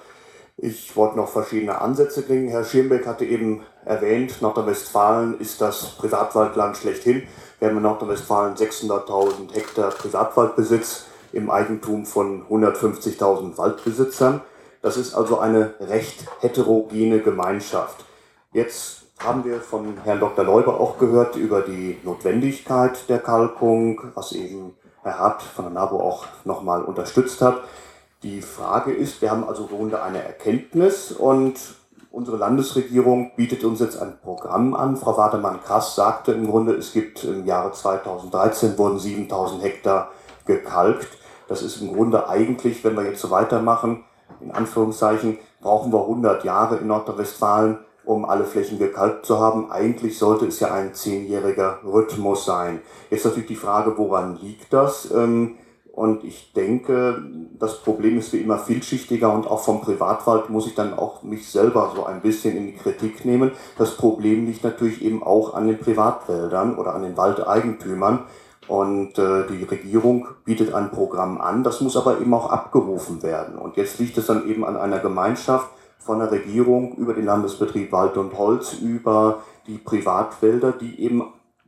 [0.55, 2.47] Ich wollte noch verschiedene Ansätze bringen.
[2.47, 7.23] Herr Schirmbeck hatte eben erwähnt, Nordrhein-Westfalen ist das Privatwaldland schlechthin.
[7.59, 14.41] Wir haben in Nordrhein-Westfalen 600.000 Hektar Privatwaldbesitz im Eigentum von 150.000 Waldbesitzern.
[14.81, 18.03] Das ist also eine recht heterogene Gemeinschaft.
[18.51, 20.43] Jetzt haben wir von Herrn Dr.
[20.43, 25.99] Leuber auch gehört über die Notwendigkeit der Kalkung, was eben Herr Hart von der NABO
[25.99, 27.61] auch nochmal unterstützt hat.
[28.23, 31.55] Die Frage ist, wir haben also im Grunde eine Erkenntnis und
[32.11, 34.97] unsere Landesregierung bietet uns jetzt ein Programm an.
[34.97, 40.09] Frau Wademann-Krass sagte im Grunde, es gibt im Jahre 2013 wurden 7000 Hektar
[40.45, 41.07] gekalkt.
[41.47, 44.03] Das ist im Grunde eigentlich, wenn wir jetzt so weitermachen,
[44.43, 49.71] in Anführungszeichen, brauchen wir 100 Jahre in Nordrhein-Westfalen, um alle Flächen gekalkt zu haben.
[49.71, 52.81] Eigentlich sollte es ja ein zehnjähriger Rhythmus sein.
[53.09, 55.11] Jetzt natürlich die Frage, woran liegt das?
[55.11, 55.57] Ähm,
[55.93, 57.21] und ich denke,
[57.59, 61.49] das Problem ist wie immer vielschichtiger und auch vom Privatwald muss ich dann auch mich
[61.49, 63.51] selber so ein bisschen in die Kritik nehmen.
[63.77, 68.23] Das Problem liegt natürlich eben auch an den Privatwäldern oder an den Waldeigentümern.
[68.71, 73.57] Und äh, die Regierung bietet ein Programm an, das muss aber eben auch abgerufen werden.
[73.57, 75.67] Und jetzt liegt es dann eben an einer Gemeinschaft
[75.99, 81.21] von der Regierung über den Landesbetrieb Wald und Holz, über die Privatwälder, die eben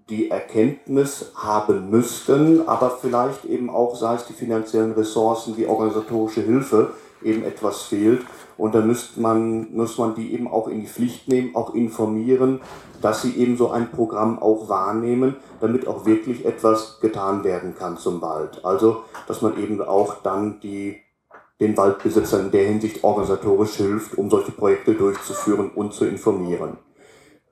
[0.10, 6.42] die Erkenntnis haben müssten, aber vielleicht eben auch, sei es die finanziellen Ressourcen, die organisatorische
[6.42, 8.22] Hilfe, eben etwas fehlt.
[8.58, 12.62] Und dann müsste man, muss man die eben auch in die Pflicht nehmen, auch informieren,
[13.02, 17.98] dass sie eben so ein Programm auch wahrnehmen, damit auch wirklich etwas getan werden kann
[17.98, 18.64] zum Wald.
[18.64, 20.98] Also, dass man eben auch dann die,
[21.60, 26.78] den Waldbesitzern in der Hinsicht organisatorisch hilft, um solche Projekte durchzuführen und zu informieren.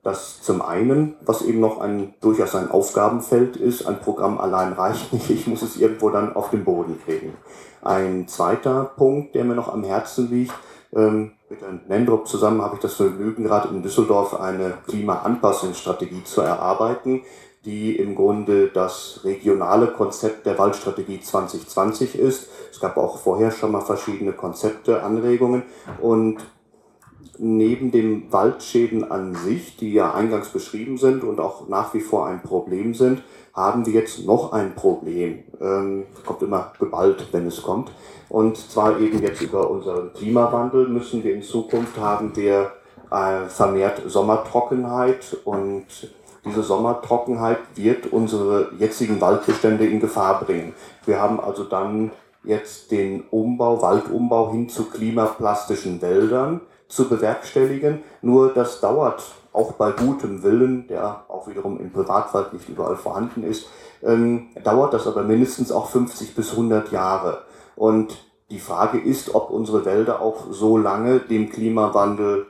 [0.02, 5.12] Das zum einen, was eben noch ein durchaus ein Aufgabenfeld ist, ein Programm allein reicht
[5.12, 7.34] nicht, ich muss es irgendwo dann auf den Boden kriegen.
[7.82, 10.54] Ein zweiter Punkt, der mir noch am Herzen liegt,
[10.94, 16.40] ähm, mit Herrn Nendrup zusammen habe ich das Vergnügen, gerade in Düsseldorf eine Klimaanpassungsstrategie zu
[16.40, 17.22] erarbeiten,
[17.64, 22.48] die im Grunde das regionale Konzept der Waldstrategie 2020 ist.
[22.70, 25.62] Es gab auch vorher schon mal verschiedene Konzepte, Anregungen
[26.00, 26.38] und
[27.38, 32.26] neben den Waldschäden an sich, die ja eingangs beschrieben sind und auch nach wie vor
[32.26, 33.22] ein Problem sind,
[33.54, 35.44] haben wir jetzt noch ein Problem.
[35.60, 37.90] Ähm, kommt immer geballt, wenn es kommt.
[38.28, 42.72] Und zwar eben jetzt über unseren Klimawandel müssen wir in Zukunft haben wir
[43.10, 45.86] äh, vermehrt Sommertrockenheit und
[46.44, 50.74] diese Sommertrockenheit wird unsere jetzigen Waldbestände in Gefahr bringen.
[51.04, 52.10] Wir haben also dann
[52.42, 58.02] jetzt den Umbau, Waldumbau hin zu klimaplastischen Wäldern zu bewerkstelligen.
[58.22, 59.22] Nur das dauert
[59.52, 63.66] auch bei gutem Willen, der auch wiederum im Privatwald nicht überall vorhanden ist,
[64.02, 67.42] ähm, dauert das aber mindestens auch 50 bis 100 Jahre.
[67.76, 68.16] Und
[68.50, 72.46] die Frage ist, ob unsere Wälder auch so lange dem Klimawandel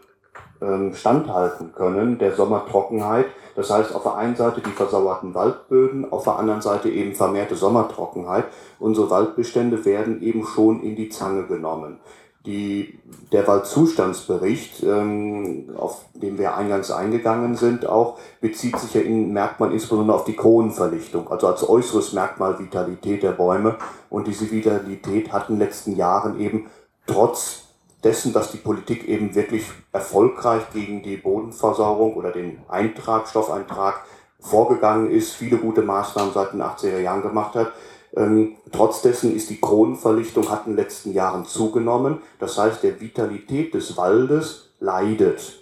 [0.61, 3.27] ähm, standhalten können, der Sommertrockenheit.
[3.55, 7.55] Das heißt, auf der einen Seite die versauerten Waldböden, auf der anderen Seite eben vermehrte
[7.55, 8.47] Sommertrockenheit.
[8.79, 11.99] Unsere Waldbestände werden eben schon in die Zange genommen.
[12.45, 12.99] Die,
[13.31, 19.73] der Waldzustandsbericht, ähm, auf den wir eingangs eingegangen sind, auch bezieht sich ja in Merkmal
[19.73, 23.77] insbesondere auf die Kronenverlichtung, also als äußeres Merkmal Vitalität der Bäume.
[24.11, 26.67] Und diese Vitalität hat in den letzten Jahren eben
[27.07, 27.63] trotz
[28.03, 34.03] dessen, dass die Politik eben wirklich erfolgreich gegen die Bodenversorgung oder den Eintrag, Stoffeintrag
[34.41, 37.73] vorgegangen ist, viele gute Maßnahmen seit den 80er Jahren gemacht hat,
[38.17, 42.19] ähm, trotz dessen ist die Kronenverlichtung hat in den letzten Jahren zugenommen.
[42.39, 45.59] Das heißt, der Vitalität des Waldes leidet.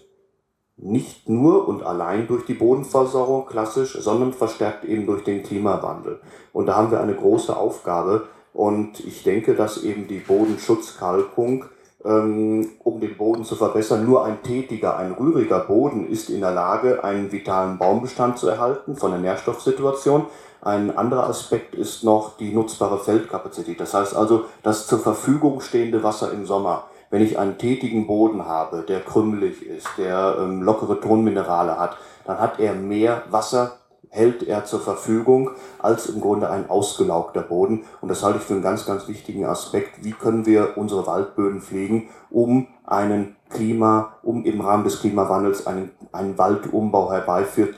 [0.77, 6.21] Nicht nur und allein durch die Bodenversorgung klassisch, sondern verstärkt eben durch den Klimawandel.
[6.53, 8.29] Und da haben wir eine große Aufgabe.
[8.53, 11.67] Und ich denke, dass eben die Bodenschutzkalkung,
[12.05, 16.51] ähm, um den Boden zu verbessern, nur ein tätiger, ein rühriger Boden ist in der
[16.51, 20.27] Lage, einen vitalen Baumbestand zu erhalten von der Nährstoffsituation.
[20.63, 23.81] Ein anderer Aspekt ist noch die nutzbare Feldkapazität.
[23.81, 26.85] Das heißt also, das zur Verfügung stehende Wasser im Sommer.
[27.09, 32.39] Wenn ich einen tätigen Boden habe, der krümelig ist, der ähm, lockere Tonminerale hat, dann
[32.39, 33.79] hat er mehr Wasser,
[34.11, 37.85] hält er zur Verfügung, als im Grunde ein ausgelaugter Boden.
[38.01, 40.05] Und das halte ich für einen ganz, ganz wichtigen Aspekt.
[40.05, 45.91] Wie können wir unsere Waldböden pflegen, um einen Klima, um im Rahmen des Klimawandels einen,
[46.13, 47.75] einen Waldumbau herbeiführen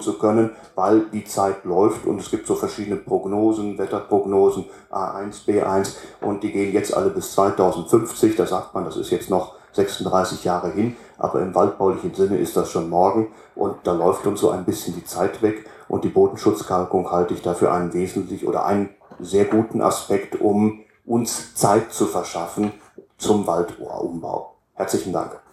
[0.00, 5.96] zu können, weil die Zeit läuft und es gibt so verschiedene Prognosen, Wetterprognosen A1, B1
[6.20, 8.36] und die gehen jetzt alle bis 2050.
[8.36, 12.56] Da sagt man, das ist jetzt noch 36 Jahre hin, aber im waldbaulichen Sinne ist
[12.56, 16.08] das schon morgen und da läuft uns so ein bisschen die Zeit weg und die
[16.08, 18.90] Bodenschutzkalkung halte ich dafür einen wesentlich oder einen
[19.20, 22.72] sehr guten Aspekt, um uns Zeit zu verschaffen
[23.18, 24.56] zum Waldumbau.
[24.74, 25.45] Herzlichen Dank.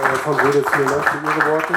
[0.00, 1.74] Herr von Rede, vielen Dank für Ihre Worte.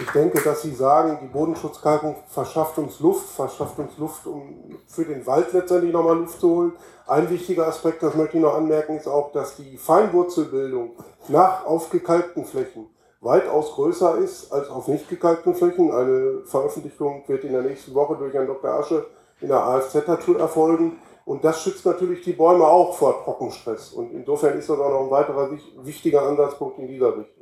[0.00, 5.04] Ich denke, dass Sie sagen, die Bodenschutzkalkung verschafft uns Luft, verschafft uns Luft, um für
[5.04, 6.72] den Wald letztendlich nochmal Luft zu holen.
[7.08, 10.92] Ein wichtiger Aspekt, das möchte ich noch anmerken, ist auch, dass die Feinwurzelbildung
[11.26, 12.86] nach aufgekalkten Flächen
[13.20, 15.90] weitaus größer ist als auf nicht gekalkten Flächen.
[15.90, 18.70] Eine Veröffentlichung wird in der nächsten Woche durch Herrn Dr.
[18.70, 19.06] Asche
[19.40, 20.98] in der AFZ dazu erfolgen.
[21.24, 23.92] Und das schützt natürlich die Bäume auch vor Trockenstress.
[23.92, 25.50] Und insofern ist das auch noch ein weiterer
[25.82, 27.33] wichtiger Ansatzpunkt in dieser Richtung.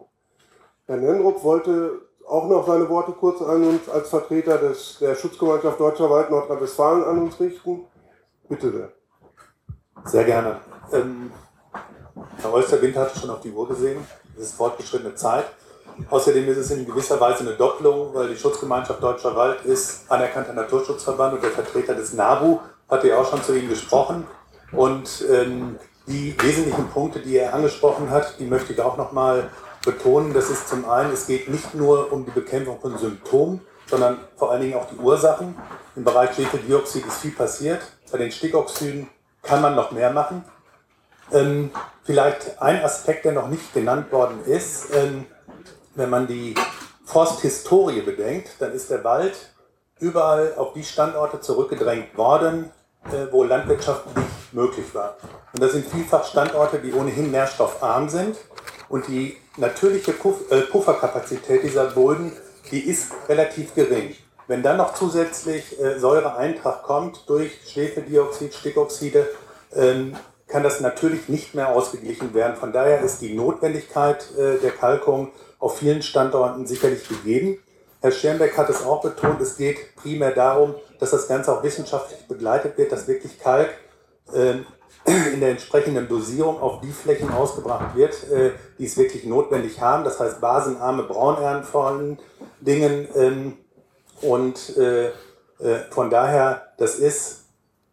[0.87, 5.79] Herr Nendrup wollte auch noch seine Worte kurz an uns als Vertreter des, der Schutzgemeinschaft
[5.79, 7.87] Deutscher Wald Nordrhein-Westfalen an uns richten.
[8.49, 8.93] Bitte sehr.
[10.05, 10.61] Sehr gerne.
[10.93, 11.31] Ähm,
[12.41, 14.07] Herr Olsterwind hatte schon auf die Uhr gesehen.
[14.37, 15.45] Es ist fortgeschrittene Zeit.
[16.11, 20.55] Außerdem ist es in gewisser Weise eine Doppelung, weil die Schutzgemeinschaft Deutscher Wald ist anerkannter
[20.55, 24.27] Naturschutzverband und der Vertreter des NABU hatte ja auch schon zu Ihnen gesprochen.
[24.73, 29.51] Und ähm, die wesentlichen Punkte, die er angesprochen hat, die möchte ich auch nochmal
[29.85, 30.33] betonen.
[30.33, 34.51] Das ist zum einen, es geht nicht nur um die Bekämpfung von Symptomen, sondern vor
[34.51, 35.57] allen Dingen auch die Ursachen.
[35.97, 37.83] Im Bereich Schwefeldioxid ist viel passiert.
[38.11, 39.09] Bei den Stickoxiden
[39.43, 40.45] kann man noch mehr machen.
[41.33, 41.71] Ähm,
[42.05, 45.27] vielleicht ein Aspekt, der noch nicht genannt worden ist, ähm,
[45.95, 46.55] wenn man die
[47.05, 49.35] Forsthistorie bedenkt, dann ist der Wald
[49.99, 52.71] überall auf die Standorte zurückgedrängt worden,
[53.07, 55.17] äh, wo Landwirtschaft nicht möglich war.
[55.53, 58.37] Und das sind vielfach Standorte, die ohnehin nährstoffarm sind
[58.93, 60.13] und die natürliche
[60.51, 62.31] äh, Pufferkapazität dieser Böden,
[62.71, 64.15] die ist relativ gering.
[64.47, 69.27] Wenn dann noch zusätzlich äh, Säureeintrag kommt durch Schwefeldioxid, Stickoxide,
[69.75, 70.15] ähm,
[70.47, 72.57] kann das natürlich nicht mehr ausgeglichen werden.
[72.57, 77.59] Von daher ist die Notwendigkeit der Kalkung auf vielen Standorten sicherlich gegeben.
[78.03, 82.27] Herr Schermbeck hat es auch betont, es geht primär darum, dass das Ganze auch wissenschaftlich
[82.29, 83.71] begleitet wird, dass wirklich Kalk
[84.35, 84.57] äh,
[85.05, 90.05] in der entsprechenden Dosierung auf die Flächen ausgebracht wird, äh, die es wirklich notwendig haben.
[90.05, 92.19] Das heißt basenarme Braunähren vor allen
[92.61, 93.09] Dingen.
[93.17, 93.59] Ähm,
[94.21, 95.11] und äh, äh,
[95.91, 97.41] von daher, das ist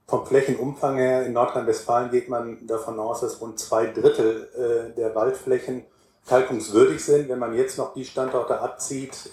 [0.08, 5.86] vom Flächenumfang her, in Nordrhein-Westfalen geht man davon aus, dass rund zwei Drittel der Waldflächen
[6.26, 7.30] kalkungswürdig sind.
[7.30, 9.30] Wenn man jetzt noch die Standorte abzieht,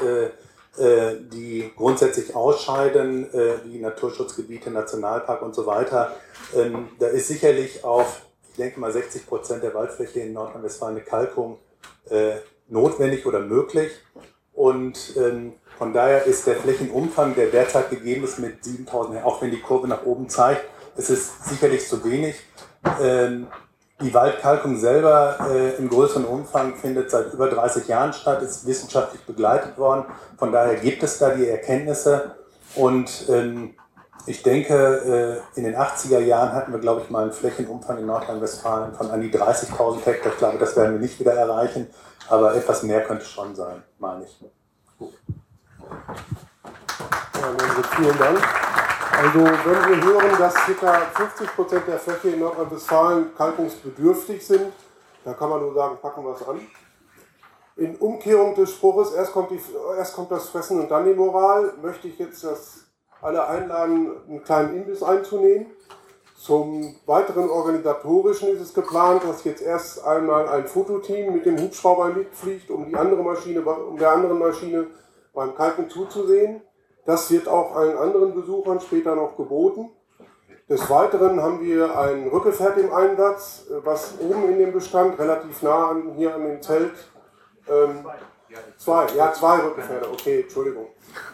[1.32, 6.14] die grundsätzlich ausscheiden, äh, wie Naturschutzgebiete, Nationalpark und so weiter.
[6.54, 11.04] Ähm, da ist sicherlich auf, ich denke mal, 60 Prozent der Waldfläche in Nordrhein-Westfalen eine
[11.04, 11.58] Kalkung
[12.10, 12.36] äh,
[12.68, 13.92] notwendig oder möglich.
[14.52, 19.50] Und ähm, von daher ist der Flächenumfang, der derzeit gegeben ist mit 7000, auch wenn
[19.50, 20.64] die Kurve nach oben zeigt,
[20.96, 22.36] ist es sicherlich zu wenig.
[24.02, 29.24] Die Waldkalkung selber äh, im größeren Umfang findet seit über 30 Jahren statt, ist wissenschaftlich
[29.24, 30.04] begleitet worden.
[30.38, 32.36] Von daher gibt es da die Erkenntnisse.
[32.74, 33.74] Und ähm,
[34.26, 38.06] ich denke, äh, in den 80er Jahren hatten wir, glaube ich, mal einen Flächenumfang in
[38.06, 40.32] Nordrhein-Westfalen von an die 30.000 Hektar.
[40.32, 41.86] Ich glaube, das werden wir nicht wieder erreichen,
[42.28, 44.44] aber etwas mehr könnte schon sein, meine ich.
[44.98, 45.14] Gut.
[47.34, 48.42] Ja, vielen Dank.
[49.18, 51.02] Also wenn wir hören, dass ca.
[51.14, 54.72] 50% der Fläche in Nordrhein-Westfalen kalkungsbedürftig sind,
[55.24, 56.60] dann kann man nur sagen, packen wir es an.
[57.76, 59.60] In Umkehrung des Spruches, erst kommt, die,
[59.96, 62.84] erst kommt das Fressen und dann die Moral, möchte ich jetzt das
[63.22, 65.66] alle einladen, einen kleinen Imbiss einzunehmen.
[66.36, 72.10] Zum weiteren organisatorischen ist es geplant, dass jetzt erst einmal ein Fototeam mit dem Hubschrauber
[72.10, 74.88] mitfliegt, um die andere Maschine, um der anderen Maschine
[75.32, 76.60] beim Kalken zuzusehen.
[77.06, 79.90] Das wird auch allen anderen Besuchern später noch geboten.
[80.68, 85.90] Des Weiteren haben wir ein Rückgefährt im Einsatz, was oben in dem Bestand, relativ nah
[85.90, 86.92] an, hier an dem Zelt,
[87.68, 88.04] ähm,
[88.76, 90.88] zwei, ja zwei Rückgefährte, okay, Entschuldigung.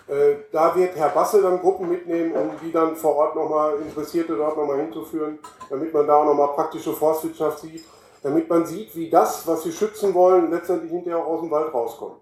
[0.06, 4.36] Äh, da wird Herr Basse dann Gruppen mitnehmen, um die dann vor Ort nochmal Interessierte
[4.36, 5.38] dort nochmal hinzuführen,
[5.70, 7.84] damit man da auch nochmal praktische Forstwirtschaft sieht,
[8.22, 11.72] damit man sieht, wie das, was wir schützen wollen, letztendlich hinterher auch aus dem Wald
[11.72, 12.21] rauskommt.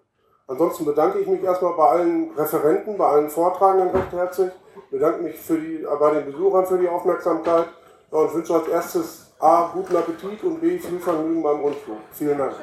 [0.50, 4.50] Ansonsten bedanke ich mich erstmal bei allen Referenten, bei allen Vortragenden recht herzlich,
[4.90, 7.66] bedanke mich für die, bei den Besuchern für die Aufmerksamkeit
[8.10, 11.98] und wünsche als erstes A, guten Appetit und B, viel Vergnügen beim Rundflug.
[12.10, 12.56] Vielen Dank.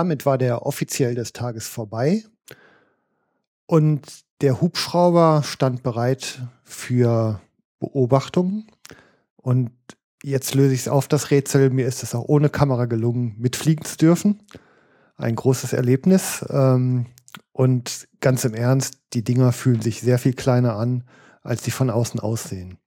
[0.00, 2.24] Damit war der offiziell des Tages vorbei
[3.66, 4.00] und
[4.40, 7.38] der Hubschrauber stand bereit für
[7.80, 8.66] Beobachtungen.
[9.36, 9.72] Und
[10.22, 11.68] jetzt löse ich es auf, das Rätsel.
[11.68, 14.42] Mir ist es auch ohne Kamera gelungen, mitfliegen zu dürfen.
[15.18, 16.46] Ein großes Erlebnis.
[16.48, 17.04] Ähm,
[17.52, 21.04] und ganz im Ernst, die Dinger fühlen sich sehr viel kleiner an,
[21.42, 22.78] als sie von außen aussehen.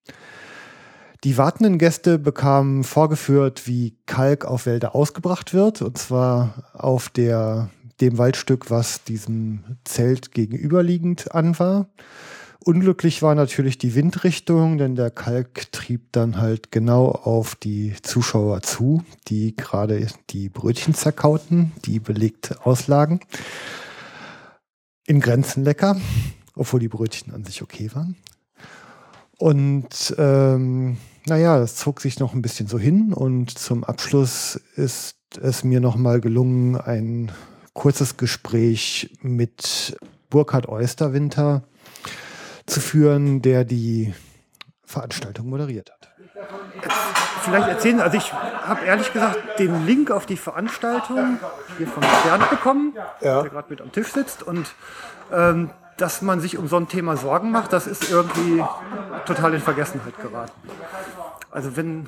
[1.24, 7.70] Die wartenden Gäste bekamen vorgeführt, wie Kalk auf Wälder ausgebracht wird, und zwar auf der,
[8.02, 11.88] dem Waldstück, was diesem Zelt gegenüberliegend an war.
[12.60, 18.62] Unglücklich war natürlich die Windrichtung, denn der Kalk trieb dann halt genau auf die Zuschauer
[18.62, 23.22] zu, die gerade die Brötchen zerkauten, die belegt auslagen.
[25.06, 25.96] In Grenzen lecker,
[26.56, 28.18] obwohl die Brötchen an sich okay waren.
[29.38, 30.98] Und ähm,
[31.28, 35.80] naja, das zog sich noch ein bisschen so hin und zum Abschluss ist es mir
[35.80, 37.32] nochmal gelungen, ein
[37.74, 39.98] kurzes Gespräch mit
[40.30, 41.64] Burkhard Oysterwinter
[42.66, 44.14] zu führen, der die
[44.84, 46.10] Veranstaltung moderiert hat.
[47.42, 51.40] Vielleicht erzählen, also ich habe ehrlich gesagt den Link auf die Veranstaltung
[51.78, 53.42] hier von Bernd bekommen, Ja.
[53.42, 54.74] der gerade mit am Tisch sitzt und
[55.32, 58.64] ähm, dass man sich um so ein Thema Sorgen macht, das ist irgendwie
[59.26, 60.52] total in Vergessenheit geraten.
[61.52, 62.08] Also wenn,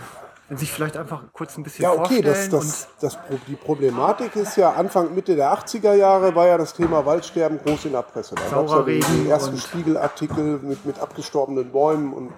[0.50, 3.18] wenn sich vielleicht einfach kurz ein bisschen Ja, okay, das, das, das,
[3.48, 7.86] die Problematik ist ja Anfang, Mitte der 80er Jahre war ja das Thema Waldsterben groß
[7.86, 8.36] in der Presse.
[8.36, 12.32] Da gab es ja Regen ersten Spiegelartikel mit, mit abgestorbenen Bäumen und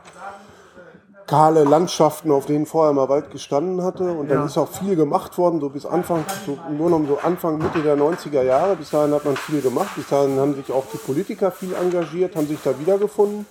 [1.27, 4.03] kahle Landschaften, auf denen vorher mal Wald gestanden hatte.
[4.03, 4.45] Und dann Ja.
[4.45, 7.97] ist auch viel gemacht worden, so bis Anfang, so Grunde genommen so Anfang, Mitte der
[7.97, 8.75] 90er Jahre.
[8.75, 9.89] Bis dahin hat man viel gemacht.
[9.95, 13.45] Bis dahin haben sich auch die Politiker viel engagiert, haben sich da wiedergefunden.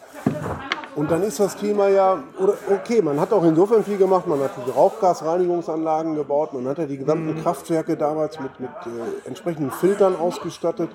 [0.97, 4.40] Und dann ist das Thema ja, oder okay, man hat auch insofern viel gemacht, man
[4.40, 9.70] hat die Rauchgasreinigungsanlagen gebaut, man hat ja die gesamten Kraftwerke damals mit, mit äh, entsprechenden
[9.70, 10.89] Filtern ausgestattet.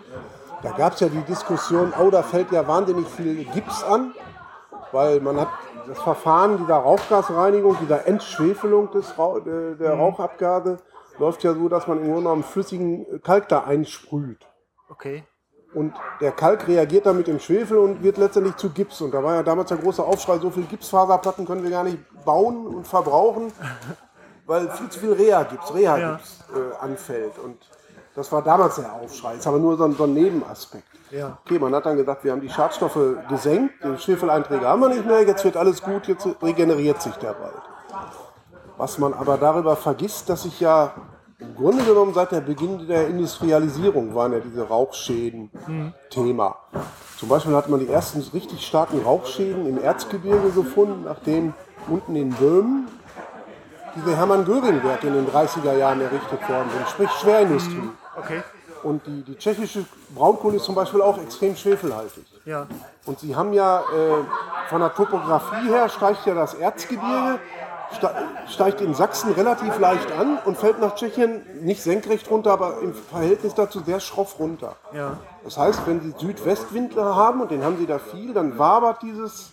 [0.63, 4.13] Da gab es ja die Diskussion, oh, da fällt ja wahnsinnig viel Gips an,
[4.91, 5.49] weil man hat
[5.87, 10.01] das Verfahren dieser Rauchgasreinigung, dieser Entschwefelung des Rauch, äh, der Mhm.
[10.01, 10.77] Rauchabgase,
[11.19, 14.47] läuft ja so, dass man im Grunde genommen flüssigen Kalk da einsprüht.
[14.89, 15.23] Okay.
[15.73, 18.99] Und der Kalk reagiert dann mit dem Schwefel und wird letztendlich zu Gips.
[19.01, 21.97] Und da war ja damals der große Aufschrei, so viel Gipsfaserplatten können wir gar nicht
[22.25, 23.53] bauen und verbrauchen,
[24.45, 27.37] weil viel zu viel Reha-Gips, Reha-Gips äh, anfällt.
[27.39, 27.57] Und
[28.15, 29.35] das war damals der Aufschrei.
[29.35, 30.85] Ist aber nur so ein, so ein Nebenaspekt.
[31.11, 31.37] Ja.
[31.45, 35.05] Okay, man hat dann gesagt, wir haben die Schadstoffe gesenkt, den Schwefeleinträge haben wir nicht
[35.05, 37.61] mehr, jetzt wird alles gut, jetzt regeneriert sich der Wald.
[38.77, 40.93] Was man aber darüber vergisst, dass sich ja
[41.37, 45.93] im Grunde genommen seit der Beginn der Industrialisierung waren ja diese Rauchschäden Mhm.
[46.09, 46.55] Thema.
[47.17, 51.53] Zum Beispiel hat man die ersten richtig starken Rauchschäden im Erzgebirge gefunden, nachdem
[51.89, 52.87] unten in Böhmen
[53.95, 57.89] diese Hermann-Göring-Werke in den 30er Jahren errichtet worden sind, sprich Schwerindustrie.
[58.23, 58.43] Okay.
[58.83, 59.85] Und die, die tschechische
[60.15, 62.25] Braunkohle ist zum Beispiel auch extrem schwefelhaltig.
[62.45, 62.65] Ja.
[63.05, 64.23] Und sie haben ja äh,
[64.69, 67.37] von der Topografie her steigt ja das Erzgebirge,
[67.95, 68.15] ste-
[68.47, 72.95] steigt in Sachsen relativ leicht an und fällt nach Tschechien nicht senkrecht runter, aber im
[72.95, 74.75] Verhältnis dazu sehr schroff runter.
[74.93, 75.17] Ja.
[75.43, 79.51] Das heißt, wenn Sie Südwestwind haben, und den haben Sie da viel, dann wabert dieses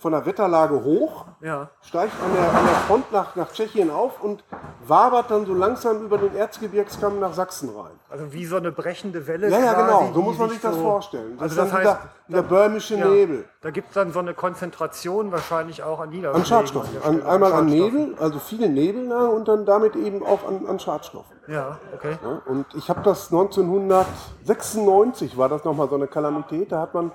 [0.00, 1.70] von der Wetterlage hoch, Ja.
[1.82, 4.44] steigt an der, an der Front nach, nach Tschechien auf und
[4.86, 7.90] wabert dann so langsam über den Erzgebirgskamm nach Sachsen rein.
[8.08, 9.48] Also wie so eine brechende Welle.
[9.50, 10.10] Ja, ja, genau.
[10.14, 11.32] So muss man sich das so- vorstellen.
[11.34, 11.98] Das Also das heißt, dieser,
[12.28, 13.44] dieser böhmische ja, Nebel.
[13.60, 16.42] Da gibt es dann so eine Konzentration wahrscheinlich auch an Niederschlägen.
[16.42, 16.90] An Schadstoffen.
[16.94, 18.04] der An, einmal an Schadstoffen.
[18.06, 21.36] Nebel, also viele Nebelnahe und dann damit eben auch an, an Schadstoffen.
[21.48, 22.16] Ja, okay.
[22.22, 26.70] Ja, und ich habe das 1996 war das nochmal so eine Kalamität.
[26.70, 27.10] Da hat man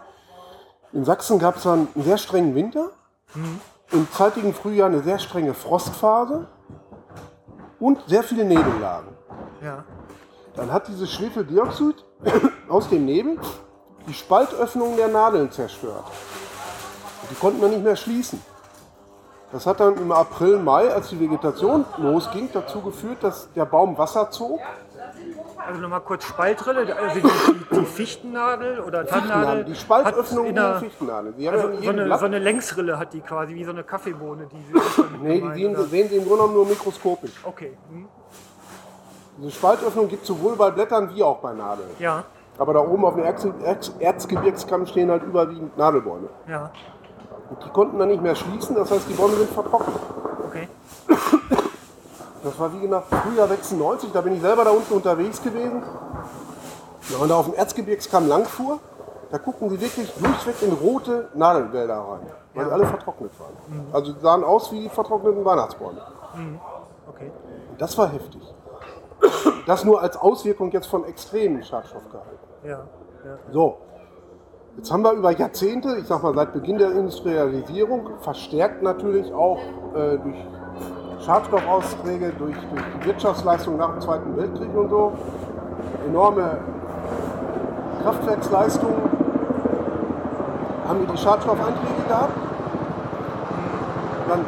[0.94, 2.90] in Sachsen gab es dann einen sehr strengen Winter,
[3.36, 3.60] Mhm.
[3.92, 6.48] im zeitigen Frühjahr eine sehr strenge Frostphase
[7.80, 9.10] und sehr viele Nebellagen.
[9.64, 9.84] Ja.
[10.56, 12.06] Dann hat dieses Schwefeldioxid
[12.70, 13.38] aus dem Nebel
[14.08, 16.06] die Spaltöffnungen der Nadeln zerstört.
[17.32, 18.42] Die konnten dann nicht mehr schließen.
[19.52, 23.98] Das hat dann im April, Mai, als die Vegetation losging, dazu geführt, dass der Baum
[23.98, 24.60] Wasser zog.
[25.68, 29.64] Also nochmal kurz Spaltrille, also die, die, Fichtennadel oder Tannennadel.
[29.66, 31.34] die Spaltöffnung in der Fichtennadel.
[31.34, 34.48] Haben also so, eine, so eine Längsrille hat die quasi, wie so eine Kaffeebohne.
[34.48, 37.32] Die sie Nee, die sehen, Sie- sehen Sie im Grunde genommen nur mikroskopisch.
[37.44, 37.78] Okay.
[37.90, 38.08] Hm.
[39.38, 41.90] Diese Spaltöffnung gibt es sowohl bei Blättern wie auch bei Nadeln.
[42.00, 42.24] Ja,
[42.58, 46.30] Aber da oben auf dem Erz Erz Erzgebirgskamm stehen halt überwiegend Nadelbäume.
[46.48, 46.72] ja,
[47.50, 49.96] Und die konnten dann nicht mehr schließen, das heißt, die Bäume sind vertrocknet.
[50.48, 50.68] okay.
[52.44, 55.82] Das war wie gesagt Frühjahr 96, da bin ich selber da unten unterwegs gewesen.
[57.10, 58.80] Wenn man da auf dem Erzgebirgskamm langfuhr,
[59.32, 63.88] da guckten sie wirklich durchweg in rote Nadelwälder rein, weil die alle vertrocknet waren.
[63.94, 66.02] Also die sahen aus wie die vertrockneten Weihnachtsbäume.
[66.36, 66.60] Mhm.
[67.10, 67.32] Okay.
[67.78, 68.42] Das war heftig.
[69.66, 72.38] Das nur als Auswirkung jetzt von extremen Schadstoffgehalten.
[72.64, 73.38] Ja, ja.
[73.52, 73.78] So,
[74.78, 79.60] jetzt haben wir über Jahrzehnte, ich sag mal seit Beginn der Industrialisierung, verstärkt natürlich auch
[79.96, 80.38] äh, durch
[81.26, 85.14] Schadstoffausträge, durch, durch die Wirtschaftsleistung nach dem Zweiten Weltkrieg und so,
[86.08, 86.58] enorme
[88.04, 88.96] Kraftwerksleistungen,
[90.88, 92.34] haben wir die Schadstoffeinträge gehabt.
[94.28, 94.46] Dann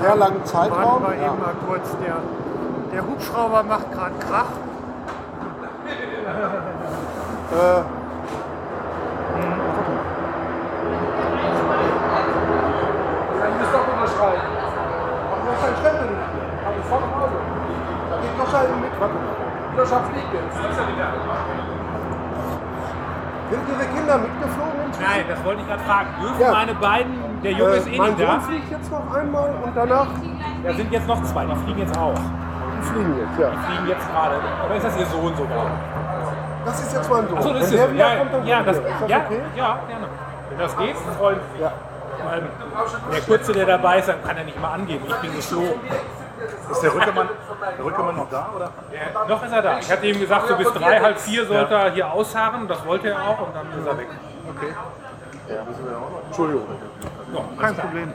[0.00, 1.02] sehr langen Zeitraum.
[1.02, 1.32] Warten wir Ja.
[1.32, 1.90] eben mal kurz.
[2.04, 2.16] Der,
[2.92, 4.44] der Hubschrauber macht gerade Krach.
[7.52, 7.82] Äh,
[12.10, 14.42] Ja, ihr müsst doch unterschreiben.
[15.30, 16.46] Warum ist dein Stempel nicht hier?
[16.66, 17.38] Hab ich vor dem Auto.
[18.10, 18.92] Da geht Joscha eben mit.
[19.00, 19.22] Warte mal.
[19.78, 19.98] Joscha fliegt jetzt.
[23.50, 24.80] Sind diese Kinder mitgeflogen?
[25.00, 26.08] Nein, das wollte ich gerade fragen.
[26.20, 26.52] Dürfen Ja.
[26.52, 28.32] meine beiden, der Junge ist Äh, eh mein nicht da.
[28.32, 30.06] Sohn fliegt jetzt noch einmal und danach.
[30.62, 32.14] Da sind jetzt noch zwei, die fliegen jetzt auch.
[32.14, 33.50] Die fliegen jetzt, ja.
[33.50, 34.34] Die fliegen jetzt gerade.
[34.66, 35.66] Oder ist das ihr Sohn sogar?
[36.64, 37.38] Das ist jetzt mein Sohn.
[37.38, 38.76] Achso, das Wenn ist der ihr wieder ja, kommt, dann ja, das.
[38.76, 39.40] Ist das ja, okay?
[39.56, 40.06] ja, gerne.
[40.50, 41.70] Wenn das geht, freue ich mich.
[42.22, 42.42] Weil
[43.12, 45.04] der Kurze, der dabei ist, dann kann er nicht mal angeben.
[45.08, 45.80] Ich bin geflogen.
[46.70, 47.28] Ist der Rückemann,
[47.60, 48.50] der Rückemann noch da?
[48.54, 48.70] Oder?
[48.92, 49.78] Ja, noch ist er da.
[49.78, 52.68] Ich hatte ihm gesagt, so bis drei, halb vier sollte er hier ausharren.
[52.68, 54.08] Das wollte er auch und dann ist er weg.
[54.56, 54.74] Okay.
[56.26, 56.66] Entschuldigung.
[57.60, 58.14] Kein Problem.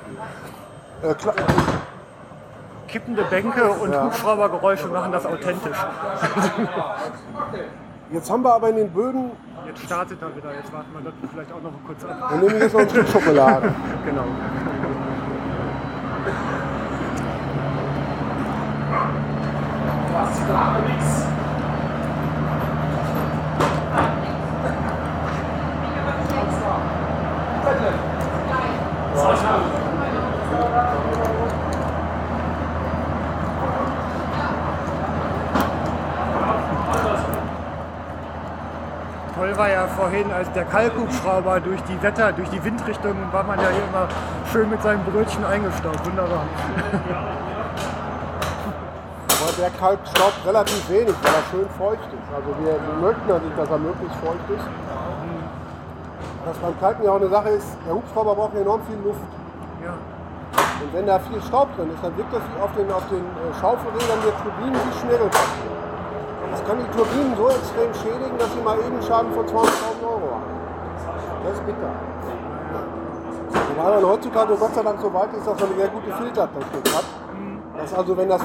[1.04, 1.36] Äh, klar.
[2.88, 4.06] Kippende Bänke und Ja.
[4.06, 5.78] Hubschraubergeräusche machen das authentisch.
[8.12, 9.32] Jetzt haben wir aber in den Böden.
[9.66, 10.54] Jetzt startet er wieder.
[10.54, 12.30] Jetzt warten wir das vielleicht auch noch mal kurz ab.
[12.30, 13.74] Dann nehme ich jetzt noch ein Stück Schokolade.
[14.06, 14.24] genau.
[20.24, 21.26] Ist da nichts?
[39.36, 43.60] Toll war ja vorhin, als der Kalkhubschrauber durch die Wetter, durch die Windrichtungen war man
[43.60, 44.08] ja hier immer
[44.50, 46.06] schön mit seinem Brötchen eingestaubt.
[46.06, 46.46] Wunderbar.
[49.58, 52.28] Der Kalk staubt relativ wenig, weil er schön feucht ist.
[52.36, 54.68] Also wir, möchten nicht, dass er möglichst feucht ist.
[56.44, 59.24] Was beim Kalken ja auch eine Sache ist, der Hubschrauber braucht enorm viel Luft.
[59.80, 59.96] Ja.
[60.84, 63.24] Und wenn da viel Staub drin ist, dann wirkt das wie auf den, auf den
[63.24, 65.72] äh, Schaufelrädern der Turbinen wie Schmirgelpapier.
[66.52, 70.36] Das kann die Turbinen so extrem schädigen, dass sie mal eben Schaden von 200.000 Euro
[70.36, 70.52] haben.
[71.48, 71.92] Das ist bitter.
[73.72, 76.86] Wobei man heutzutage Gott sei Dank so weit ist, dass man eine sehr gute Filtertechnik
[76.92, 77.25] hat.
[77.78, 78.42] Dass also, wenn das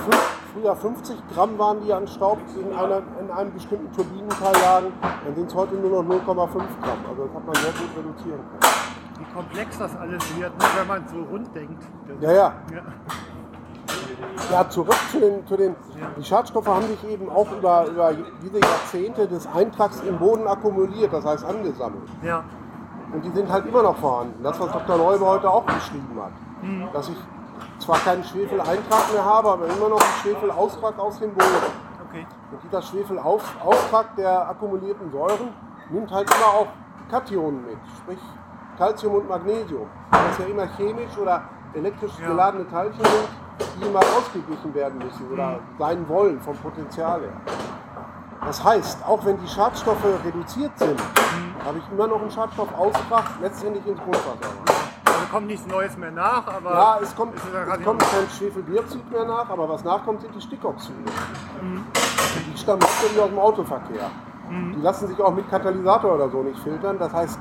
[0.52, 4.93] früher 50 Gramm waren, die an Staub in, einer, in einem bestimmten Turbinenteil lagen,
[5.24, 6.98] dann sind es heute nur noch 0,5 Gramm.
[7.09, 8.90] Also das hat man sehr gut reduzieren können.
[9.19, 11.82] Wie komplex das alles wird, ne, wenn man so rund denkt.
[12.20, 12.55] Ja, ja.
[12.73, 12.82] ja.
[14.51, 15.77] Ja, zurück zu den, zu den.
[16.16, 18.12] Die Schadstoffe haben sich eben auch über, über
[18.43, 22.09] diese Jahrzehnte des Eintrags im Boden akkumuliert, das heißt angesammelt.
[22.23, 22.44] Ja.
[23.12, 24.43] Und die sind halt immer noch vorhanden.
[24.43, 24.97] Das, was Dr.
[24.97, 26.32] Neube heute auch beschrieben hat.
[26.62, 26.89] Mhm.
[26.93, 27.16] Dass ich
[27.91, 31.73] zwar keinen Schwefeleintrag mehr habe, aber immer noch einen Schwefelaustrag aus dem Boden.
[32.09, 32.25] Okay.
[32.53, 35.53] Und dieser Schwefelaustrag der akkumulierten Säuren
[35.91, 36.69] nimmt halt immer auch
[37.11, 38.19] Kationen mit, sprich
[38.79, 39.89] Calcium und Magnesium.
[40.12, 41.43] Das ja immer chemisch oder
[41.75, 43.29] elektrisch geladene Teilchen sind,
[43.77, 47.33] die immer ausgeglichen werden müssen oder sein wollen vom Potenzial her.
[48.47, 51.01] Das heißt, auch wenn die Schadstoffe reduziert sind,
[51.65, 54.90] habe ich immer noch einen Schadstoffaustrag letztendlich ins Grundwasser.
[55.31, 56.73] Kommt nichts Neues mehr nach, aber.
[56.73, 60.40] Ja, es kommt, es gerade kommt kein Schwefeldioxid mehr nach, aber was nachkommt, sind die
[60.40, 60.98] Stickoxide.
[61.62, 61.85] Mhm.
[62.52, 64.11] Die stammen ursprünglich aus dem Autoverkehr.
[64.51, 64.74] Mhm.
[64.77, 66.98] Die lassen sich auch mit Katalysator oder so nicht filtern.
[66.98, 67.39] Das heißt,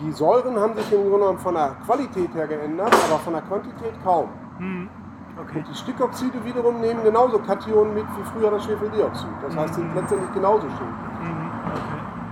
[0.00, 3.42] die Säuren haben sich im Grunde genommen von der Qualität her geändert, aber von der
[3.42, 4.30] Quantität kaum.
[4.58, 4.88] Mhm.
[5.36, 9.28] Und die Stickoxide wiederum nehmen genauso Kationen mit wie früher das Schwefeldioxid.
[9.42, 11.11] Das heißt, sind letztendlich genauso schädlich.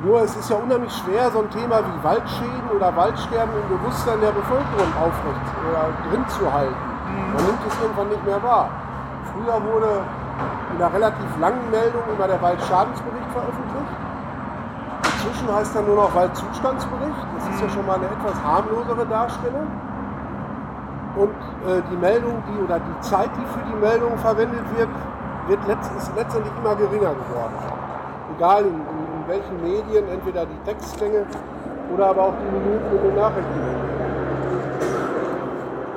[0.03, 4.19] Nur es ist ja unheimlich schwer, so ein Thema wie Waldschäden oder Waldsterben im Bewusstsein
[4.21, 6.91] der Bevölkerung aufrecht oder drin zu halten.
[7.35, 8.71] Man nimmt es irgendwann nicht mehr wahr.
[9.29, 10.01] Früher wurde
[10.73, 13.93] in einer relativ langen Meldung immer der Waldschadensbericht veröffentlicht.
[15.05, 17.21] Inzwischen heißt er nur noch Waldzustandsbericht.
[17.37, 19.69] Das ist ja schon mal eine etwas harmlosere Darstellung.
[21.17, 21.37] Und
[21.69, 24.89] äh, die Meldung, die oder die Zeit, die für die Meldung verwendet wird,
[25.49, 27.53] wird letzt, ist letztendlich immer geringer geworden.
[28.37, 29.00] Egal in, in
[29.31, 31.27] welchen Medien, entweder die Textlänge
[31.95, 33.61] oder aber auch die Minuten in den Nachrichten.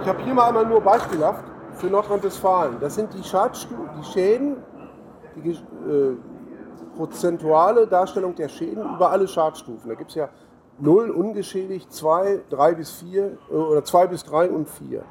[0.01, 1.43] Ich habe hier mal einmal nur beispielhaft
[1.75, 2.77] für Nordrhein-Westfalen.
[2.79, 4.57] Das sind die, Schadstu die Schäden,
[5.35, 6.15] die äh,
[6.95, 9.89] prozentuale Darstellung der Schäden über alle Schadstufen.
[9.89, 10.29] Da gibt es ja
[10.79, 15.03] 0 ungeschädigt, 2, 3 bis 4 äh, oder 2 bis 3 und 4.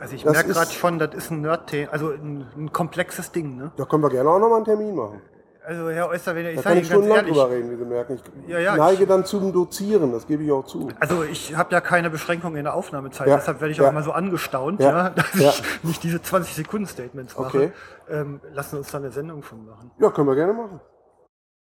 [0.00, 3.72] Also ich merke gerade schon, das ist ein Nerd-Thema, also ein, ein komplexes Ding, ne?
[3.76, 5.22] Da können wir gerne auch nochmal einen Termin machen.
[5.66, 7.84] Also Herr Oyster, wenn ich sage kann Ihnen ich ganz ehrlich, drüber reden, wie Sie
[7.86, 8.20] merken.
[8.44, 10.88] Ich Ja, ja, neige ich- dann zum Dozieren, das gebe ich auch zu.
[11.00, 14.02] also ich habe ja keine Beschränkung in der Aufnahmezeit, Ja, deshalb werde ich auch immer
[14.02, 17.56] so angestaunt, dass ich nicht diese 20 Sekunden Statements mache.
[17.56, 17.72] Okay.
[18.10, 19.90] Ähm, lassen uns da eine Sendung von machen.
[19.98, 20.80] Ja, können wir gerne machen.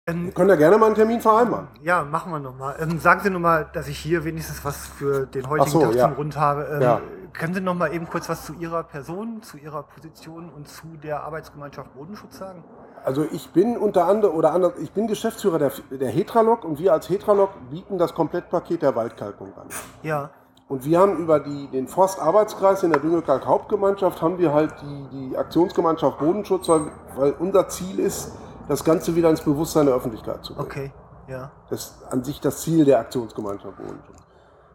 [0.06, 1.68] Ähm, wir können ja gerne mal einen Termin vereinbaren.
[1.82, 2.76] Ja, machen wir nochmal.
[2.80, 6.12] Ähm, sagen Sie nochmal, dass ich hier wenigstens was für den heutigen so, Tag zum
[6.12, 6.78] Rund habe.
[6.80, 7.18] Ähm.
[7.34, 11.22] Können Sie nochmal eben kurz was zu Ihrer Person, zu Ihrer Position und zu der
[11.22, 12.64] Arbeitsgemeinschaft Bodenschutz sagen?
[13.04, 16.92] Also ich bin unter anderem oder anders, ich bin Geschäftsführer der, der Hetralog und wir
[16.92, 19.68] als Hetralog bieten das Komplettpaket der Waldkalkung an.
[20.02, 20.30] Ja.
[20.68, 25.30] Und wir haben über die, den Forstarbeitskreis in der Düngekalk Hauptgemeinschaft haben wir halt die,
[25.30, 26.82] die Aktionsgemeinschaft Bodenschutz, weil,
[27.16, 28.32] weil unser Ziel ist,
[28.68, 30.68] das Ganze wieder ins Bewusstsein der Öffentlichkeit zu bringen.
[30.68, 30.92] Okay,
[31.26, 31.50] ja.
[31.70, 34.18] Das ist an sich das Ziel der Aktionsgemeinschaft Bodenschutz.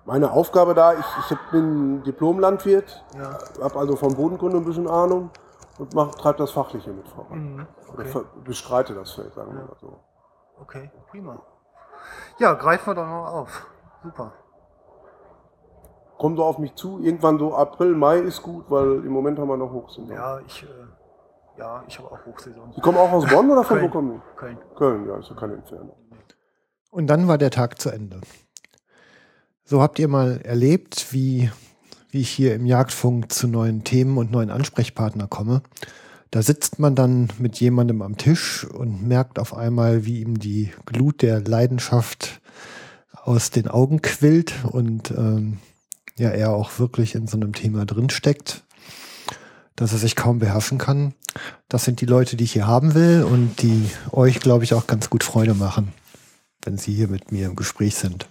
[0.06, 3.38] Meine Aufgabe da, ich, ich bin Diplom-Landwirt, Ja.
[3.64, 5.30] habe also vom Bodenkunde ein bisschen Ahnung
[5.80, 7.56] und mach, treibe das Fachliche mit voran.
[7.56, 8.10] Mhm, Oder okay.
[8.10, 10.00] ver- bestreite das Feld, sagen wir mal so.
[10.62, 11.42] Okay, prima.
[12.40, 13.68] Ja, greifen wir doch noch auf.
[14.04, 14.34] Super.
[16.18, 19.48] Komm so auf mich zu, irgendwann so April, Mai ist gut, weil im Moment haben
[19.50, 20.10] wir noch Hochsaison.
[20.10, 20.68] Ja, ich, äh,
[21.60, 22.72] ja, ich habe auch Hochsaison.
[22.74, 23.90] Sie kommen auch aus Bonn oder von Köln.
[23.90, 24.36] wo kommen die?
[24.38, 24.58] Köln.
[24.76, 25.96] Köln, ja, ist ja keine Entfernung.
[26.92, 28.22] Und dann war der Tag zu Ende.
[29.66, 31.52] So habt ihr mal erlebt, wie,
[32.14, 35.64] wie ich hier im Jagdfunk zu neuen Themen und neuen Ansprechpartner komme.
[36.30, 40.72] Da sitzt man dann mit jemandem am Tisch und merkt auf einmal, wie ihm die
[40.86, 42.40] Glut der Leidenschaft
[43.24, 45.58] aus den Augen quillt und ähm,
[46.16, 48.64] ja, er auch wirklich in so einem Thema drinsteckt,
[49.76, 51.16] dass er sich kaum beherrschen kann.
[51.68, 54.86] Das sind die Leute, die ich hier haben will und die euch, glaube ich, auch
[54.86, 55.94] ganz gut Freude machen,
[56.64, 58.28] wenn sie hier mit mir im Gespräch sind.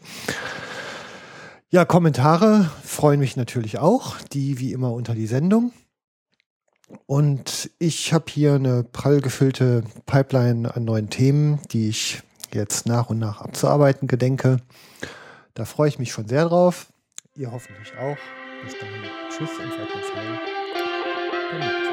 [1.75, 5.73] Ja, Kommentare freuen mich natürlich auch, die wie immer unter die Sendung.
[7.07, 12.21] Und ich habe hier eine prall gefüllte Pipeline an neuen Themen, die ich
[12.53, 14.59] jetzt nach und nach abzuarbeiten gedenke.
[15.55, 16.93] Da freue ich mich schon sehr drauf.
[17.37, 18.19] Ihr hoffentlich auch.
[18.63, 19.05] Bis dahin.
[19.31, 21.92] Tschüss und seid uns.